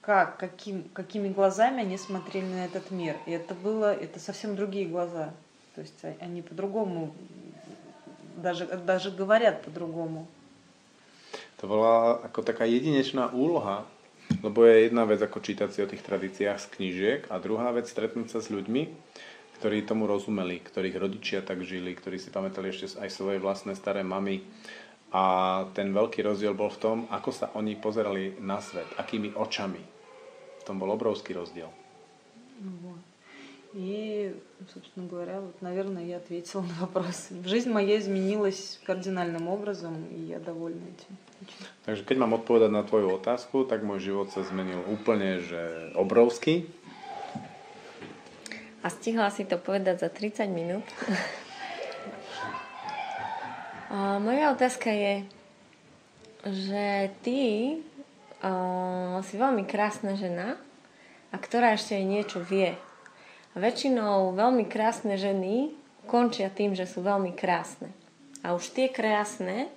Как, 0.00 0.36
каким, 0.36 0.84
какими 0.92 1.28
глазами 1.28 1.80
они 1.80 1.98
смотрели 1.98 2.46
на 2.46 2.64
этот 2.64 2.90
мир. 2.90 3.16
И 3.26 3.32
это 3.32 3.54
было, 3.54 3.92
это 3.92 4.20
совсем 4.20 4.54
другие 4.54 4.86
глаза. 4.86 5.32
То 5.74 5.80
есть 5.80 6.04
а- 6.04 6.14
они 6.20 6.42
по-другому, 6.42 7.14
даже, 8.36 8.66
даже 8.66 9.10
говорят 9.10 9.62
по-другому. 9.62 10.26
To 11.56 11.64
bola 11.64 12.20
ako 12.20 12.44
taká 12.44 12.68
jedinečná 12.68 13.32
úloha, 13.32 13.88
Lebo 14.42 14.66
je 14.66 14.90
jedna 14.90 15.06
vec 15.06 15.22
ako 15.22 15.38
čítať 15.38 15.68
si 15.70 15.80
o 15.82 15.90
tých 15.90 16.02
tradíciách 16.02 16.58
z 16.58 16.70
knížiek 16.74 17.20
a 17.30 17.38
druhá 17.38 17.70
vec 17.70 17.86
stretnúť 17.86 18.36
sa 18.36 18.40
s 18.42 18.50
ľuďmi, 18.50 18.82
ktorí 19.58 19.86
tomu 19.86 20.04
rozumeli, 20.10 20.60
ktorých 20.60 21.00
rodičia 21.00 21.40
tak 21.40 21.62
žili, 21.62 21.94
ktorí 21.96 22.20
si 22.20 22.34
pamätali 22.34 22.70
ešte 22.70 23.00
aj 23.00 23.10
svoje 23.10 23.38
vlastné 23.40 23.72
staré 23.78 24.04
mamy. 24.04 24.44
A 25.14 25.64
ten 25.72 25.94
veľký 25.94 26.20
rozdiel 26.26 26.52
bol 26.52 26.68
v 26.68 26.82
tom, 26.82 26.98
ako 27.08 27.30
sa 27.32 27.46
oni 27.54 27.78
pozerali 27.78 28.36
na 28.42 28.58
svet, 28.58 28.86
akými 28.98 29.32
očami. 29.32 29.80
V 30.60 30.62
tom 30.66 30.76
bol 30.82 30.90
obrovský 30.92 31.32
rozdiel. 31.32 31.70
Mm-hmm. 32.60 33.15
И, 33.75 34.35
собственно 34.73 35.07
говоря, 35.07 35.39
вот, 35.39 35.61
наверное, 35.61 36.03
я 36.03 36.17
ответила 36.17 36.61
на 36.61 36.73
вопрос. 36.81 37.29
Жизнь 37.45 37.71
моя 37.71 37.97
изменилась 37.99 38.79
кардинальным 38.83 39.47
образом, 39.47 39.95
и 40.11 40.19
я 40.19 40.39
довольна 40.39 40.83
этим. 40.91 41.15
Очень. 41.41 41.65
Takže 41.87 42.03
keď 42.03 42.17
mám 42.19 42.37
odpovedať 42.37 42.69
na 42.69 42.83
tvoju 42.83 43.15
otázku, 43.15 43.63
tak 43.65 43.81
môj 43.81 44.03
život 44.03 44.27
sa 44.29 44.43
zmenil 44.43 44.83
úplne, 44.91 45.39
že 45.41 45.89
obrovský. 45.95 46.67
A 48.83 48.91
stihla 48.91 49.31
si 49.31 49.47
to 49.47 49.55
povedať 49.55 50.03
za 50.03 50.09
30 50.11 50.51
minút. 50.51 50.85
A 53.91 54.19
moja 54.19 54.51
otázka 54.51 54.91
je, 54.91 55.13
že 56.45 57.11
ty 57.25 57.39
uh, 58.41 59.19
si 59.25 59.35
veľmi 59.37 59.63
krásna 59.63 60.15
žena, 60.19 60.57
a 61.31 61.35
ktorá 61.39 61.73
ešte 61.73 61.95
aj 61.95 62.05
niečo 62.05 62.39
vie. 62.43 62.75
A 63.55 63.59
väčšinou 63.59 64.31
veľmi 64.31 64.63
krásne 64.67 65.19
ženy 65.19 65.75
končia 66.07 66.47
tým, 66.47 66.71
že 66.71 66.87
sú 66.87 67.03
veľmi 67.03 67.35
krásne. 67.35 67.91
A 68.41 68.55
už 68.55 68.71
tie 68.73 68.87
krásne 68.87 69.67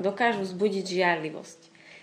dokážu 0.00 0.42
zbudiť 0.48 0.84
žiarlivosť. 0.88 1.60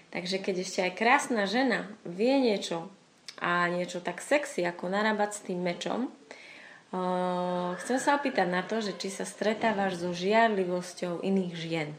Takže 0.09 0.37
keď 0.41 0.55
ešte 0.63 0.79
aj 0.85 0.97
krásna 0.97 1.43
žena 1.45 1.85
vie 2.05 2.33
niečo 2.41 2.89
a 3.37 3.69
niečo 3.69 4.01
tak 4.01 4.23
sexy, 4.23 4.65
ako 4.65 4.89
narábať 4.89 5.29
s 5.37 5.45
tým 5.45 5.59
mečom, 5.61 6.09
uh, 6.09 7.77
chcem 7.83 7.97
sa 8.01 8.17
opýtať 8.17 8.47
na 8.49 8.65
to, 8.65 8.81
že 8.81 8.97
či 8.97 9.13
sa 9.13 9.25
stretávaš 9.27 10.01
so 10.01 10.09
žiarlivosťou 10.13 11.21
iných 11.21 11.53
žien. 11.53 11.89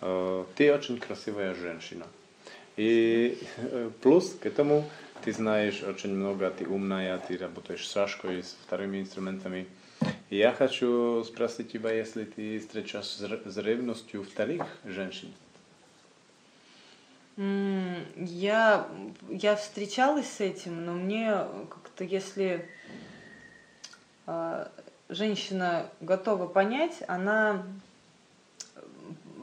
Uh, 0.00 0.46
ты 0.54 0.72
очень 0.72 0.98
красивая 0.98 1.54
женщина. 1.54 2.06
И 2.76 3.36
э, 3.58 3.90
плюс 4.00 4.32
к 4.40 4.46
этому 4.46 4.88
ты 5.25 5.33
знаешь 5.33 5.81
очень 5.81 6.13
много, 6.13 6.51
ты 6.51 6.67
умная, 6.67 7.17
ты 7.17 7.35
работаешь 7.35 7.87
с 7.87 7.91
шашкой, 7.91 8.43
с 8.43 8.55
вторыми 8.67 9.01
инструментами. 9.01 9.65
И 10.29 10.37
я 10.37 10.51
хочу 10.51 11.23
спросить 11.23 11.71
тебя, 11.71 11.91
если 11.91 12.25
ты 12.25 12.59
встречаешь 12.59 13.07
с 13.07 13.21
ре- 13.23 13.41
с 13.43 13.57
ревностью 13.57 14.23
вторых 14.23 14.63
женщин. 14.85 15.33
Я, 17.37 18.87
я 19.27 19.55
встречалась 19.55 20.31
с 20.31 20.41
этим, 20.41 20.85
но 20.85 20.93
мне 20.93 21.31
как-то, 21.71 22.03
если 22.03 22.69
а, 24.27 24.71
женщина 25.09 25.89
готова 26.01 26.45
понять, 26.45 27.01
она 27.07 27.65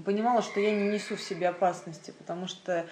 понимала, 0.05 0.43
что 0.43 0.61
я 0.61 0.71
не 0.71 0.89
несу 0.89 1.17
в 1.17 1.21
себе 1.21 1.49
опасности, 1.49 2.13
потому 2.19 2.47
что 2.47 2.87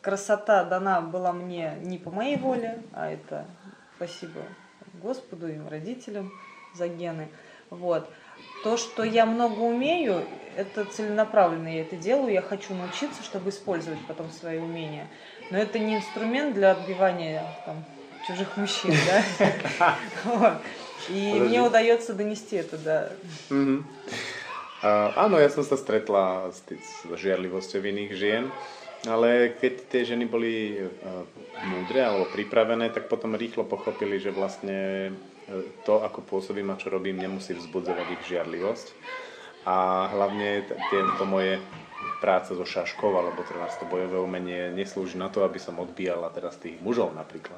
красота 0.00 0.64
дана 0.64 1.00
была 1.00 1.32
мне 1.32 1.74
не 1.82 1.98
по 1.98 2.10
моей 2.10 2.36
воле, 2.36 2.82
а 2.92 3.10
это 3.10 3.44
спасибо 3.96 4.42
Господу 4.94 5.48
и 5.48 5.58
родителям 5.68 6.32
за 6.74 6.88
гены. 6.88 7.28
Вот. 7.70 8.08
То, 8.62 8.76
что 8.76 9.02
я 9.02 9.26
много 9.26 9.60
умею, 9.60 10.24
это 10.56 10.84
целенаправленно 10.84 11.68
я 11.68 11.82
это 11.82 11.96
делаю, 11.96 12.32
я 12.32 12.42
хочу 12.42 12.74
научиться, 12.74 13.22
чтобы 13.22 13.50
использовать 13.50 13.98
потом 14.06 14.30
свои 14.30 14.58
умения. 14.58 15.08
Но 15.50 15.58
это 15.58 15.78
не 15.78 15.96
инструмент 15.96 16.54
для 16.54 16.72
отбивания 16.72 17.44
там, 17.64 17.84
чужих 18.26 18.56
мужчин, 18.56 18.94
да? 19.78 19.98
И 21.08 21.34
мне 21.34 21.62
удается 21.62 22.14
донести 22.14 22.56
это, 22.56 22.78
да. 22.78 23.10
Áno, 24.82 25.40
ja 25.40 25.48
som 25.48 25.64
sa 25.64 25.80
stretla 25.80 26.52
s, 26.52 26.60
žiarlivosťou 27.08 27.80
iných 27.80 28.12
žien, 28.12 28.44
ale 29.09 29.57
keď 29.57 29.73
tie 29.89 30.01
ženy 30.05 30.29
boli 30.29 30.77
uh, 30.77 31.25
múdre 31.65 32.05
alebo 32.05 32.29
pripravené, 32.29 32.93
tak 32.93 33.09
potom 33.09 33.33
rýchlo 33.33 33.65
pochopili, 33.65 34.21
že 34.21 34.29
vlastne 34.29 35.09
uh, 35.09 35.65
to, 35.87 36.05
ako 36.05 36.21
pôsobím 36.21 36.69
a 36.69 36.77
čo 36.77 36.93
robím, 36.93 37.17
nemusí 37.17 37.57
vzbudzovať 37.57 38.07
ich 38.13 38.23
žiarlivosť. 38.29 38.87
A 39.65 40.09
hlavne 40.13 40.65
t- 40.65 40.77
tie, 40.89 40.99
to 41.17 41.25
moje 41.25 41.57
práca 42.21 42.53
so 42.53 42.65
šaškou 42.65 43.09
alebo 43.17 43.41
teda 43.41 43.65
to 43.77 43.85
bojové 43.89 44.21
umenie 44.21 44.69
neslúži 44.73 45.17
na 45.17 45.29
to, 45.33 45.41
aby 45.41 45.57
som 45.57 45.81
odbíjala 45.81 46.29
teraz 46.29 46.57
tých 46.61 46.77
mužov 46.81 47.13
napríklad. 47.17 47.57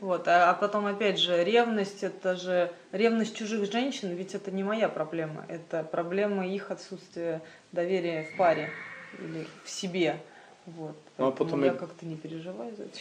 Вот, 0.00 0.28
а, 0.28 0.50
а 0.50 0.54
потом 0.54 0.86
опять 0.86 1.18
же 1.18 1.42
ревность, 1.44 2.02
это 2.02 2.36
же 2.36 2.70
ревность 2.92 3.36
чужих 3.36 3.70
женщин, 3.70 4.14
ведь 4.14 4.34
это 4.34 4.50
не 4.50 4.62
моя 4.62 4.88
проблема, 4.88 5.46
это 5.48 5.82
проблема 5.82 6.46
их 6.46 6.70
отсутствия 6.70 7.42
доверия 7.72 8.24
в 8.24 8.36
паре 8.36 8.70
или 9.18 9.46
в 9.64 9.70
себе. 9.70 10.20
Вот. 10.68 10.96
No 11.20 11.28
a 11.28 11.30
Поэтому 11.30 11.36
potom 11.36 11.60
я 11.64 11.72
je- 11.72 11.78
как-то 11.78 12.06
не 12.08 12.16
переживаю 12.16 12.72
за 12.76 12.88
это. 12.88 13.00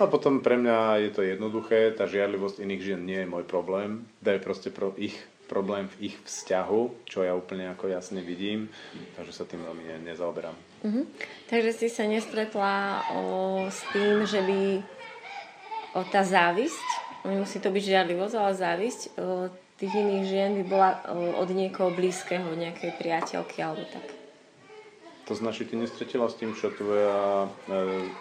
a 0.00 0.08
potom 0.08 0.40
pre 0.40 0.56
mňa 0.56 1.04
je 1.04 1.10
to 1.12 1.20
jednoduché, 1.20 1.92
tá 1.92 2.08
žiarlivosť 2.08 2.64
iných 2.64 2.80
žien 2.82 3.00
nie 3.04 3.20
je 3.20 3.28
môj 3.28 3.44
problém, 3.44 4.08
to 4.24 4.32
je 4.32 4.40
proste 4.40 4.72
pro 4.72 4.96
ich 4.96 5.12
problém 5.44 5.84
v 5.92 6.08
ich 6.08 6.16
vzťahu, 6.24 7.04
čo 7.04 7.20
ja 7.20 7.36
úplne 7.36 7.68
ako 7.68 7.92
jasne 7.92 8.24
vidím, 8.24 8.72
takže 9.12 9.32
sa 9.36 9.44
tým 9.44 9.60
veľmi 9.60 9.84
ne, 9.84 9.96
nezaoberám. 10.08 10.56
Mhm. 10.82 11.02
Takže 11.52 11.70
si 11.76 11.92
sa 11.92 12.08
nestretla 12.08 13.04
o, 13.12 13.20
s 13.68 13.84
tým, 13.92 14.24
že 14.24 14.40
by 14.40 14.60
o, 15.92 16.00
tá 16.08 16.24
závisť, 16.24 16.88
nemusí 17.28 17.60
to 17.60 17.68
byť 17.68 17.82
žiarlivosť, 17.84 18.34
ale 18.34 18.52
závisť 18.56 19.00
o, 19.20 19.52
tých 19.76 19.92
iných 19.92 20.24
žien 20.24 20.50
by 20.56 20.64
bola 20.64 20.90
o, 21.12 21.44
od 21.44 21.48
niekoho 21.52 21.92
blízkeho, 21.92 22.48
nejakej 22.56 22.96
priateľky 22.96 23.60
alebo 23.60 23.84
tak. 23.92 24.08
To 25.28 25.34
znači 25.34 25.64
ty 25.64 25.76
nestretila 25.76 26.28
s 26.28 26.36
tým, 26.36 26.52
čo 26.52 26.68
tvoja, 26.70 27.48
e, 27.68 28.12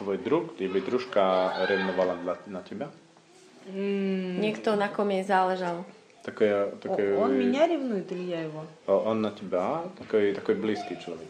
tvoj 0.00 0.16
druh, 0.24 0.48
tvoja 0.56 0.80
družka 0.80 1.22
revnovala 1.68 2.16
na, 2.24 2.34
na 2.48 2.60
teba? 2.64 2.88
Niekto, 4.40 4.72
na 4.78 4.88
kom 4.88 5.10
jej 5.10 5.26
záležalo. 5.26 5.84
Také, 6.24 6.48
О- 6.48 6.76
také, 6.80 7.12
Он 7.18 7.36
меня 7.36 7.66
ревнует 7.66 8.10
или 8.12 8.24
я 8.30 8.40
его? 8.48 8.64
On 8.88 9.20
na 9.20 9.30
teba, 9.30 9.90
taký, 10.00 10.32
taký 10.32 10.54
blízky 10.54 10.96
človek. 10.96 11.28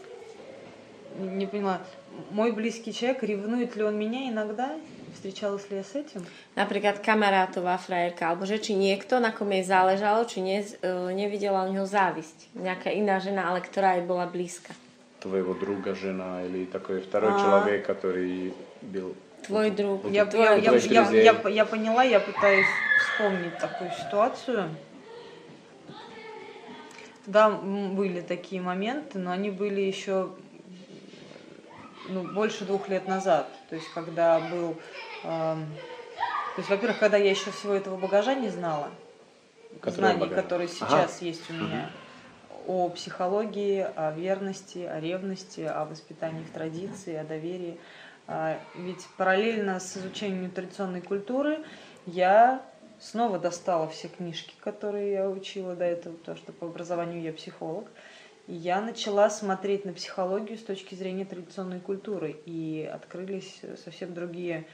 Не 1.19 1.47
поняла. 1.47 1.81
Мой 2.31 2.51
близкий 2.51 2.93
человек, 2.93 3.23
ревнует 3.23 3.75
ли 3.75 3.83
он 3.83 3.97
меня 3.97 4.29
иногда? 4.29 4.77
Встречалась 5.13 5.69
ли 5.71 5.77
я 5.77 5.83
с 5.83 5.95
этим? 5.95 6.25
Napríklad 6.55 7.01
kamarátová 7.01 7.77
frajerka, 7.81 8.29
alebo 8.29 8.45
že 8.45 8.61
či 8.61 8.77
niekto, 8.77 9.17
na 9.17 9.33
kom 9.33 9.49
jej 9.49 9.65
záležalo, 9.65 10.29
či 10.29 10.45
ne, 10.45 10.61
nevidela 11.13 11.65
u 11.65 11.73
neho 11.73 11.89
závisť. 11.89 12.53
Nejaká 12.53 12.93
iná 12.93 13.17
žena, 13.17 13.49
ale 13.49 13.65
ktorá 13.65 13.97
jej 13.97 14.05
bola 14.05 14.29
blízka. 14.29 14.77
Твоего 15.22 15.54
друга, 15.54 15.94
жена 15.94 16.44
или 16.44 16.64
такой 16.64 17.00
второй 17.00 17.34
А. 17.34 17.38
человек, 17.38 17.86
который 17.86 18.52
был... 18.80 19.14
Твой 19.46 19.70
друг. 19.70 20.04
Я, 20.10 20.24
Вот 20.24 20.34
я, 20.34 20.54
я, 20.54 21.08
я, 21.10 21.48
я, 21.48 21.64
поняла, 21.64 22.02
я 22.02 22.20
пытаюсь 22.20 22.66
вспомнить 22.98 23.56
такую 23.58 23.90
ситуацию. 23.90 24.68
Да, 27.26 27.50
были 27.50 28.20
такие 28.20 28.60
моменты, 28.60 29.18
но 29.18 29.30
они 29.30 29.50
были 29.50 29.80
еще 29.80 30.30
ну, 32.08 32.22
больше 32.24 32.64
двух 32.64 32.88
лет 32.88 33.06
назад. 33.06 33.48
То 33.68 33.76
есть, 33.76 33.88
когда 33.94 34.40
был... 34.40 34.76
эм, 35.24 35.66
то 36.54 36.58
есть, 36.58 36.68
во-первых, 36.68 36.98
когда 36.98 37.16
я 37.16 37.30
еще 37.30 37.50
всего 37.50 37.74
этого 37.74 37.96
багажа 37.96 38.34
не 38.34 38.48
знала, 38.48 38.90
Который 39.80 39.96
знаний, 39.96 40.20
багаж? 40.20 40.42
которые 40.42 40.68
Ага. 40.80 40.90
сейчас 40.90 41.22
есть 41.22 41.48
у 41.50 41.54
меня, 41.54 41.90
о 42.66 42.88
психологии, 42.88 43.86
о 43.96 44.12
верности, 44.12 44.78
о 44.78 45.00
ревности, 45.00 45.60
о 45.60 45.84
воспитании 45.84 46.44
в 46.44 46.50
традиции, 46.50 47.14
о 47.14 47.24
доверии. 47.24 47.78
А, 48.26 48.58
Ведь 48.74 49.06
параллельно 49.16 49.80
с 49.80 49.96
изучением 49.96 50.50
традиционной 50.50 51.00
культуры 51.00 51.58
я 52.06 52.62
снова 53.00 53.38
достала 53.38 53.88
все 53.88 54.08
книжки, 54.08 54.54
которые 54.60 55.12
я 55.12 55.28
учила 55.28 55.74
до 55.74 55.84
этого, 55.84 56.14
потому 56.14 56.38
что 56.38 56.52
по 56.52 56.66
образованию 56.66 57.20
я 57.20 57.32
психолог. 57.32 57.88
И 58.46 58.54
я 58.54 58.80
начала 58.80 59.30
смотреть 59.30 59.84
на 59.84 59.92
психологию 59.92 60.58
с 60.58 60.62
точки 60.62 60.94
зрения 60.94 61.24
традиционной 61.24 61.80
культуры. 61.80 62.36
И 62.44 62.88
открылись 62.92 63.60
совсем 63.84 64.14
другие 64.14 64.66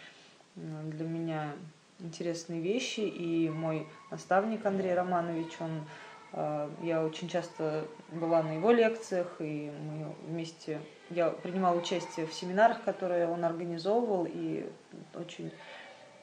для 0.57 1.07
меня 1.07 1.53
интересные 2.01 2.61
вещи. 2.61 3.01
И 3.01 3.49
мой 3.51 3.87
наставник 4.11 4.65
Андрей 4.65 4.95
Романович, 4.95 5.53
он, 5.61 5.85
я 6.33 7.03
очень 7.05 7.29
часто 7.29 7.87
была 8.13 8.43
на 8.43 8.53
его 8.53 8.71
лекциях, 8.71 9.37
и 9.41 9.71
мы 9.71 10.15
вместе, 10.27 10.81
я 11.11 11.31
принимала 11.31 11.79
участие 11.79 12.27
в 12.27 12.35
семинарах, 12.35 12.83
которые 12.85 13.29
он 13.29 13.45
организовывал, 13.45 14.27
и 14.31 14.71
очень 15.15 15.51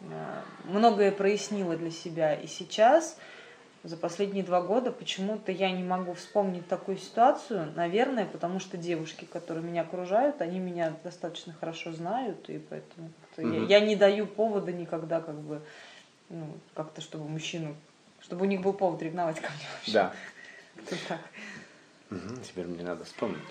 э, 0.02 0.42
многое 0.66 1.12
прояснила 1.12 1.76
для 1.76 1.90
себя. 1.90 2.36
И 2.36 2.46
сейчас, 2.46 3.18
за 3.84 3.98
последние 3.98 4.44
два 4.44 4.62
года, 4.62 4.92
почему-то 4.92 5.52
я 5.52 5.72
не 5.72 5.84
могу 5.84 6.14
вспомнить 6.14 6.68
такую 6.68 6.98
ситуацию, 6.98 7.74
наверное, 7.76 8.26
потому 8.26 8.60
что 8.60 8.78
девушки, 8.78 9.26
которые 9.26 9.64
меня 9.64 9.82
окружают, 9.82 10.40
они 10.40 10.60
меня 10.60 10.94
достаточно 11.04 11.54
хорошо 11.54 11.94
знают, 11.94 12.48
и 12.50 12.60
поэтому 12.60 13.10
как-то 13.22 13.42
я, 13.42 13.80
я 13.80 13.80
не 13.80 13.96
даю 13.96 14.28
повода 14.28 14.72
никогда 14.72 15.20
как 15.20 15.36
бы, 15.36 15.62
ну, 16.30 16.46
как-то, 16.76 17.02
чтобы 17.02 17.28
мужчину, 17.28 17.76
чтобы 18.25 18.45
у 18.45 18.49
них 18.49 18.61
был 18.61 18.73
повод 18.73 19.03
ревновать 19.03 19.41
ко 19.41 19.49
мне 19.49 19.67
вообще. 19.73 19.93
Да. 19.93 20.15
Как-то 20.77 20.97
так. 21.09 21.21
Mhm, 22.11 22.43
теперь 22.43 22.67
мне 22.67 22.83
надо 22.83 23.05
вспомniť. 23.05 23.47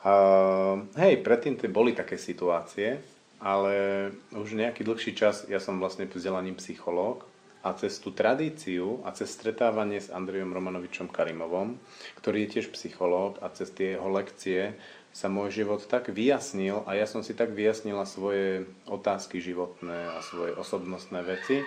Uh, 0.00 0.88
hej, 0.96 1.20
predtým 1.20 1.60
to 1.60 1.68
boli 1.68 1.92
také 1.92 2.16
situácie, 2.16 3.04
ale 3.36 4.08
už 4.32 4.56
nejaký 4.56 4.80
dlhší 4.80 5.12
čas 5.12 5.44
ja 5.44 5.60
som 5.60 5.76
vlastne 5.76 6.08
vzdelaním 6.08 6.56
psychológ 6.56 7.28
a 7.60 7.76
cez 7.76 8.00
tú 8.00 8.08
tradíciu 8.08 9.04
a 9.04 9.12
cez 9.12 9.28
stretávanie 9.28 10.00
s 10.00 10.08
Andrejom 10.08 10.56
Romanovičom 10.56 11.12
Karimovom, 11.12 11.76
ktorý 12.16 12.48
je 12.48 12.52
tiež 12.56 12.72
psychológ 12.72 13.36
a 13.44 13.52
cez 13.52 13.68
tie 13.76 14.00
jeho 14.00 14.08
lekcie 14.08 14.72
sa 15.12 15.28
môj 15.28 15.52
život 15.52 15.84
tak 15.84 16.08
vyjasnil 16.08 16.80
a 16.88 16.96
ja 16.96 17.04
som 17.04 17.20
si 17.20 17.36
tak 17.36 17.52
vyjasnila 17.52 18.08
svoje 18.08 18.64
otázky 18.88 19.42
životné 19.42 20.16
a 20.16 20.24
svoje 20.24 20.56
osobnostné 20.56 21.20
veci, 21.20 21.60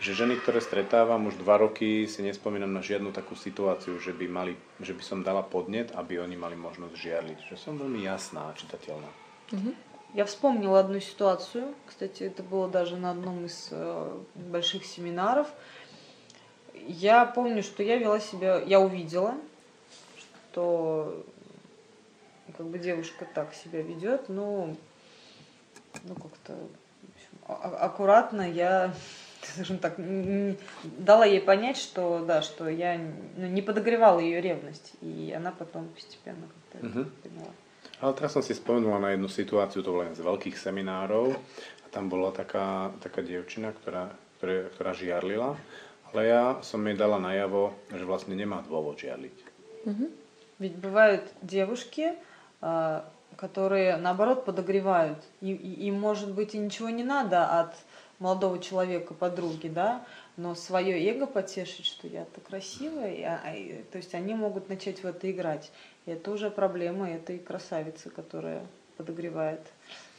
že 0.00 0.14
ženy, 0.14 0.40
ktoré 0.40 0.58
stretávam 0.60 1.30
už 1.30 1.38
dva 1.38 1.58
roky, 1.58 2.06
si 2.06 2.20
nespomínam 2.22 2.72
na 2.72 2.82
žiadnu 2.82 3.14
takú 3.14 3.38
situáciu, 3.38 3.98
že 3.98 4.10
by, 4.14 4.26
mali, 4.26 4.54
že 4.82 4.94
by 4.94 5.02
som 5.02 5.26
dala 5.26 5.42
podnet, 5.42 5.94
aby 5.94 6.18
oni 6.18 6.34
mali 6.34 6.56
možnosť 6.58 6.94
žiarliť. 6.94 7.38
Že 7.50 7.56
som 7.58 7.78
veľmi 7.78 8.02
jasná 8.04 8.50
a 8.50 8.56
čitateľná. 8.56 9.10
Я 10.14 10.24
вспомнила 10.26 10.78
одну 10.78 11.00
ситуацию, 11.00 11.74
кстати, 11.86 12.22
это 12.22 12.42
было 12.42 12.68
даже 12.68 12.96
на 12.96 13.10
одном 13.10 13.46
из 13.46 13.68
э, 13.72 14.20
больших 14.34 14.86
семинаров. 14.86 15.48
Я 16.86 17.26
помню, 17.26 17.62
что 17.62 17.82
я 17.82 17.98
вела 17.98 18.20
себя, 18.20 18.62
я 18.62 18.78
увидела, 18.78 19.34
что 20.14 21.24
как 22.56 22.66
бы 22.66 22.78
девушка 22.78 23.26
так 23.34 23.54
себя 23.54 23.82
ведет, 23.82 24.28
ну, 24.28 24.76
ну 26.04 26.14
как-то 26.14 26.54
общем, 27.14 27.38
а- 27.46 27.54
а- 27.54 27.86
аккуратно 27.86 28.42
я, 28.42 28.94
скажем 29.46 29.78
так, 29.78 29.94
дала 30.98 31.24
ей 31.24 31.40
понять, 31.40 31.76
что 31.76 32.24
да, 32.26 32.42
что 32.42 32.68
я 32.68 32.98
ну, 33.36 33.46
не 33.46 33.62
подогревала 33.62 34.18
ее 34.18 34.40
ревность, 34.40 34.92
и 35.00 35.32
она 35.36 35.52
потом 35.52 35.88
постепенно 35.88 36.46
как-то 36.48 36.78
это 36.86 36.98
Мгм. 36.98 37.12
поняла. 37.22 37.52
Ale 38.00 38.12
teraz 38.14 38.32
som 38.32 38.42
si 38.42 38.52
spomenula 38.54 38.98
na 38.98 39.10
jednu 39.14 39.28
situáciu, 39.28 39.80
to 39.82 39.92
bolo 39.92 40.02
jeden 40.04 40.16
z 40.18 40.24
veľkých 40.26 40.56
seminárov 40.58 41.32
a 41.84 41.86
tam 41.94 42.08
bola 42.10 42.32
taká, 42.34 42.90
taká 43.00 43.22
dievčina, 43.22 43.72
ktorá, 43.72 44.10
ktoré, 44.36 44.68
ktorá 44.74 44.92
žiarlila, 44.92 45.56
ale 46.12 46.20
ja 46.26 46.58
som 46.62 46.84
jej 46.84 46.96
dala 46.98 47.16
najavo, 47.22 47.72
že 47.94 48.04
vlastne 48.04 48.34
nemá 48.34 48.60
dôvod 48.66 48.98
žiarliť. 48.98 49.36
Ведь 50.58 50.76
бывают 50.76 51.22
девушки, 51.42 52.14
а, 52.60 53.04
которые 53.36 53.96
наоборот 53.96 54.44
подогревают. 54.44 55.18
И, 55.40 55.50
и- 55.52 55.86
им, 55.88 55.98
может 56.00 56.30
быть, 56.32 56.54
и 56.54 56.58
ничего 56.58 56.90
не 56.90 57.04
надо 57.04 57.46
от 57.60 57.74
молодого 58.24 58.58
человека, 58.58 59.12
подруги, 59.12 59.68
да, 59.68 60.02
но 60.38 60.54
свое 60.54 60.96
эго 61.10 61.26
потешить, 61.26 61.84
что 61.84 62.08
я-то 62.08 62.40
красивая, 62.40 63.12
и, 63.12 63.22
а- 63.22 63.84
то 63.92 63.98
есть 63.98 64.14
они 64.14 64.34
могут 64.34 64.70
начать 64.70 65.04
в 65.04 65.06
это 65.06 65.30
играть. 65.30 65.70
И 66.06 66.10
это 66.10 66.32
уже 66.32 66.50
проблема 66.50 67.10
этой 67.10 67.38
красавицы, 67.38 68.08
которая 68.08 68.64
подогревает 68.96 69.60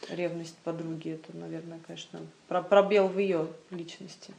ревность 0.10 0.58
подруги. 0.58 1.18
Это, 1.18 1.36
наверное, 1.36 1.80
конечно, 1.88 2.20
про- 2.48 2.62
пробел 2.62 3.08
в 3.08 3.18
ее 3.18 3.48
личности. 3.72 4.34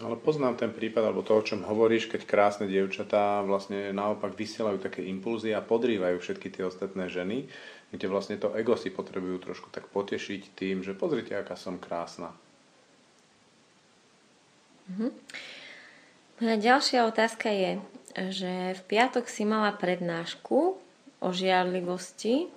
Ale 0.00 0.16
poznám 0.16 0.54
ten 0.56 0.70
prípad, 0.70 1.02
alebo 1.02 1.20
to, 1.26 1.34
o 1.34 1.42
čom 1.42 1.66
hovoríš, 1.66 2.06
keď 2.06 2.22
krásne 2.24 2.70
dievčatá 2.70 3.42
vlastne 3.42 3.90
naopak 3.90 4.38
vysielajú 4.38 4.78
také 4.78 5.02
impulzy 5.10 5.50
a 5.50 5.60
podrývajú 5.60 6.22
všetky 6.22 6.48
tie 6.48 6.62
ostatné 6.64 7.10
ženy, 7.10 7.50
kde 7.90 8.06
vlastne 8.06 8.38
to 8.38 8.54
ego 8.54 8.78
si 8.78 8.88
potrebujú 8.88 9.42
trošku 9.42 9.68
tak 9.74 9.90
potešiť 9.90 10.54
tým, 10.54 10.86
že 10.86 10.94
pozrite, 10.94 11.34
aká 11.34 11.58
som 11.58 11.74
krásna. 11.76 12.32
Moja 16.40 16.56
ďalšia 16.56 17.04
otázka 17.04 17.52
je, 17.52 17.72
že 18.32 18.52
v 18.74 18.82
piatok 18.88 19.28
si 19.28 19.44
mala 19.44 19.70
prednášku 19.76 20.58
o 21.20 21.28
žiarlivosti 21.30 22.48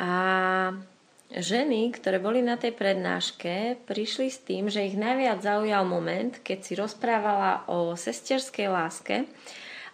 a 0.00 0.12
ženy, 1.30 1.94
ktoré 1.94 2.18
boli 2.18 2.42
na 2.42 2.58
tej 2.58 2.74
prednáške, 2.74 3.78
prišli 3.86 4.28
s 4.30 4.38
tým, 4.42 4.66
že 4.66 4.86
ich 4.86 4.98
najviac 4.98 5.42
zaujal 5.42 5.86
moment, 5.86 6.34
keď 6.42 6.58
si 6.62 6.72
rozprávala 6.74 7.68
o 7.70 7.94
sesterskej 7.94 8.66
láske 8.70 9.28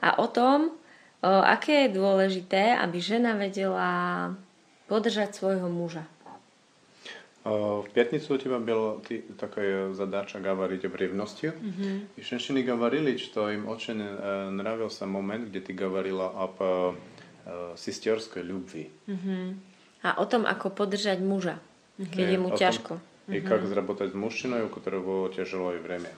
a 0.00 0.20
o 0.20 0.26
tom, 0.28 0.76
aké 1.24 1.88
je 1.88 1.96
dôležité, 1.96 2.76
aby 2.76 3.02
žena 3.02 3.34
vedela 3.36 4.32
podržať 4.86 5.34
svojho 5.36 5.66
muža. 5.66 6.06
Э, 7.46 7.82
В 7.86 7.90
пятницу 7.94 8.34
у 8.34 8.38
тебя 8.38 8.58
была 8.58 8.98
ты, 9.08 9.22
такая 9.38 9.92
задача 9.92 10.40
говорить 10.40 10.84
об 10.84 10.96
ревности. 10.96 11.52
И 12.16 12.22
женщины 12.22 12.62
говорили, 12.62 13.16
что 13.16 13.50
им 13.50 13.68
очень 13.68 14.00
э, 14.02 14.50
нравился 14.50 15.06
момент, 15.06 15.48
где 15.48 15.60
ты 15.60 15.72
говорила 15.72 16.26
об 16.28 16.56
э, 16.58 17.74
сестерской 17.76 18.42
любви. 18.42 18.90
A 20.02 20.14
o 20.22 20.24
tom, 20.26 20.46
ako 20.46 20.70
podržať 20.70 21.18
muža, 21.18 21.58
keď 21.98 22.26
je 22.30 22.38
mu 22.38 22.48
о 22.48 22.50
том, 22.54 22.58
ťažko. 22.58 22.94
И 23.28 23.40
как 23.40 23.66
заработать 23.66 24.12
с 24.12 24.14
мужчиной, 24.14 24.66
у 24.66 24.68
которого 24.68 25.32
тяжелое 25.34 25.78
время. 25.78 26.10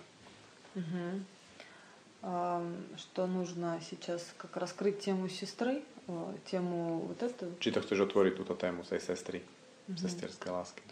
А, 2.21 2.61
Что 2.97 3.27
нужно 3.27 3.81
сейчас 3.89 4.35
как 4.37 4.57
раскрыть 4.57 5.01
тему 5.01 5.29
сестры, 5.29 5.81
э, 6.09 6.13
тему 6.51 7.05
вот 7.09 7.23
эту. 7.23 7.53
Či 7.61 7.71
to 7.73 7.81
chceš 7.81 8.09
otvoriť 8.09 8.33
túto 8.37 8.55
tému 8.57 8.83
tej 8.85 9.01
sestry, 9.01 9.41
sesterskej 9.89 10.53
lásky? 10.53 10.83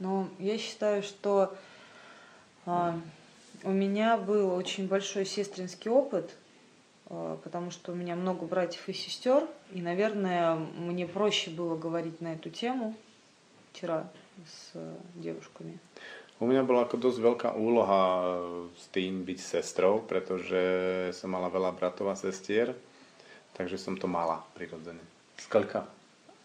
Но 0.00 0.28
я 0.38 0.58
считаю, 0.58 1.02
что 1.02 1.54
а, 2.66 2.98
у 3.62 3.70
меня 3.70 4.16
был 4.16 4.52
очень 4.54 4.88
большой 4.88 5.26
сестринский 5.26 5.90
опыт, 5.90 6.34
а, 7.06 7.38
потому 7.44 7.70
что 7.70 7.92
у 7.92 7.94
меня 7.94 8.16
много 8.16 8.46
братьев 8.46 8.88
и 8.88 8.92
сестер, 8.92 9.46
и, 9.72 9.80
наверное, 9.82 10.56
мне 10.56 11.06
проще 11.06 11.50
было 11.50 11.76
говорить 11.76 12.20
на 12.20 12.32
эту 12.34 12.50
тему 12.50 12.96
вчера 13.72 14.10
с 14.46 14.70
э, 14.74 14.94
девушками. 15.14 15.78
U 16.40 16.48
mňa 16.48 16.64
bola 16.64 16.88
ako 16.88 16.96
dosť 16.96 17.18
veľká 17.20 17.48
úloha 17.52 18.00
e, 18.00 18.32
s 18.72 18.88
tým 18.88 19.28
byť 19.28 19.38
sestrou, 19.38 20.00
pretože 20.00 21.12
som 21.12 21.28
mala 21.28 21.52
veľa 21.52 21.76
bratov 21.76 22.08
a 22.08 22.16
sestier, 22.16 22.72
takže 23.52 23.76
som 23.76 24.00
to 24.00 24.08
mala 24.08 24.40
prirodzene. 24.56 25.04
Сколько? 25.36 25.84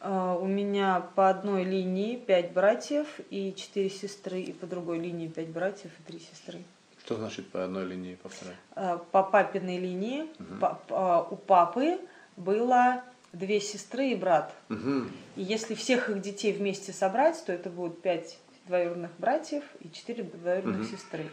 А, 0.02 0.36
У 0.36 0.46
меня 0.48 1.02
по 1.16 1.30
одной 1.30 1.64
линии 1.64 2.16
пять 2.18 2.52
братьев 2.52 3.08
и 3.30 3.54
четыре 3.56 3.90
сестры, 3.90 4.42
и 4.42 4.52
по 4.54 4.66
другой 4.68 5.00
линии 5.00 5.28
пять 5.28 5.48
братьев 5.50 5.92
и 6.00 6.04
три 6.12 6.20
сестры. 6.20 6.60
Что 7.06 7.16
значит 7.18 7.48
по 7.50 7.64
одной 7.64 7.86
линии, 7.86 8.16
повторяй? 8.22 8.56
А, 8.76 8.98
По 8.98 9.24
папиной 9.24 9.78
линии 9.78 10.26
па- 10.60 10.80
па- 10.88 11.22
у 11.24 11.36
папы 11.36 12.00
было 12.36 13.04
две 13.34 13.60
сестры 13.60 14.10
и 14.10 14.16
брат. 14.16 14.54
Мгм. 14.70 15.12
И 15.36 15.42
если 15.44 15.76
всех 15.76 16.10
их 16.10 16.22
детей 16.22 16.54
вместе 16.54 16.92
собрать, 16.94 17.44
то 17.46 17.52
это 17.54 17.70
будет 17.70 18.02
пять 18.02 18.38
двоюродных 18.68 19.12
братьев 19.20 19.64
и 19.82 19.92
четыре 19.92 20.24
двоюродных 20.24 20.90
сестры. 20.90 21.26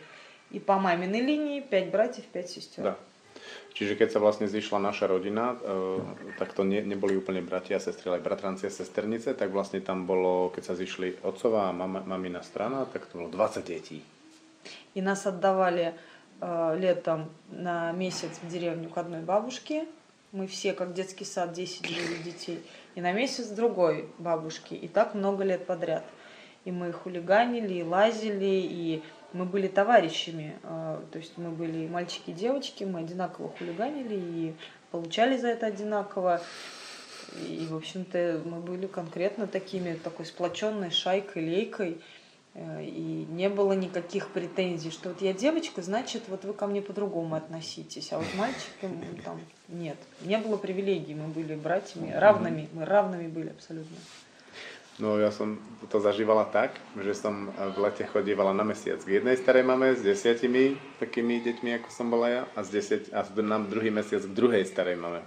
И 0.50 0.58
по 0.58 0.78
маминой 0.78 1.20
линии 1.20 1.60
пять 1.60 1.90
братьев, 1.90 2.24
пять 2.26 2.50
сестер. 2.50 2.84
Да. 2.84 2.96
Čiže 3.72 3.96
keď 3.96 4.08
sa 4.14 4.18
vlastne 4.20 4.46
zišla 4.46 4.78
naša 4.78 5.08
rodina, 5.08 5.56
e, 5.56 6.36
tak 6.36 6.52
to 6.52 6.62
ne, 6.62 6.84
neboli 6.84 7.16
úplne 7.16 7.40
bratia 7.40 7.80
a 7.80 7.82
sestry, 7.82 8.12
ale 8.12 8.20
bratranci 8.20 8.68
a 8.68 8.72
sesternice, 8.72 9.32
tak 9.32 9.48
vlastne 9.48 9.80
tam 9.80 10.04
bolo, 10.04 10.52
keď 10.52 10.62
sa 10.62 10.74
zišli 10.76 11.24
otcová 11.24 11.68
a 11.68 11.76
mama, 11.76 12.04
mamina 12.04 12.44
strana, 12.44 12.84
tak 12.84 13.08
to 13.08 13.18
bolo 13.18 13.32
20 13.32 13.64
detí. 13.64 14.04
И 14.94 15.00
нас 15.00 15.26
отдавали 15.26 15.94
э, 16.40 16.78
летом 16.78 17.30
на 17.50 17.92
месяц 17.92 18.38
в 18.42 18.48
деревню 18.48 18.90
к 18.90 18.98
одной 18.98 19.22
бабушке. 19.22 19.86
Мы 20.32 20.46
все, 20.46 20.72
как 20.72 20.94
детский 20.94 21.24
сад, 21.24 21.52
10 21.52 21.86
жили 21.86 22.22
детей. 22.22 22.62
И 22.94 23.00
на 23.00 23.12
месяц 23.12 23.48
другой 23.48 24.08
бабушке. 24.18 24.76
И 24.76 24.88
так 24.88 25.14
много 25.14 25.44
лет 25.44 25.66
подряд. 25.66 26.04
И 26.64 26.70
мы 26.70 26.92
хулиганили, 26.92 27.74
и 27.74 27.82
лазили, 27.82 28.60
и 28.62 29.02
мы 29.32 29.44
были 29.44 29.68
товарищами. 29.68 30.56
э, 30.62 31.00
То 31.12 31.18
есть 31.18 31.32
мы 31.36 31.50
были 31.50 31.84
и 31.84 31.88
мальчики, 31.88 32.30
и 32.30 32.32
девочки, 32.34 32.84
мы 32.84 33.00
одинаково 33.00 33.50
хулиганили 33.58 34.14
и 34.14 34.54
получали 34.90 35.36
за 35.36 35.48
это 35.48 35.66
одинаково. 35.66 36.40
И, 37.48 37.66
в 37.70 37.76
общем-то, 37.76 38.42
мы 38.44 38.60
были 38.60 38.86
конкретно 38.86 39.46
такими, 39.46 39.94
такой 39.94 40.26
сплоченной 40.26 40.90
шайкой, 40.90 41.44
лейкой. 41.44 41.98
Э, 42.54 42.84
И 42.84 43.26
не 43.30 43.48
было 43.48 43.72
никаких 43.72 44.28
претензий, 44.28 44.90
что 44.90 45.08
вот 45.08 45.22
я 45.22 45.32
девочка, 45.32 45.80
значит, 45.80 46.24
вот 46.28 46.44
вы 46.44 46.52
ко 46.52 46.66
мне 46.66 46.82
по-другому 46.82 47.34
относитесь, 47.34 48.12
а 48.12 48.18
вот 48.18 48.26
мальчик, 48.36 48.72
м, 48.82 49.00
там, 49.24 49.40
нет. 49.68 49.96
Не 50.20 50.36
было 50.36 50.58
привилегий, 50.58 51.14
мы 51.14 51.28
были 51.28 51.54
братьями, 51.54 52.12
равными, 52.12 52.68
мы 52.74 52.84
равными 52.84 53.28
были 53.28 53.48
абсолютно. 53.48 53.96
No 55.00 55.16
ja 55.16 55.32
som 55.32 55.56
to 55.88 56.04
zažívala 56.04 56.44
tak, 56.52 56.76
že 57.00 57.16
som 57.16 57.48
v 57.48 57.76
lete 57.80 58.04
chodívala 58.04 58.52
na 58.52 58.60
mesiac 58.60 59.00
k 59.00 59.24
jednej 59.24 59.40
starej 59.40 59.64
mame 59.64 59.96
s 59.96 60.04
desiatimi 60.04 60.76
takými 61.00 61.40
deťmi, 61.40 61.80
ako 61.80 61.88
som 61.88 62.12
bola 62.12 62.28
ja, 62.28 62.42
a, 62.52 62.60
z 62.60 62.76
desiat, 62.76 63.08
a 63.16 63.24
na 63.40 63.56
druhý 63.56 63.88
mesiac 63.88 64.20
k 64.20 64.36
druhej 64.36 64.68
starej 64.68 65.00
mame. 65.00 65.24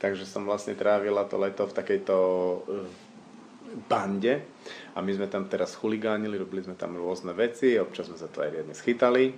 Takže 0.00 0.24
som 0.24 0.48
vlastne 0.48 0.72
trávila 0.72 1.28
to 1.28 1.36
leto 1.36 1.68
v 1.68 1.76
takejto 1.76 2.16
eh, 2.16 2.88
bande 3.84 4.40
a 4.96 5.04
my 5.04 5.12
sme 5.12 5.28
tam 5.28 5.52
teraz 5.52 5.76
chuligánili, 5.76 6.40
robili 6.40 6.64
sme 6.64 6.72
tam 6.72 6.96
rôzne 6.96 7.36
veci, 7.36 7.76
občas 7.76 8.08
sme 8.08 8.16
sa 8.16 8.32
to 8.32 8.40
aj 8.40 8.56
riadne 8.56 8.72
schytali, 8.72 9.36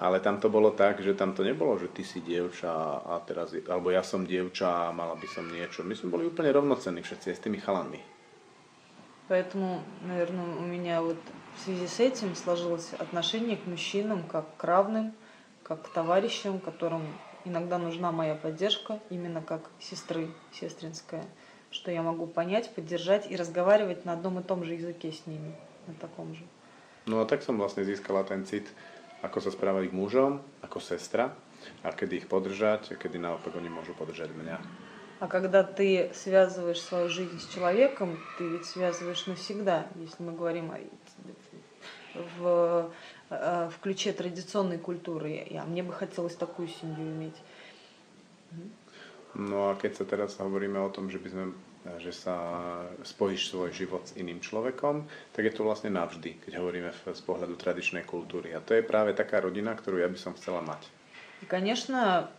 ale 0.00 0.24
tam 0.24 0.40
to 0.40 0.48
bolo 0.48 0.72
tak, 0.72 1.04
že 1.04 1.12
tam 1.12 1.36
to 1.36 1.44
nebolo, 1.44 1.76
že 1.76 1.92
ty 1.92 2.00
si 2.00 2.24
dievča 2.24 3.04
a 3.04 3.20
teraz, 3.28 3.52
alebo 3.68 3.92
ja 3.92 4.00
som 4.00 4.24
dievča 4.24 4.88
a 4.88 4.94
mala 4.96 5.20
by 5.20 5.28
som 5.28 5.44
niečo. 5.52 5.84
My 5.84 5.92
sme 5.92 6.08
boli 6.08 6.24
úplne 6.24 6.48
rovnocenní 6.48 7.04
všetci 7.04 7.28
s 7.28 7.44
tými 7.44 7.60
chalanmi. 7.60 8.21
Поэтому, 9.28 9.82
наверное, 10.02 10.44
у 10.56 10.62
меня 10.62 11.00
вот 11.02 11.16
в 11.56 11.60
связи 11.60 11.86
с 11.86 12.00
этим 12.00 12.34
сложилось 12.34 12.92
отношение 12.98 13.56
к 13.56 13.66
мужчинам 13.66 14.24
как 14.24 14.56
к 14.56 14.64
равным, 14.64 15.14
как 15.62 15.82
к 15.82 15.88
товарищам, 15.92 16.58
которым 16.58 17.02
иногда 17.44 17.78
нужна 17.78 18.12
моя 18.12 18.34
поддержка, 18.34 19.00
именно 19.10 19.42
как 19.42 19.70
сестры, 19.78 20.28
сестринская, 20.52 21.24
что 21.70 21.90
я 21.90 22.02
могу 22.02 22.26
понять, 22.26 22.74
поддержать 22.74 23.30
и 23.30 23.36
разговаривать 23.36 24.04
на 24.04 24.12
одном 24.12 24.40
и 24.40 24.42
том 24.42 24.64
же 24.64 24.74
языке 24.74 25.12
с 25.12 25.26
ними, 25.26 25.54
на 25.86 25.94
таком 25.94 26.34
же. 26.34 26.44
No 27.06 27.18
a 27.18 27.26
tak 27.26 27.42
som 27.42 27.58
vlastne 27.58 27.82
získala 27.82 28.22
ten 28.22 28.46
cit, 28.46 28.70
ako 29.26 29.42
sa 29.42 29.50
správali 29.50 29.90
k 29.90 29.96
mužom, 29.98 30.38
ako 30.62 30.78
sestra, 30.78 31.34
a 31.82 31.90
kedy 31.90 32.22
ich 32.22 32.26
podržať, 32.30 32.94
a 32.94 32.98
kedy 32.98 33.18
naopak 33.18 33.54
oni 33.58 33.66
môžu 33.66 33.94
podržať 33.98 34.30
mňa. 34.30 34.56
А 35.22 35.28
когда 35.28 35.62
ты 35.62 36.10
связываешь 36.14 36.80
свою 36.80 37.08
жизнь 37.08 37.38
с 37.38 37.46
человеком, 37.46 38.18
ты 38.38 38.48
ведь 38.48 38.66
связываешь 38.66 39.28
навсегда, 39.28 39.86
если 39.94 40.20
мы 40.20 40.32
говорим 40.32 40.72
о, 40.72 40.78
в, 42.40 42.90
э, 43.30 43.70
в 43.70 43.78
ключе 43.78 44.12
традиционной 44.12 44.78
культуры. 44.78 45.46
А 45.54 45.64
мне 45.64 45.84
бы 45.84 45.92
хотелось 45.92 46.34
такую 46.34 46.66
семью 46.66 47.06
иметь. 47.06 47.38
No 49.38 49.70
a 49.70 49.78
keď 49.78 50.02
sa 50.02 50.04
teraz 50.04 50.34
hovoríme 50.42 50.82
o 50.82 50.90
tom, 50.90 51.06
že 51.06 51.22
by 51.22 51.28
sme 51.30 51.44
že 52.02 52.10
sa 52.10 52.34
spojíš 53.06 53.54
svoj 53.54 53.70
život 53.70 54.02
s 54.02 54.18
iným 54.18 54.42
človekom, 54.42 55.06
tak 55.34 55.46
je 55.46 55.54
to 55.54 55.62
vlastne 55.62 55.94
navždy, 55.94 56.42
keď 56.42 56.58
hovoríme 56.58 56.90
z 56.90 57.22
pohľadu 57.22 57.54
tradičnej 57.54 58.02
kultúry. 58.02 58.54
A 58.54 58.62
to 58.62 58.74
je 58.74 58.82
práve 58.82 59.14
taká 59.14 59.38
rodina, 59.38 59.70
ktorú 59.74 60.02
ja 60.02 60.10
by 60.10 60.18
som 60.18 60.34
chcela 60.34 60.66
mať. 60.66 60.82
И, 61.42 61.46
конечно, 61.46 62.30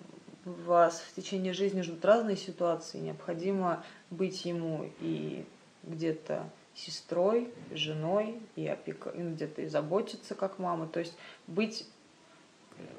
вас 0.46 1.00
в 1.00 1.16
течение 1.16 1.54
жизни 1.54 1.82
ждут 1.82 2.04
разные 2.06 2.38
ситуации. 2.38 2.98
Необходимо 2.98 3.84
быть 4.10 4.46
ему 4.46 4.90
и 5.00 5.46
где-то 5.84 6.50
сестрой, 6.76 7.54
женой, 7.72 8.40
и 8.56 8.68
опека, 8.68 9.10
и 9.10 9.22
где-то 9.22 9.62
и 9.62 9.68
заботиться 9.68 10.36
как 10.36 10.60
мама. 10.60 10.88
То 10.88 11.00
есть 11.00 11.14
быть, 11.48 11.88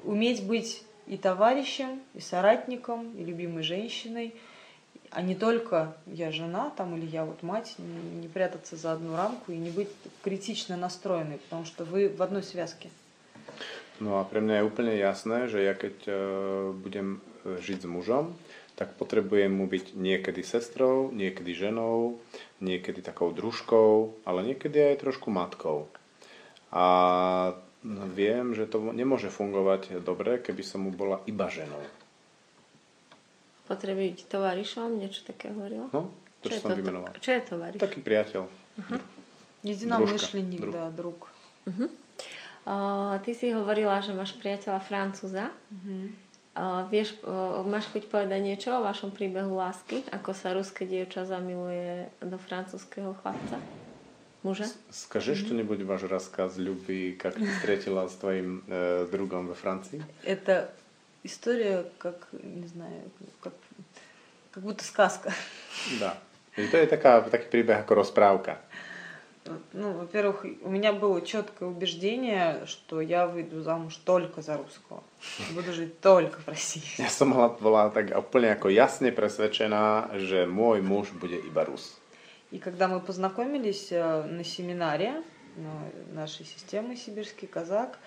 уметь 0.03 0.45
быть 0.45 0.83
и 1.07 1.17
товарищем, 1.17 2.01
и 2.13 2.19
соратником, 2.19 3.15
и 3.17 3.23
любимой 3.23 3.63
женщиной, 3.63 4.35
а 5.11 5.21
не 5.21 5.35
только 5.35 5.95
я 6.07 6.31
жена 6.31 6.71
там 6.71 6.97
или 6.97 7.05
я 7.05 7.25
вот 7.25 7.43
мать, 7.43 7.75
не 7.77 8.27
прятаться 8.27 8.75
за 8.75 8.93
одну 8.93 9.15
рамку 9.15 9.51
и 9.51 9.57
не 9.57 9.69
быть 9.69 9.89
критично 10.23 10.77
настроенной, 10.77 11.37
потому 11.37 11.65
что 11.65 11.85
вы 11.85 12.09
в 12.09 12.21
одной 12.21 12.43
связке. 12.43 12.89
No 14.03 14.19
a 14.19 14.27
pre 14.27 14.43
mňa 14.43 14.59
je 14.59 14.67
úplne 14.67 14.93
jasné, 14.99 15.47
že 15.47 15.63
ja 15.63 15.71
keď 15.71 15.95
e, 16.03 16.13
budem 16.75 17.23
e, 17.47 17.59
žiť 17.63 17.83
s 17.83 17.87
mužom, 17.87 18.35
tak 18.75 18.99
potrebujem 18.99 19.55
mu 19.55 19.71
byť 19.71 19.95
niekedy 19.95 20.43
sestrou, 20.43 21.07
niekedy 21.15 21.55
ženou, 21.55 22.19
niekedy 22.59 22.99
takou 22.99 23.31
družkou, 23.31 24.19
ale 24.27 24.43
niekedy 24.51 24.95
aj 24.95 24.99
trošku 24.99 25.31
matkou. 25.31 25.87
A 26.75 26.85
no, 27.87 28.03
viem, 28.11 28.51
že 28.51 28.67
to 28.67 28.83
nemôže 28.91 29.31
fungovať 29.31 30.03
dobre, 30.03 30.43
keby 30.43 30.63
som 30.67 30.83
mu 30.83 30.91
bola 30.91 31.23
iba 31.23 31.47
ženou. 31.47 31.79
Potrebuje 33.65 34.11
byť 34.11 34.21
tovarišom, 34.27 34.99
niečo 34.99 35.23
také 35.23 35.55
hovorila? 35.55 35.87
No, 35.95 36.11
to, 36.43 36.51
čo, 36.51 36.59
čo 36.59 36.67
som 36.67 36.69
to, 36.75 36.77
vymenoval. 36.83 37.11
Čo 37.17 37.31
je 37.31 37.41
tovariš? 37.47 37.79
Taký 37.79 37.99
priateľ. 38.03 38.43
Uh-huh. 38.45 38.99
Jedinamyšleník, 39.63 40.61
druh. 40.61 40.73
da. 40.75 40.91
Uh-huh. 40.91 41.15
Mhm. 41.65 42.04
O, 42.66 43.16
ty 43.24 43.32
si 43.32 43.50
hovorila, 43.50 44.04
že 44.04 44.12
máš 44.12 44.36
priateľa 44.36 44.80
Francúza. 44.84 45.48
O, 46.54 46.64
vieš, 46.92 47.16
o, 47.24 47.64
máš 47.64 47.88
chuť 47.90 48.10
povedať 48.10 48.40
niečo 48.42 48.76
o 48.76 48.84
vašom 48.84 49.14
príbehu 49.14 49.56
lásky? 49.56 50.04
Ako 50.12 50.36
sa 50.36 50.52
ruské 50.52 50.84
dievča 50.84 51.24
zamiluje 51.24 52.10
do 52.20 52.36
francúzského 52.36 53.16
chlapca? 53.22 53.56
Muža? 54.42 54.64
Скажи 54.90 55.36
что-нибудь 55.36 55.82
ваш 55.82 56.02
рассказ 56.04 56.56
любви, 56.56 57.12
как 57.12 57.34
ты 57.34 57.46
встретила 57.46 58.08
с 58.08 58.16
твоим 58.16 58.64
э, 58.68 59.06
другом 59.10 59.46
во 59.46 59.54
Франции? 59.54 60.02
Это 60.24 60.72
история, 61.22 61.84
как, 61.98 62.28
не 62.32 62.66
знаю, 62.66 63.10
как, 63.40 63.52
как 64.50 64.62
будто 64.62 64.84
сказка. 64.84 65.32
Да. 66.00 66.16
И 66.56 66.66
to 66.66 66.76
je 66.76 66.86
taká, 66.86 67.20
taký 67.20 67.46
príbeh 67.46 67.84
ako 67.84 68.02
rozprávka. 68.02 68.58
Ну, 69.73 69.93
во-первых, 69.93 70.45
у 70.61 70.69
меня 70.69 70.91
было 70.91 71.21
четкое 71.21 71.69
убеждение, 71.69 72.65
что 72.65 72.99
я 72.99 73.27
выйду 73.27 73.61
замуж 73.61 73.95
только 74.03 74.41
за 74.41 74.57
русского. 74.57 75.03
Буду 75.53 75.71
жить 75.71 76.01
только 76.01 76.39
в 76.41 76.47
России. 76.47 76.81
Ja 76.97 77.13
som 77.13 77.29
bola 77.61 77.93
tak 77.93 78.09
úplne 78.09 78.57
ako 78.57 78.73
jasne 78.73 79.13
presvedčená, 79.13 80.17
že 80.17 80.49
môj 80.49 80.81
muž 80.81 81.13
bude 81.13 81.37
iba 81.37 81.61
Rus. 81.61 81.93
И 82.49 82.57
когда 82.57 82.87
мы 82.87 82.99
познакомились 83.01 83.91
э, 83.91 84.23
на 84.23 84.43
семинаре 84.43 85.21
нашей 86.13 86.45
системы 86.45 86.95
«Сибирский 86.95 87.47
казак», 87.47 87.99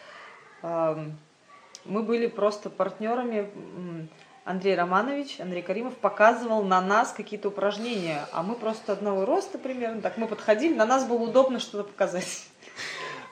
мы 0.63 2.03
были 2.03 2.27
просто 2.27 2.71
партнерами. 2.71 3.51
Андрей 4.49 4.75
Романович, 4.77 5.41
Андрей 5.41 5.61
Каримов 5.61 5.95
показывал 6.01 6.65
на 6.65 6.81
нас 6.81 7.13
какие-то 7.13 7.49
упражнения, 7.49 8.25
а 8.33 8.43
мы 8.43 8.55
просто 8.55 8.95
одного 8.95 9.27
роста 9.27 9.59
примерно, 9.59 10.01
так 10.01 10.17
мы 10.17 10.27
подходили, 10.27 10.73
на 10.73 10.87
нас 10.87 11.05
было 11.05 11.19
удобно 11.29 11.61
что-то 11.61 11.85
показать. 11.85 12.49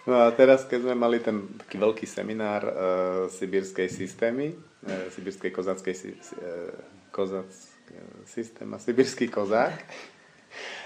No 0.06 0.22
a 0.22 0.30
teraz, 0.30 0.62
keď 0.68 0.86
sme 0.86 0.94
mali 0.94 1.18
ten 1.18 1.56
taký 1.58 1.82
veľký 1.82 2.06
seminár 2.06 2.62
uh, 2.62 3.32
systémy, 3.32 4.54
uh, 4.54 5.10
sibírskej 5.10 5.50
kozáckej 5.50 5.94
si, 5.96 6.12
uh, 6.12 6.70
kozac, 7.10 7.48
systém 8.28 8.68
a 8.70 8.78
sibírský 8.78 9.26
kozák, 9.32 9.72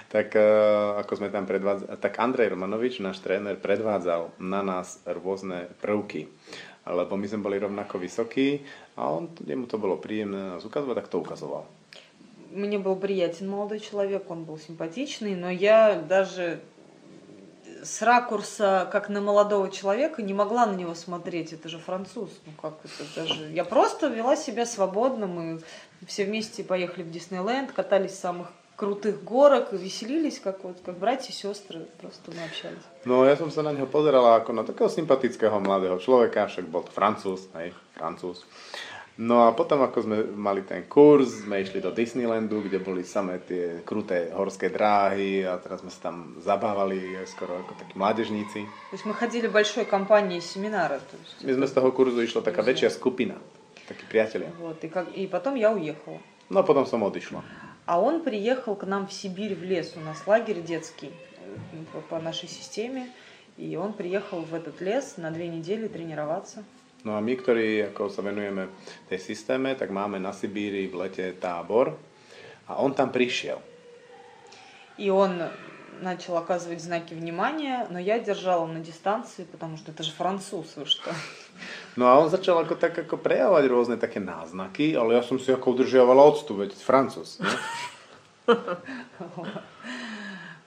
tak 0.09 0.33
uh, 0.39 1.05
ako 1.05 1.21
sme 1.21 1.29
tam 1.35 1.45
predvádzali, 1.45 2.01
tak 2.01 2.17
Andrej 2.17 2.55
Romanovič, 2.55 3.03
náš 3.03 3.19
tréner, 3.21 3.61
predvádzal 3.61 4.33
na 4.41 4.63
nás 4.63 5.03
rôzne 5.05 5.69
prvky 5.85 6.31
lebo 6.93 7.17
my 7.17 7.27
sme 7.27 7.41
boli 7.45 7.57
rovnako 7.59 7.99
vysokí 7.99 8.63
a 8.99 9.11
on, 9.11 9.31
ему 9.47 9.67
to 9.67 9.79
bolo 9.79 9.97
príjemné 9.97 10.57
nás 10.57 10.65
ukazovať, 10.67 10.97
tak 11.01 11.09
to 11.09 11.23
ukazoval. 11.23 11.65
Мне 12.51 12.83
был 12.83 12.97
приятен 12.99 13.49
молодой 13.49 13.79
человек, 13.79 14.27
он 14.31 14.43
был 14.43 14.59
симпатичный, 14.59 15.39
но 15.39 15.51
я 15.51 15.95
даже 15.95 16.59
с 17.83 18.03
ракурса, 18.03 18.89
как 18.93 19.09
на 19.09 19.21
молодого 19.21 19.71
человека, 19.71 20.23
не 20.23 20.35
могла 20.35 20.67
на 20.67 20.75
него 20.75 20.95
смотреть. 20.95 21.53
Это 21.53 21.69
же 21.69 21.79
француз. 21.79 22.31
Ну 22.47 22.53
как 22.61 22.75
это 22.85 23.05
даже... 23.15 23.51
Я 23.51 23.65
просто 23.65 24.09
вела 24.09 24.37
себя 24.37 24.67
свободно. 24.67 25.27
Мы 25.27 25.61
все 26.07 26.25
вместе 26.25 26.65
поехали 26.65 27.05
в 27.05 27.11
Диснейленд, 27.11 27.73
катались 27.73 28.13
в 28.13 28.19
самых 28.19 28.49
крутых 28.80 29.24
горок, 29.24 29.72
веселились, 29.72 30.40
как, 30.40 30.64
вот, 30.64 30.78
как 30.86 30.98
братья 30.98 31.32
и 31.32 31.36
сестры, 31.36 31.88
просто 32.02 32.32
мы 32.32 32.44
общались. 32.44 32.84
No 33.06 33.24
ja 33.24 33.38
som 33.38 33.52
sa 33.52 33.64
na 33.64 33.72
neho 33.72 33.88
pozerala 33.88 34.36
ako 34.36 34.52
na 34.52 34.64
takého 34.68 34.92
sympatického 34.92 35.60
mladého 35.64 35.96
človeka, 36.00 36.52
však 36.52 36.68
bol 36.68 36.84
to 36.84 36.92
francúz, 36.92 37.48
hej, 37.56 37.72
francúz. 37.96 38.44
No 39.16 39.48
a 39.48 39.56
potom, 39.56 39.80
ako 39.80 40.04
sme 40.04 40.18
mali 40.36 40.68
ten 40.68 40.84
kurz, 40.92 41.48
sme 41.48 41.64
išli 41.64 41.80
do 41.80 41.96
Disneylandu, 41.96 42.60
kde 42.68 42.84
boli 42.84 43.08
samé 43.08 43.40
tie 43.40 43.80
kruté 43.88 44.28
horské 44.36 44.68
dráhy 44.68 45.48
a 45.48 45.56
teraz 45.56 45.80
sme 45.80 45.88
sa 45.88 46.12
tam 46.12 46.36
zabávali 46.44 47.16
skoro 47.24 47.64
ako 47.64 47.80
takí 47.80 47.96
mládežníci. 47.96 48.68
То 48.68 48.96
есть 49.00 49.08
мы 49.08 49.16
ходили 49.16 49.48
большой 49.48 49.88
компанией 49.88 50.44
семинара. 50.44 51.00
То 51.00 51.16
есть 51.16 51.48
My 51.48 51.56
sme 51.56 51.64
z 51.64 51.74
toho 51.80 51.96
kurzu 51.96 52.28
išla 52.28 52.44
taká 52.44 52.60
väčšia 52.60 52.92
skupina, 52.92 53.40
takí 53.88 54.04
priatelia. 54.04 54.52
Вот, 54.60 54.84
и, 54.84 54.92
как, 54.92 55.08
и 55.16 55.32
потом 55.32 55.56
я 55.56 55.72
уехала. 55.72 56.20
No 56.52 56.60
a 56.60 56.68
potom 56.68 56.84
som 56.84 57.00
odišla. 57.00 57.40
А 57.91 58.01
он 58.01 58.23
приехал 58.23 58.77
к 58.77 58.87
нам 58.87 59.09
в 59.09 59.13
Сибирь, 59.13 59.57
в 59.57 59.65
лес. 59.65 59.95
У 59.97 60.01
нас 60.01 60.25
лагерь 60.25 60.63
детский 60.63 61.11
э, 61.11 61.83
по, 61.93 62.01
по 62.03 62.21
нашей 62.21 62.49
системе. 62.49 63.11
И 63.57 63.75
он 63.75 63.95
приехал 63.95 64.43
в 64.43 64.55
этот 64.55 64.81
лес 64.81 65.17
на 65.17 65.33
две 65.33 65.49
недели 65.49 65.89
тренироваться. 65.89 66.63
No 67.03 67.19
a 67.19 67.21
my, 67.21 67.35
ktorí 67.35 67.91
ako 67.91 68.07
sa 68.07 68.23
venujeme 68.23 68.71
tej 69.11 69.19
systéme, 69.19 69.75
tak 69.75 69.91
máme 69.91 70.23
na 70.23 70.31
Sibíri 70.31 70.87
v 70.87 71.03
lete 71.03 71.35
tábor 71.35 71.99
a 72.71 72.79
on 72.79 72.95
tam 72.95 73.11
prišiel. 73.11 73.59
И 74.95 75.11
он 75.11 75.43
начал 75.99 76.37
оказывать 76.37 76.79
знаки 76.79 77.15
внимания, 77.15 77.89
но 77.91 77.99
я 77.99 78.21
держала 78.21 78.71
на 78.71 78.79
дистанции, 78.79 79.43
потому 79.51 79.77
что 79.77 79.91
это 79.91 80.05
же 80.05 80.13
француз, 80.13 80.77
вы 80.77 80.87
что. 80.87 81.11
No 81.96 82.12
a 82.12 82.20
on 82.20 82.28
začal 82.28 82.60
ako 82.60 82.76
tak 82.76 82.98
ako 82.98 83.16
prejavovať 83.18 83.66
rôzne 83.72 83.96
také 83.96 84.20
náznaky, 84.20 84.96
ale 85.00 85.16
ja 85.16 85.24
som 85.24 85.40
si 85.40 85.52
ako 85.52 85.80
udržiavala 85.80 86.22
odstup, 86.22 86.64
veď 86.64 86.76
Francúz. 86.76 87.40
Ne? 87.40 87.52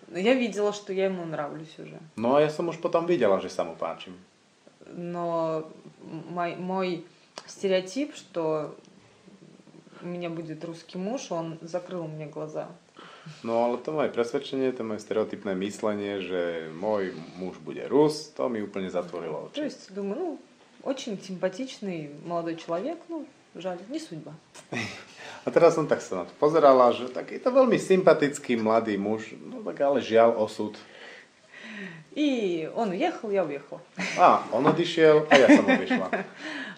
Но 0.09 0.19
я 0.19 0.35
видела, 0.35 0.73
что 0.73 0.93
я 0.93 1.07
ему 1.07 1.25
нравлюсь 1.27 1.79
уже. 1.79 2.01
No 2.17 2.37
a 2.37 2.41
ja 2.41 2.49
som 2.49 2.69
už 2.69 2.81
potom 2.81 3.05
videla, 3.05 3.41
že 3.45 3.53
sa 3.53 3.65
mu 3.65 3.77
páčim. 3.77 4.17
Но 4.89 5.69
мой, 6.33 6.57
мой 6.57 7.05
стереотип, 7.47 8.17
что 8.17 8.75
у 10.01 10.07
меня 10.07 10.31
будет 10.31 10.65
русский 10.65 10.97
муж, 10.97 11.31
он 11.31 11.59
закрыл 11.61 12.09
мне 12.09 12.27
глаза. 12.27 12.69
No 13.45 13.69
ale 13.69 13.77
to 13.77 13.93
moje 13.93 14.09
presvedčenie, 14.09 14.73
to 14.73 14.89
moje 14.89 15.05
stereotypné 15.05 15.53
myslenie, 15.61 16.25
že 16.25 16.73
môj 16.73 17.13
muž 17.37 17.61
bude 17.61 17.85
Rus, 17.85 18.33
to 18.33 18.49
mi 18.49 18.65
úplne 18.65 18.89
zatvorilo 18.89 19.53
То 19.53 19.61
oči. 19.61 19.69
есть, 19.69 19.93
думаю, 19.93 20.17
ну, 20.17 20.29
очень 20.84 21.20
симпатичный 21.22 22.12
молодой 22.26 22.56
человек, 22.56 23.00
ну, 23.10 23.26
жаль, 23.56 23.80
не 23.90 24.00
судьба. 24.00 24.34
A 25.46 25.52
teraz 25.56 25.76
som 25.76 25.88
tak 25.88 26.04
sa 26.04 26.24
na 26.24 26.26
to 26.28 26.34
pozerala, 26.40 26.92
že 26.92 27.08
takýto 27.08 27.50
veľmi 27.50 27.80
sympatický 27.80 28.60
mladý 28.60 29.00
muž, 29.00 29.34
no 29.40 29.64
tak 29.64 29.80
ale 29.82 30.04
žiaľ 30.04 30.38
osud. 30.38 30.76
И 32.14 32.70
он 32.76 32.92
уехал, 32.92 33.32
я 33.32 33.44
уехала. 33.44 33.82
A 34.20 34.46
on 34.54 34.68
odišiel 34.70 35.26
a 35.30 35.34
ja 35.34 35.48
som 35.58 35.66
odišla. 35.66 36.08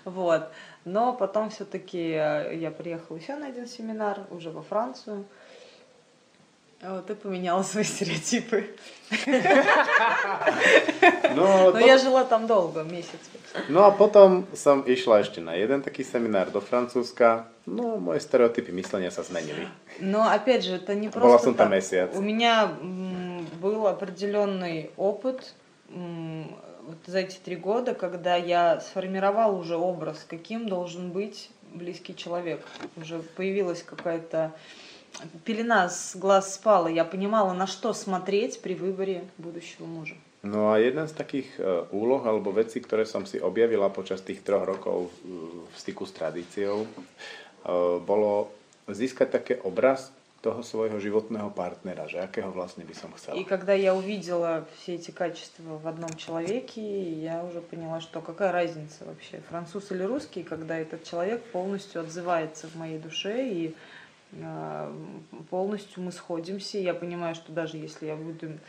Вот. 0.06 0.48
Но 0.86 1.14
потом 1.14 1.50
все-таки 1.50 2.12
я 2.12 2.72
приехала 2.72 3.18
еще 3.18 3.36
на 3.36 3.48
один 3.48 3.68
семинар, 3.68 4.28
уже 4.30 4.52
во 4.52 4.62
Францию. 4.62 5.26
Вот, 6.88 7.10
и 7.10 7.16
поменяла 7.16 7.64
свои 7.64 7.84
стереотипы. 7.84 8.76
No, 11.36 11.68
ale 11.68 11.72
Но 11.74 11.80
я 11.80 11.98
жила 11.98 12.24
там 12.24 12.48
долго, 12.48 12.84
месяц. 12.84 13.20
no 13.70 13.86
a 13.86 13.92
potom 13.92 14.46
som 14.54 14.84
išla 14.86 15.22
ešte 15.22 15.42
na 15.42 15.54
jeden 15.56 15.82
taký 15.82 16.04
seminár 16.04 16.52
do 16.52 16.62
Francúzska. 16.62 17.48
No, 17.66 17.98
moje 17.98 18.20
stereotypy 18.22 18.72
myslenia 18.72 19.10
sa 19.10 19.24
zmenili. 19.24 19.68
Но 20.00 20.30
опять 20.30 20.64
же, 20.64 20.76
это 20.76 20.94
не 20.94 21.10
просто 21.10 21.54
так. 21.54 21.70
месяц. 21.70 22.10
У 22.14 22.22
меня 22.22 22.70
был 23.62 23.88
определенный 23.88 24.92
опыт 24.98 25.54
вот 25.90 26.98
за 27.08 27.20
эти 27.20 27.38
три 27.38 27.56
года, 27.56 27.96
когда 27.96 28.36
я 28.36 28.80
сформировала 28.80 29.56
уже 29.56 29.76
образ, 29.76 30.26
каким 30.28 30.68
должен 30.68 31.12
быть 31.12 31.50
близкий 31.74 32.16
человек. 32.16 32.62
Уже 32.96 33.20
появилась 33.20 33.82
какая-то 33.82 34.52
пелена 35.44 35.90
с 35.90 36.16
глаз 36.16 36.56
спала. 36.56 36.88
Я 36.88 37.06
понимала, 37.06 37.54
на 37.54 37.68
что 37.68 37.94
смотреть 37.94 38.62
при 38.62 38.74
выборе 38.74 39.24
будущего 39.38 39.86
мужа. 39.86 40.16
No 40.46 40.70
a 40.70 40.78
jedna 40.78 41.10
z 41.10 41.18
takých 41.18 41.58
e, 41.58 41.90
úloh 41.90 42.22
alebo 42.22 42.54
vecí, 42.54 42.78
ktoré 42.78 43.10
som 43.10 43.26
si 43.26 43.42
objavila 43.42 43.90
počas 43.90 44.22
tých 44.22 44.46
troch 44.46 44.62
rokov 44.62 45.10
v 45.26 45.74
styku 45.74 46.06
s 46.06 46.14
tradíciou, 46.14 46.86
e, 46.86 46.90
bolo 48.06 48.54
získať 48.86 49.28
také 49.34 49.54
obraz 49.66 50.14
toho 50.46 50.62
svojho 50.62 51.02
životného 51.02 51.50
partnera, 51.50 52.06
že 52.06 52.22
akého 52.22 52.54
vlastne 52.54 52.86
by 52.86 52.94
som 52.94 53.10
chcela. 53.18 53.34
И 53.34 53.42
когда 53.42 53.74
я 53.74 53.98
увидела 53.98 54.70
все 54.78 55.02
эти 55.02 55.10
качества 55.10 55.82
в 55.82 55.88
одном 55.90 56.14
человеке, 56.14 56.86
я 57.18 57.42
уже 57.42 57.66
поняла, 57.66 57.98
что 57.98 58.22
какая 58.22 58.54
разница 58.54 59.02
вообще, 59.10 59.42
француз 59.50 59.90
или 59.90 60.06
русский, 60.06 60.44
когда 60.46 60.78
этот 60.78 61.02
человек 61.10 61.42
полностью 61.50 62.06
отзывается 62.06 62.70
в 62.70 62.76
моей 62.78 63.00
душе 63.00 63.50
и 63.50 63.74
э, 63.74 63.74
полностью 65.50 66.04
мы 66.04 66.12
сходимся. 66.12 66.78
Я 66.78 66.94
понимаю, 66.94 67.36
что 67.36 67.52
даже 67.52 67.78
если 67.78 68.08
я 68.08 68.16
буду 68.16 68.60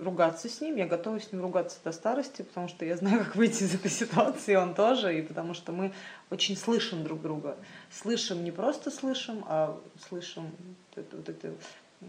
ругаться 0.00 0.48
с 0.48 0.60
ним, 0.60 0.76
я 0.76 0.86
готова 0.86 1.20
с 1.20 1.32
ним 1.32 1.42
ругаться 1.42 1.78
до 1.84 1.92
старости, 1.92 2.42
потому 2.42 2.68
что 2.68 2.84
я 2.84 2.96
знаю, 2.96 3.24
как 3.24 3.36
выйти 3.36 3.62
из 3.62 3.74
этой 3.74 3.90
ситуации, 3.90 4.54
он 4.54 4.74
тоже, 4.74 5.18
и 5.18 5.22
потому 5.22 5.54
что 5.54 5.72
мы 5.72 5.92
очень 6.30 6.56
слышим 6.56 7.04
друг 7.04 7.22
друга. 7.22 7.56
Слышим, 7.90 8.44
не 8.44 8.50
просто 8.50 8.90
слышим, 8.90 9.44
а 9.46 9.78
слышим 10.08 10.50
вот 10.94 11.04
это, 11.04 11.16
вот 11.16 11.28
это, 11.28 11.54
э, 12.02 12.04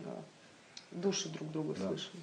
души 0.92 1.30
друг 1.30 1.52
друга 1.52 1.76
Да. 1.76 1.88
слышим. 1.88 2.20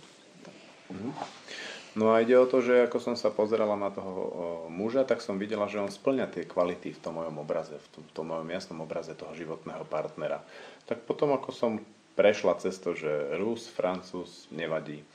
No 1.95 2.11
a 2.11 2.19
ide 2.27 2.35
o 2.35 2.51
to, 2.51 2.59
že 2.59 2.91
ako 2.91 2.99
som 2.99 3.15
sa 3.15 3.31
pozerala 3.31 3.79
na 3.79 3.87
toho 3.87 4.67
muža, 4.67 5.07
tak 5.07 5.23
som 5.23 5.39
videla, 5.39 5.71
že 5.71 5.79
on 5.79 5.95
splňa 5.95 6.27
tie 6.27 6.43
kvality 6.43 6.91
v 6.91 6.99
tom 7.03 7.23
mojom 7.23 7.39
obraze, 7.39 7.79
v 7.79 7.89
tom, 7.95 8.03
v 8.03 8.13
tom 8.13 8.27
mojom 8.35 8.49
jasnom 8.51 8.79
obraze 8.83 9.15
toho 9.15 9.31
životného 9.31 9.87
partnera. 9.87 10.43
Tak 10.91 11.07
potom, 11.07 11.31
ako 11.39 11.55
som 11.55 11.79
prešla 12.19 12.59
cez 12.59 12.83
to, 12.83 12.99
že 12.99 13.39
Rus, 13.39 13.71
Francúz, 13.71 14.51
nevadí. 14.51 15.07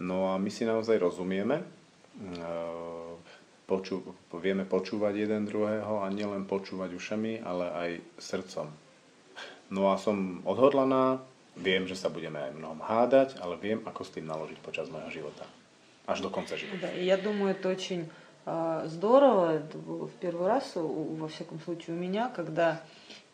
No 0.00 0.32
a 0.32 0.40
my 0.40 0.48
si 0.48 0.64
naozaj 0.64 0.96
rozumieme, 0.96 1.60
e, 1.60 1.64
poču, 3.68 4.00
vieme 4.32 4.64
počúvať 4.64 5.28
jeden 5.28 5.44
druhého 5.44 6.04
a 6.04 6.08
nielen 6.08 6.48
počúvať 6.48 6.96
ušami, 6.96 7.44
ale 7.44 7.66
aj 7.68 7.90
srdcom. 8.16 8.72
No 9.72 9.92
a 9.92 10.00
som 10.00 10.40
odhodlaná, 10.48 11.20
viem, 11.56 11.84
že 11.84 12.00
sa 12.00 12.08
budeme 12.08 12.40
aj 12.40 12.56
mnohom 12.56 12.80
hádať, 12.80 13.40
ale 13.44 13.60
viem, 13.60 13.84
ako 13.84 14.00
s 14.04 14.12
tým 14.16 14.24
naložiť 14.24 14.58
počas 14.60 14.88
môjho 14.88 15.20
života. 15.20 15.44
Až 16.06 16.20
do 16.20 16.30
konca 16.30 16.56
života. 16.56 16.80
Да, 16.82 16.92
и 16.92 17.04
я 17.04 17.16
думаю, 17.16 17.52
это 17.52 17.68
очень 17.68 18.08
а, 18.46 18.86
здорово. 18.86 19.56
Это 19.56 19.78
было 19.78 20.06
в 20.06 20.12
первый 20.12 20.48
раз, 20.48 20.76
у- 20.76 21.14
во 21.14 21.28
всяком 21.28 21.60
случае, 21.60 21.96
у 21.96 21.98
меня, 21.98 22.28
когда 22.28 22.80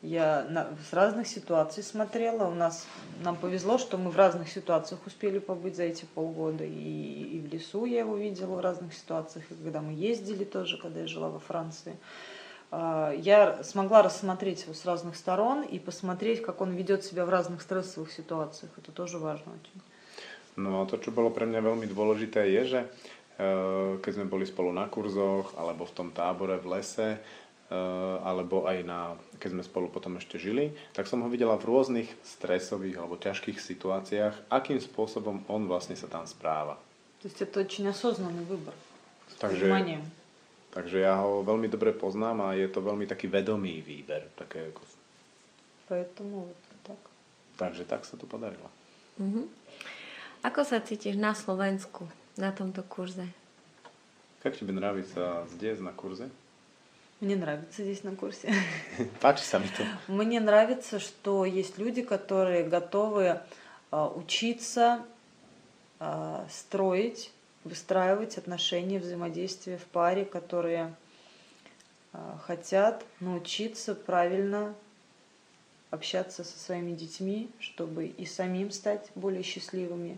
Я 0.02 0.46
на, 0.48 0.68
с 0.88 0.94
разных 0.94 1.26
ситуаций 1.26 1.82
смотрела. 1.82 2.48
У 2.48 2.54
нас 2.54 2.86
нам 3.22 3.36
повезло, 3.36 3.76
что 3.76 3.98
мы 3.98 4.10
в 4.10 4.16
разных 4.16 4.48
ситуациях 4.48 5.00
успели 5.06 5.38
побыть 5.38 5.76
за 5.76 5.82
эти 5.82 6.06
полгода. 6.06 6.64
И, 6.64 7.22
и 7.36 7.40
в 7.40 7.52
лесу 7.52 7.84
я 7.84 8.00
его 8.00 8.16
видела 8.16 8.54
в 8.54 8.60
разных 8.60 8.94
ситуациях, 8.94 9.44
и 9.50 9.54
когда 9.54 9.82
мы 9.82 9.92
ездили 9.92 10.44
тоже, 10.44 10.78
когда 10.78 11.00
я 11.00 11.06
жила 11.06 11.28
во 11.28 11.38
Франции. 11.38 11.98
А, 12.70 13.12
я 13.12 13.62
смогла 13.62 14.02
рассмотреть 14.02 14.62
его 14.62 14.72
с 14.72 14.86
разных 14.86 15.16
сторон 15.16 15.62
и 15.62 15.78
посмотреть, 15.78 16.40
как 16.40 16.62
он 16.62 16.70
ведет 16.72 17.04
себя 17.04 17.26
в 17.26 17.28
разных 17.28 17.60
стрессовых 17.60 18.10
ситуациях. 18.10 18.72
Это 18.78 18.92
тоже 18.92 19.18
важно 19.18 19.52
очень. 19.52 19.82
No 20.55 20.87
to, 20.87 20.95
čo 20.99 21.11
bolo 21.11 21.35
pre 21.35 21.43
mňa 21.43 21.59
veľmi 21.59 21.87
dôležité, 21.89 22.47
je, 22.47 22.63
že 22.65 22.81
keď 23.99 24.11
sme 24.15 24.31
boli 24.31 24.47
spolu 24.47 24.71
na 24.71 24.87
kurzoch, 24.87 25.51
alebo 25.59 25.83
v 25.83 25.95
tom 25.95 26.09
tábore 26.15 26.55
v 26.55 26.79
lese, 26.79 27.19
alebo 28.23 28.69
aj 28.69 28.77
na, 28.85 29.17
keď 29.41 29.49
sme 29.57 29.63
spolu 29.65 29.87
potom 29.89 30.15
ešte 30.15 30.37
žili, 30.37 30.71
tak 30.93 31.09
som 31.09 31.19
ho 31.25 31.27
videla 31.27 31.57
v 31.57 31.67
rôznych 31.67 32.07
stresových 32.23 33.01
alebo 33.01 33.17
ťažkých 33.17 33.57
situáciách, 33.57 34.53
akým 34.53 34.77
spôsobom 34.79 35.43
on 35.49 35.65
vlastne 35.67 35.97
sa 35.97 36.07
tam 36.07 36.23
správa. 36.29 36.77
To 37.19 37.27
je 37.27 37.43
to 37.49 37.65
очень 37.65 37.89
осознанный 37.89 38.45
выбор. 38.45 38.71
Takže, 39.41 39.67
takže 40.71 40.97
ja 41.03 41.19
ho 41.19 41.43
veľmi 41.43 41.67
dobre 41.67 41.91
poznám 41.91 42.47
a 42.47 42.55
je 42.55 42.69
to 42.71 42.79
veľmi 42.79 43.09
taký 43.09 43.27
vedomý 43.27 43.83
výber. 43.83 44.29
Také 44.37 44.71
ako... 44.71 44.81
Поэтому 45.91 46.53
tak. 46.85 47.01
Takže 47.59 47.83
tak 47.83 48.05
sa 48.07 48.15
to 48.15 48.29
podarilo. 48.29 48.69
Mm-hmm. 49.19 49.45
Ako 50.40 50.64
sa 50.64 50.80
cítiš 50.80 51.20
na 51.20 51.36
Slovensku 51.36 52.08
na 52.40 52.48
tomto 52.52 52.80
kurze? 52.80 53.28
Как 54.42 54.56
тебе 54.56 54.72
нравится 54.72 55.46
здесь 55.52 55.80
на 55.80 55.92
курсе? 55.92 56.30
Мне 57.20 57.36
нравится 57.36 57.82
здесь 57.82 58.02
на 58.02 58.16
курсе. 58.16 58.54
Мне 60.08 60.40
нравится, 60.40 60.98
что 60.98 61.44
есть 61.44 61.76
люди, 61.76 62.00
которые 62.00 62.64
готовы 62.64 63.40
а, 63.90 64.08
учиться 64.08 65.04
а, 65.98 66.46
строить, 66.48 67.30
выстраивать 67.64 68.38
отношения, 68.38 68.98
взаимодействия 68.98 69.76
в 69.76 69.84
паре, 69.84 70.24
которые 70.24 70.94
а, 72.14 72.38
хотят 72.46 73.04
научиться 73.20 73.94
правильно 73.94 74.74
общаться 75.91 76.43
со 76.43 76.57
своими 76.59 76.91
детьми, 76.91 77.49
чтобы 77.59 78.07
и 78.07 78.25
самим 78.25 78.71
стать 78.71 79.09
более 79.15 79.43
счастливыми, 79.43 80.17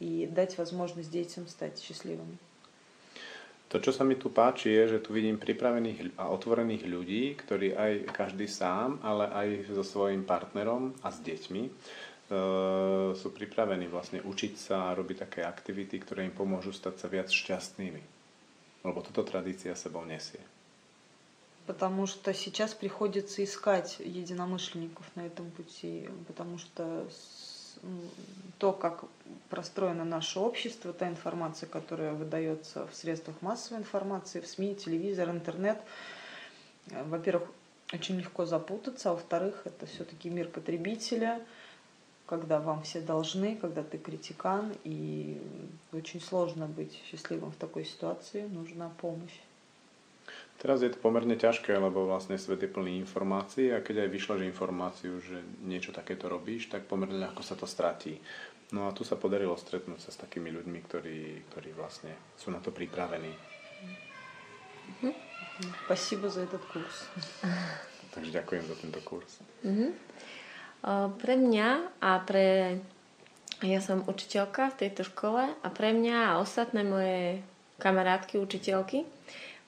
и 0.00 0.26
дать 0.26 0.58
возможность 0.58 1.10
детям 1.10 1.46
стать 1.48 1.78
счастливыми. 1.80 2.38
To, 3.68 3.76
čo 3.84 3.92
sa 3.92 4.00
mi 4.00 4.16
tu 4.16 4.32
páči, 4.32 4.72
je, 4.72 4.96
že 4.96 5.04
tu 5.04 5.12
vidím 5.12 5.36
pripravených 5.36 6.16
a 6.16 6.32
otvorených 6.32 6.88
ľudí, 6.88 7.36
ktorí 7.36 7.76
aj 7.76 8.16
každý 8.16 8.48
sám, 8.48 8.96
ale 9.04 9.28
aj 9.28 9.48
so 9.76 9.84
svojím 9.84 10.24
partnerom 10.24 10.96
a 11.04 11.12
s 11.12 11.20
deťmi 11.20 11.62
e, 11.68 11.70
sú 13.12 13.28
pripravení 13.28 13.84
vlastne 13.92 14.24
učiť 14.24 14.52
sa 14.56 14.88
a 14.88 14.96
robiť 14.96 15.16
také 15.28 15.40
aktivity, 15.44 16.00
ktoré 16.00 16.24
im 16.24 16.32
pomôžu 16.32 16.72
stať 16.72 16.96
sa 16.96 17.12
viac 17.12 17.28
šťastnými. 17.28 18.02
Lebo 18.88 19.04
toto 19.04 19.20
tradícia 19.20 19.76
sebou 19.76 20.00
nesie. 20.08 20.40
Потому 21.65 22.07
что 22.07 22.33
сейчас 22.33 22.73
приходится 22.73 23.43
искать 23.43 23.97
единомышленников 23.99 25.05
на 25.15 25.25
этом 25.25 25.49
пути, 25.51 26.09
потому 26.27 26.57
что 26.57 27.07
то, 28.57 28.71
как 28.71 29.05
простроено 29.49 30.05
наше 30.05 30.39
общество, 30.39 30.93
та 30.93 31.07
информация, 31.07 31.67
которая 31.67 32.13
выдается 32.13 32.87
в 32.87 32.95
средствах 32.95 33.41
массовой 33.41 33.79
информации, 33.81 34.39
в 34.39 34.47
СМИ, 34.47 34.75
телевизор, 34.75 35.29
интернет, 35.29 35.81
э, 36.89 37.03
во-первых, 37.03 37.49
очень 37.91 38.17
легко 38.17 38.45
запутаться, 38.45 39.09
а 39.09 39.13
во-вторых, 39.13 39.61
это 39.65 39.85
все-таки 39.85 40.29
мир 40.29 40.47
потребителя, 40.47 41.41
когда 42.25 42.59
вам 42.59 42.83
все 42.83 43.01
должны, 43.01 43.55
когда 43.55 43.83
ты 43.83 43.97
критикан, 43.97 44.73
и 44.83 45.41
очень 45.91 46.21
сложно 46.21 46.67
быть 46.67 46.99
счастливым 47.09 47.51
в 47.51 47.55
такой 47.55 47.85
ситуации, 47.85 48.43
нужна 48.47 48.89
помощь. 49.01 49.39
Teraz 50.62 50.82
je 50.82 50.90
to 50.90 50.98
pomerne 50.98 51.38
ťažké, 51.38 51.70
lebo 51.78 52.10
vlastne 52.10 52.34
svet 52.34 52.58
je 52.58 52.70
plný 52.70 52.98
informácií 52.98 53.70
a 53.70 53.78
keď 53.78 54.06
aj 54.06 54.10
vyšlo, 54.10 54.42
že 54.42 54.50
informáciu, 54.50 55.14
že 55.22 55.38
niečo 55.62 55.94
takéto 55.94 56.26
robíš, 56.26 56.66
tak 56.66 56.90
pomerne 56.90 57.14
ľahko 57.14 57.46
sa 57.46 57.54
to 57.54 57.62
stratí. 57.62 58.18
No 58.74 58.90
a 58.90 58.92
tu 58.92 59.06
sa 59.06 59.14
podarilo 59.14 59.54
stretnúť 59.54 60.02
sa 60.02 60.10
s 60.10 60.18
takými 60.18 60.50
ľuďmi, 60.50 60.78
ktorí, 60.84 61.46
ktorí 61.48 61.70
vlastne 61.78 62.10
sú 62.34 62.50
na 62.50 62.58
to 62.58 62.74
pripravení. 62.74 63.30
Спасибо 65.86 66.28
за 66.28 66.44
этот 66.44 66.62
курс. 66.68 67.06
Takže 68.12 68.30
ďakujem 68.34 68.64
za 68.66 68.76
tento 68.82 69.00
kurz. 69.06 69.40
Uh-huh. 69.62 69.94
Pre 71.16 71.34
mňa 71.38 71.68
a 72.02 72.10
pre... 72.22 72.78
Ja 73.58 73.82
som 73.82 74.06
učiteľka 74.06 74.70
v 74.74 74.78
tejto 74.86 75.02
škole 75.02 75.50
a 75.50 75.68
pre 75.70 75.90
mňa 75.90 76.16
a 76.30 76.38
ostatné 76.38 76.86
moje 76.86 77.42
kamarátky, 77.82 78.38
učiteľky, 78.38 79.02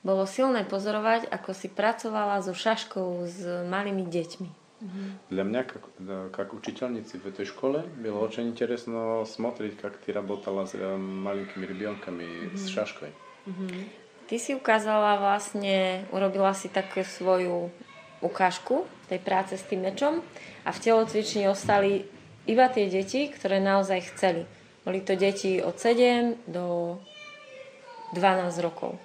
bolo 0.05 0.25
silné 0.25 0.65
pozorovať, 0.65 1.29
ako 1.29 1.53
si 1.53 1.69
pracovala 1.69 2.41
so 2.41 2.57
šaškou 2.57 3.25
s 3.29 3.39
malými 3.69 4.05
deťmi. 4.05 4.61
Для 5.29 5.43
меня, 5.43 5.63
как, 5.63 5.85
как 6.33 6.53
учительницы 6.53 7.19
в 7.19 7.27
этой 7.27 7.45
школе, 7.45 7.85
было 8.01 8.17
очень 8.17 8.49
интересно 8.49 9.25
смотреть, 9.25 9.77
как 9.77 9.97
ты 9.97 10.11
работала 10.11 10.65
с 10.65 10.73
маленькими 10.73 11.67
ребенками 11.67 12.23
mm-hmm. 12.23 12.57
с 12.57 12.67
шашкой. 12.67 13.09
Mm-hmm. 13.45 13.83
Ty 14.25 14.35
si 14.39 14.57
ukázala 14.57 15.21
vlastne, 15.21 16.07
urobila 16.09 16.57
si 16.57 16.65
takú 16.65 17.05
svoju 17.05 17.69
ukážku 18.25 18.89
tej 19.05 19.21
práce 19.21 19.53
s 19.53 19.67
tým 19.69 19.85
mečom 19.85 20.25
a 20.65 20.69
v 20.73 20.81
telocvični 20.81 21.45
ostali 21.45 22.07
iba 22.49 22.65
tie 22.71 22.89
deti, 22.89 23.29
ktoré 23.29 23.61
naozaj 23.61 24.13
chceli. 24.13 24.49
Boli 24.81 25.05
to 25.05 25.13
deti 25.13 25.61
od 25.61 25.77
7 25.77 26.49
do 26.49 26.97
12 28.17 28.65
rokov. 28.65 28.97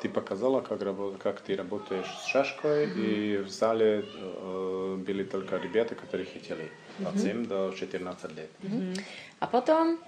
Ты 0.00 0.08
показала, 0.08 0.60
как, 0.60 0.82
работ, 0.82 1.18
как 1.18 1.40
ты 1.40 1.56
работаешь 1.56 2.06
с 2.06 2.26
шашкой, 2.26 2.86
mm-hmm. 2.86 3.06
и 3.06 3.36
в 3.38 3.48
зале 3.48 4.04
э, 4.04 4.96
были 4.98 5.24
только 5.24 5.56
ребята, 5.56 5.94
которые 5.94 6.26
хотели 6.26 6.70
от 7.04 7.18
7 7.18 7.46
до 7.46 7.72
14 7.72 8.36
лет. 8.36 8.50
Mm-hmm. 8.62 9.00
A 9.40 9.46
potom 9.46 9.98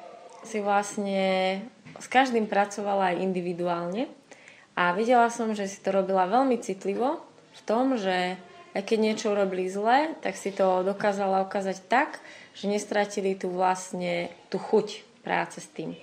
si 0.45 0.63
vlastne 0.63 1.63
s 1.99 2.07
každým 2.07 2.47
pracovala 2.47 3.15
aj 3.15 3.23
individuálne 3.25 4.07
a 4.77 4.93
videla 4.93 5.33
som, 5.33 5.57
že 5.57 5.67
si 5.67 5.81
to 5.81 5.91
robila 5.91 6.29
veľmi 6.29 6.61
citlivo 6.61 7.25
v 7.57 7.61
tom, 7.65 7.97
že 7.97 8.37
aj 8.77 8.83
keď 8.85 8.99
niečo 9.01 9.33
urobili 9.33 9.73
zle, 9.73 10.13
tak 10.21 10.37
si 10.37 10.53
to 10.53 10.85
dokázala 10.85 11.49
ukázať 11.49 11.81
tak, 11.89 12.21
že 12.53 12.69
nestratili 12.69 13.33
tu 13.33 13.49
vlastne 13.49 14.29
tú 14.53 14.61
chuť 14.61 15.01
práce 15.25 15.65
s 15.65 15.69
tým. 15.73 15.97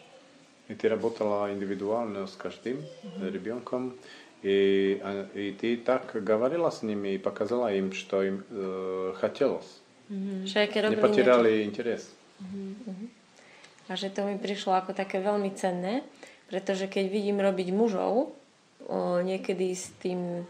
И 0.69 0.75
ты 0.75 0.87
работала 0.87 1.51
индивидуально 1.51 2.27
с 2.27 2.35
каждым 2.35 2.77
mm-hmm. 2.77 3.31
ребенком. 3.31 3.93
И, 4.41 5.01
и 5.35 5.55
ты 5.59 5.77
так 5.77 6.11
говорила 6.13 6.69
с 6.69 6.83
ними 6.83 7.15
и 7.15 7.17
показала 7.17 7.73
им, 7.73 7.93
что 7.93 8.23
им 8.23 8.43
э, 8.49 9.13
хотелось. 9.19 9.79
Mm-hmm. 10.09 10.89
Не 10.89 10.95
потеряли 10.95 11.51
niečo... 11.51 11.69
интерес. 11.69 12.09
Mm-hmm. 12.41 13.23
A 13.89 13.99
že 13.99 14.07
to 14.09 14.23
mi 14.23 14.39
prišlo 14.39 14.79
ako 14.79 14.95
také 14.95 15.19
veľmi 15.19 15.51
cenné, 15.59 16.07
pretože 16.47 16.87
keď 16.87 17.11
vidím 17.11 17.43
robiť 17.43 17.67
mužov, 17.75 18.31
o, 18.87 19.19
niekedy 19.19 19.75
s 19.75 19.91
tým 19.99 20.47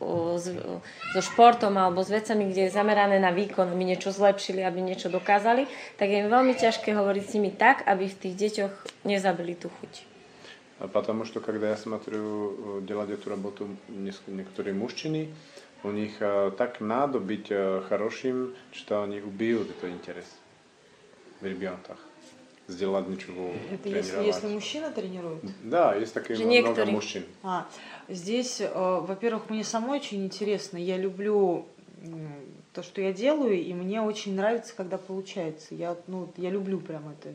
so 0.00 1.20
športom 1.22 1.78
alebo 1.78 2.04
s 2.04 2.10
vecami, 2.12 2.50
kde 2.50 2.68
je 2.68 2.76
zamerané 2.76 3.16
na 3.16 3.32
výkon, 3.32 3.72
aby 3.72 3.84
niečo 3.88 4.12
zlepšili, 4.12 4.60
aby 4.60 4.84
niečo 4.84 5.08
dokázali, 5.08 5.64
tak 5.96 6.12
je 6.12 6.20
im 6.20 6.28
veľmi 6.28 6.52
ťažké 6.58 6.92
hovoriť 6.92 7.22
s 7.24 7.32
nimi 7.38 7.50
tak, 7.54 7.86
aby 7.88 8.10
v 8.10 8.18
tých 8.18 8.34
deťoch 8.36 8.72
nezabili 9.08 9.56
tú 9.56 9.72
chuť. 9.80 10.04
Потому 10.92 11.24
что 11.24 11.40
когда 11.40 11.70
я 11.70 11.78
смотрю 11.78 12.82
делать 12.82 13.10
эту 13.10 13.30
работу 13.30 13.70
некоторые 13.88 14.74
мужчины, 14.74 15.30
у 15.84 15.90
них 15.90 16.18
так 16.58 16.80
надо 16.80 17.20
быть 17.20 17.48
хорошим, 17.88 18.52
что 18.72 19.02
они 19.02 19.20
убьют 19.20 19.70
этот 19.70 19.88
интерес 19.88 20.26
в 21.40 21.46
ребенках 21.46 21.96
сделать 22.66 23.06
ничего. 23.08 23.52
Это 23.70 23.88
если, 23.88 24.24
если 24.24 24.48
мужчина 24.48 24.90
тренирует? 24.90 25.44
Да, 25.62 25.94
есть 25.94 26.14
такие 26.14 26.36
Же 26.36 26.44
много 26.44 26.56
некоторые... 26.56 26.92
мужчин. 26.94 27.24
А, 27.42 27.66
здесь, 28.09 28.61
э, 28.61 28.69
во-первых, 28.73 29.49
мне 29.49 29.63
самой 29.63 29.99
очень 29.99 30.25
интересно. 30.25 30.77
Я 30.77 30.97
люблю 30.97 31.65
то, 32.73 32.83
что 32.83 33.01
я 33.01 33.13
делаю, 33.13 33.55
и 33.55 33.73
мне 33.73 34.01
очень 34.01 34.35
нравится, 34.35 34.73
когда 34.75 34.97
получается. 34.97 35.75
Я, 35.75 35.97
ну, 36.07 36.31
я 36.37 36.49
люблю 36.49 36.79
прям 36.79 37.09
это. 37.09 37.33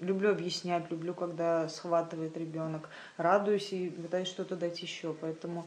Люблю 0.00 0.30
объяснять, 0.30 0.90
люблю, 0.90 1.14
когда 1.14 1.68
схватывает 1.68 2.36
ребенок. 2.36 2.88
Радуюсь 3.16 3.72
и 3.72 3.88
пытаюсь 3.88 4.28
что-то 4.28 4.56
дать 4.56 4.82
еще. 4.82 5.14
Поэтому 5.14 5.66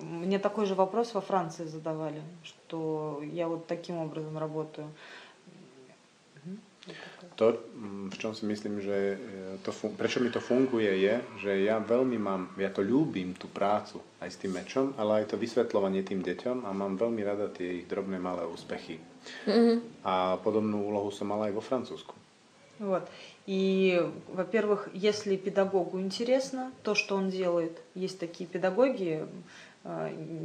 мне 0.00 0.38
такой 0.38 0.66
же 0.66 0.74
вопрос 0.74 1.14
во 1.14 1.20
Франции 1.20 1.64
задавали, 1.64 2.22
что 2.42 3.22
я 3.22 3.48
вот 3.48 3.66
таким 3.66 3.98
образом 3.98 4.38
работаю. 4.38 4.88
To, 7.39 7.55
mm, 7.55 8.11
v 8.11 8.15
čom 8.19 8.35
si 8.35 8.43
myslím, 8.45 8.83
že 8.83 9.15
e, 9.15 9.17
to, 9.63 9.71
fun- 9.71 9.95
prečo 9.95 10.19
mi 10.19 10.29
to 10.29 10.43
funguje, 10.43 10.91
je, 10.99 11.15
že 11.39 11.51
ja 11.63 11.79
veľmi 11.79 12.19
mám, 12.19 12.51
ja 12.59 12.69
to 12.69 12.83
ľúbim, 12.83 13.33
tú 13.33 13.47
prácu 13.47 14.03
aj 14.19 14.29
s 14.29 14.37
tým 14.37 14.53
mečom, 14.53 14.91
ale 14.99 15.23
aj 15.23 15.33
to 15.33 15.39
vysvetľovanie 15.39 16.03
tým 16.03 16.19
deťom 16.21 16.67
a 16.67 16.69
mám 16.75 16.99
veľmi 16.99 17.23
rada 17.23 17.47
tie 17.49 17.81
ich 17.81 17.85
drobné 17.87 18.19
malé 18.19 18.43
úspechy. 18.45 18.99
Mm-hmm. 19.47 20.03
A 20.03 20.37
podobnú 20.43 20.83
úlohu 20.91 21.09
som 21.09 21.31
mala 21.31 21.47
aj 21.49 21.55
vo 21.55 21.63
Francúzsku. 21.63 22.13
Вот. 22.79 23.07
И, 23.45 24.01
во-первых, 24.27 24.89
если 24.93 25.35
педагогу 25.35 25.99
интересно 25.99 26.71
то, 26.83 26.95
что 26.95 27.15
он 27.15 27.29
делает, 27.29 27.79
есть 27.95 28.19
такие 28.19 28.47
педагоги, 28.47 29.23
а, 29.23 29.27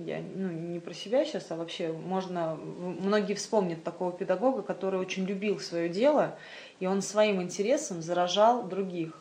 я 0.06 0.22
ну, 0.36 0.50
не 0.52 0.80
про 0.80 0.94
себя 0.94 1.26
сейчас, 1.26 1.52
а 1.52 1.56
вообще 1.56 1.92
можно, 1.92 2.56
многие 2.56 3.34
вспомнят 3.34 3.84
такого 3.84 4.12
педагога, 4.14 4.62
который 4.62 5.00
очень 5.00 5.26
любил 5.26 5.60
свое 5.60 5.90
дело, 5.90 6.38
и 6.80 6.88
он 6.88 7.02
своим 7.02 7.42
интересом 7.42 8.02
заражал 8.02 8.64
других. 8.64 9.12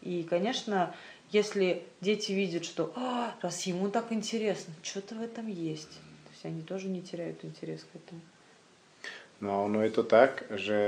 И, 0.00 0.22
конечно, 0.22 0.94
если 1.30 1.82
дети 2.00 2.32
видят, 2.32 2.64
что 2.64 2.92
а, 2.96 3.34
раз 3.42 3.62
ему 3.66 3.90
так 3.90 4.12
интересно, 4.12 4.72
что-то 4.82 5.14
в 5.14 5.20
этом 5.22 5.46
есть, 5.46 5.92
то 5.92 6.30
есть 6.32 6.44
они 6.44 6.62
тоже 6.62 6.88
не 6.88 7.02
теряют 7.02 7.44
интерес 7.44 7.84
к 7.84 7.96
этому. 7.96 8.20
No 9.40 9.64
ono 9.66 9.82
je 9.82 9.90
to 9.90 10.06
tak, 10.06 10.46
že 10.56 10.78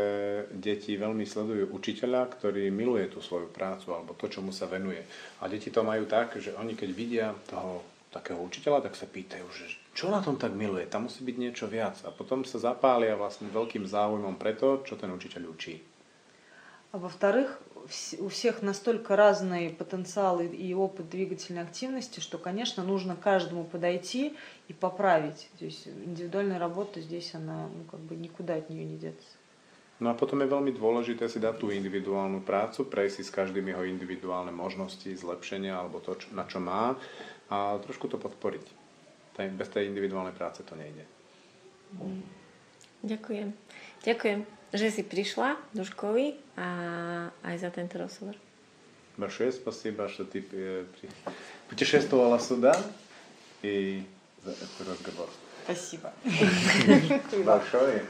deti 0.55 0.97
veľmi 0.97 1.27
sledujú 1.27 1.77
učiteľa, 1.77 2.31
ktorý 2.31 2.71
miluje 2.71 3.11
tú 3.11 3.19
svoju 3.21 3.51
prácu 3.51 3.93
alebo 3.93 4.15
to, 4.15 4.31
čomu 4.31 4.55
sa 4.55 4.71
venuje. 4.71 5.03
A 5.43 5.51
deti 5.51 5.69
to 5.69 5.83
majú 5.83 6.07
tak, 6.07 6.39
že 6.39 6.55
oni 6.55 6.79
keď 6.79 6.91
vidia 6.95 7.27
toho 7.51 7.83
takého 8.16 8.40
učiteľa, 8.44 8.84
tak 8.86 9.00
sa 9.00 9.08
pýtajú, 9.08 9.48
že 9.56 9.66
čo 9.96 10.12
na 10.12 10.20
tom 10.20 10.36
tak 10.36 10.52
miluje, 10.52 10.88
tam 10.88 11.08
musí 11.08 11.24
byť 11.24 11.36
niečo 11.40 11.66
viac. 11.68 12.00
A 12.04 12.12
potom 12.12 12.44
sa 12.44 12.60
zapália 12.60 13.16
vlastne 13.16 13.48
veľkým 13.48 13.88
záujmom 13.88 14.36
pre 14.36 14.52
to, 14.56 14.84
čo 14.84 15.00
ten 15.00 15.12
učiteľ 15.12 15.44
učí. 15.48 15.80
А 16.92 17.00
во-вторых, 17.00 17.56
у 18.20 18.28
всех 18.28 18.62
настолько 18.62 19.16
разные 19.16 19.70
потенциалы 19.70 20.46
и 20.46 20.74
опыт 20.74 21.10
двигательной 21.10 21.64
активности, 21.64 22.20
что, 22.20 22.38
конечно, 22.38 22.84
нужно 22.84 23.16
каждому 23.16 23.64
подойти 23.64 24.36
и 24.68 24.74
поправить. 24.74 25.50
То 25.58 25.66
есть 25.66 25.88
индивидуальная 25.88 26.60
работа 26.60 27.00
здесь, 27.00 27.34
она 27.34 27.70
ну, 27.74 27.84
как 27.90 28.02
бы 28.02 28.16
никуда 28.16 28.56
от 28.56 28.70
нее 28.70 28.84
не 28.84 28.98
деться. 28.98 29.40
No 30.02 30.10
a 30.10 30.18
potom 30.18 30.42
je 30.42 30.50
veľmi 30.50 30.74
dôležité 30.74 31.30
si 31.30 31.38
dať 31.38 31.62
tú 31.62 31.70
individuálnu 31.70 32.42
prácu, 32.42 32.90
prejsť 32.90 33.22
si 33.22 33.24
s 33.24 33.30
každým 33.30 33.70
jeho 33.70 33.86
individuálne 33.86 34.50
možnosti, 34.50 35.06
zlepšenia 35.06 35.78
alebo 35.78 36.02
to, 36.02 36.18
na 36.34 36.42
čo 36.50 36.58
má 36.58 36.98
a 37.50 37.80
trošku 37.84 38.08
to 38.08 38.18
podporiť. 38.22 38.66
Bez 39.58 39.70
tej 39.74 39.90
individuálnej 39.90 40.38
práce 40.38 40.62
to 40.62 40.78
nejde. 40.78 41.02
Ďakujem. 43.02 43.50
Ďakujem, 44.06 44.40
že 44.70 44.88
si 44.94 45.02
prišla 45.02 45.58
do 45.74 45.82
školy 45.82 46.38
a 46.58 46.68
aj 47.42 47.56
za 47.58 47.70
tento 47.74 47.98
rozhovor. 47.98 48.38
Большое 49.18 49.52
спасибо, 49.52 50.08
что 50.08 50.26
ты 50.26 50.42
путешествовала 51.70 52.40
сюда 52.40 52.74
и 53.62 54.04
за 54.44 54.52
этот 54.52 54.88
разговор. 54.88 55.30
Спасибо. 55.66 56.14
Большое. 57.46 58.06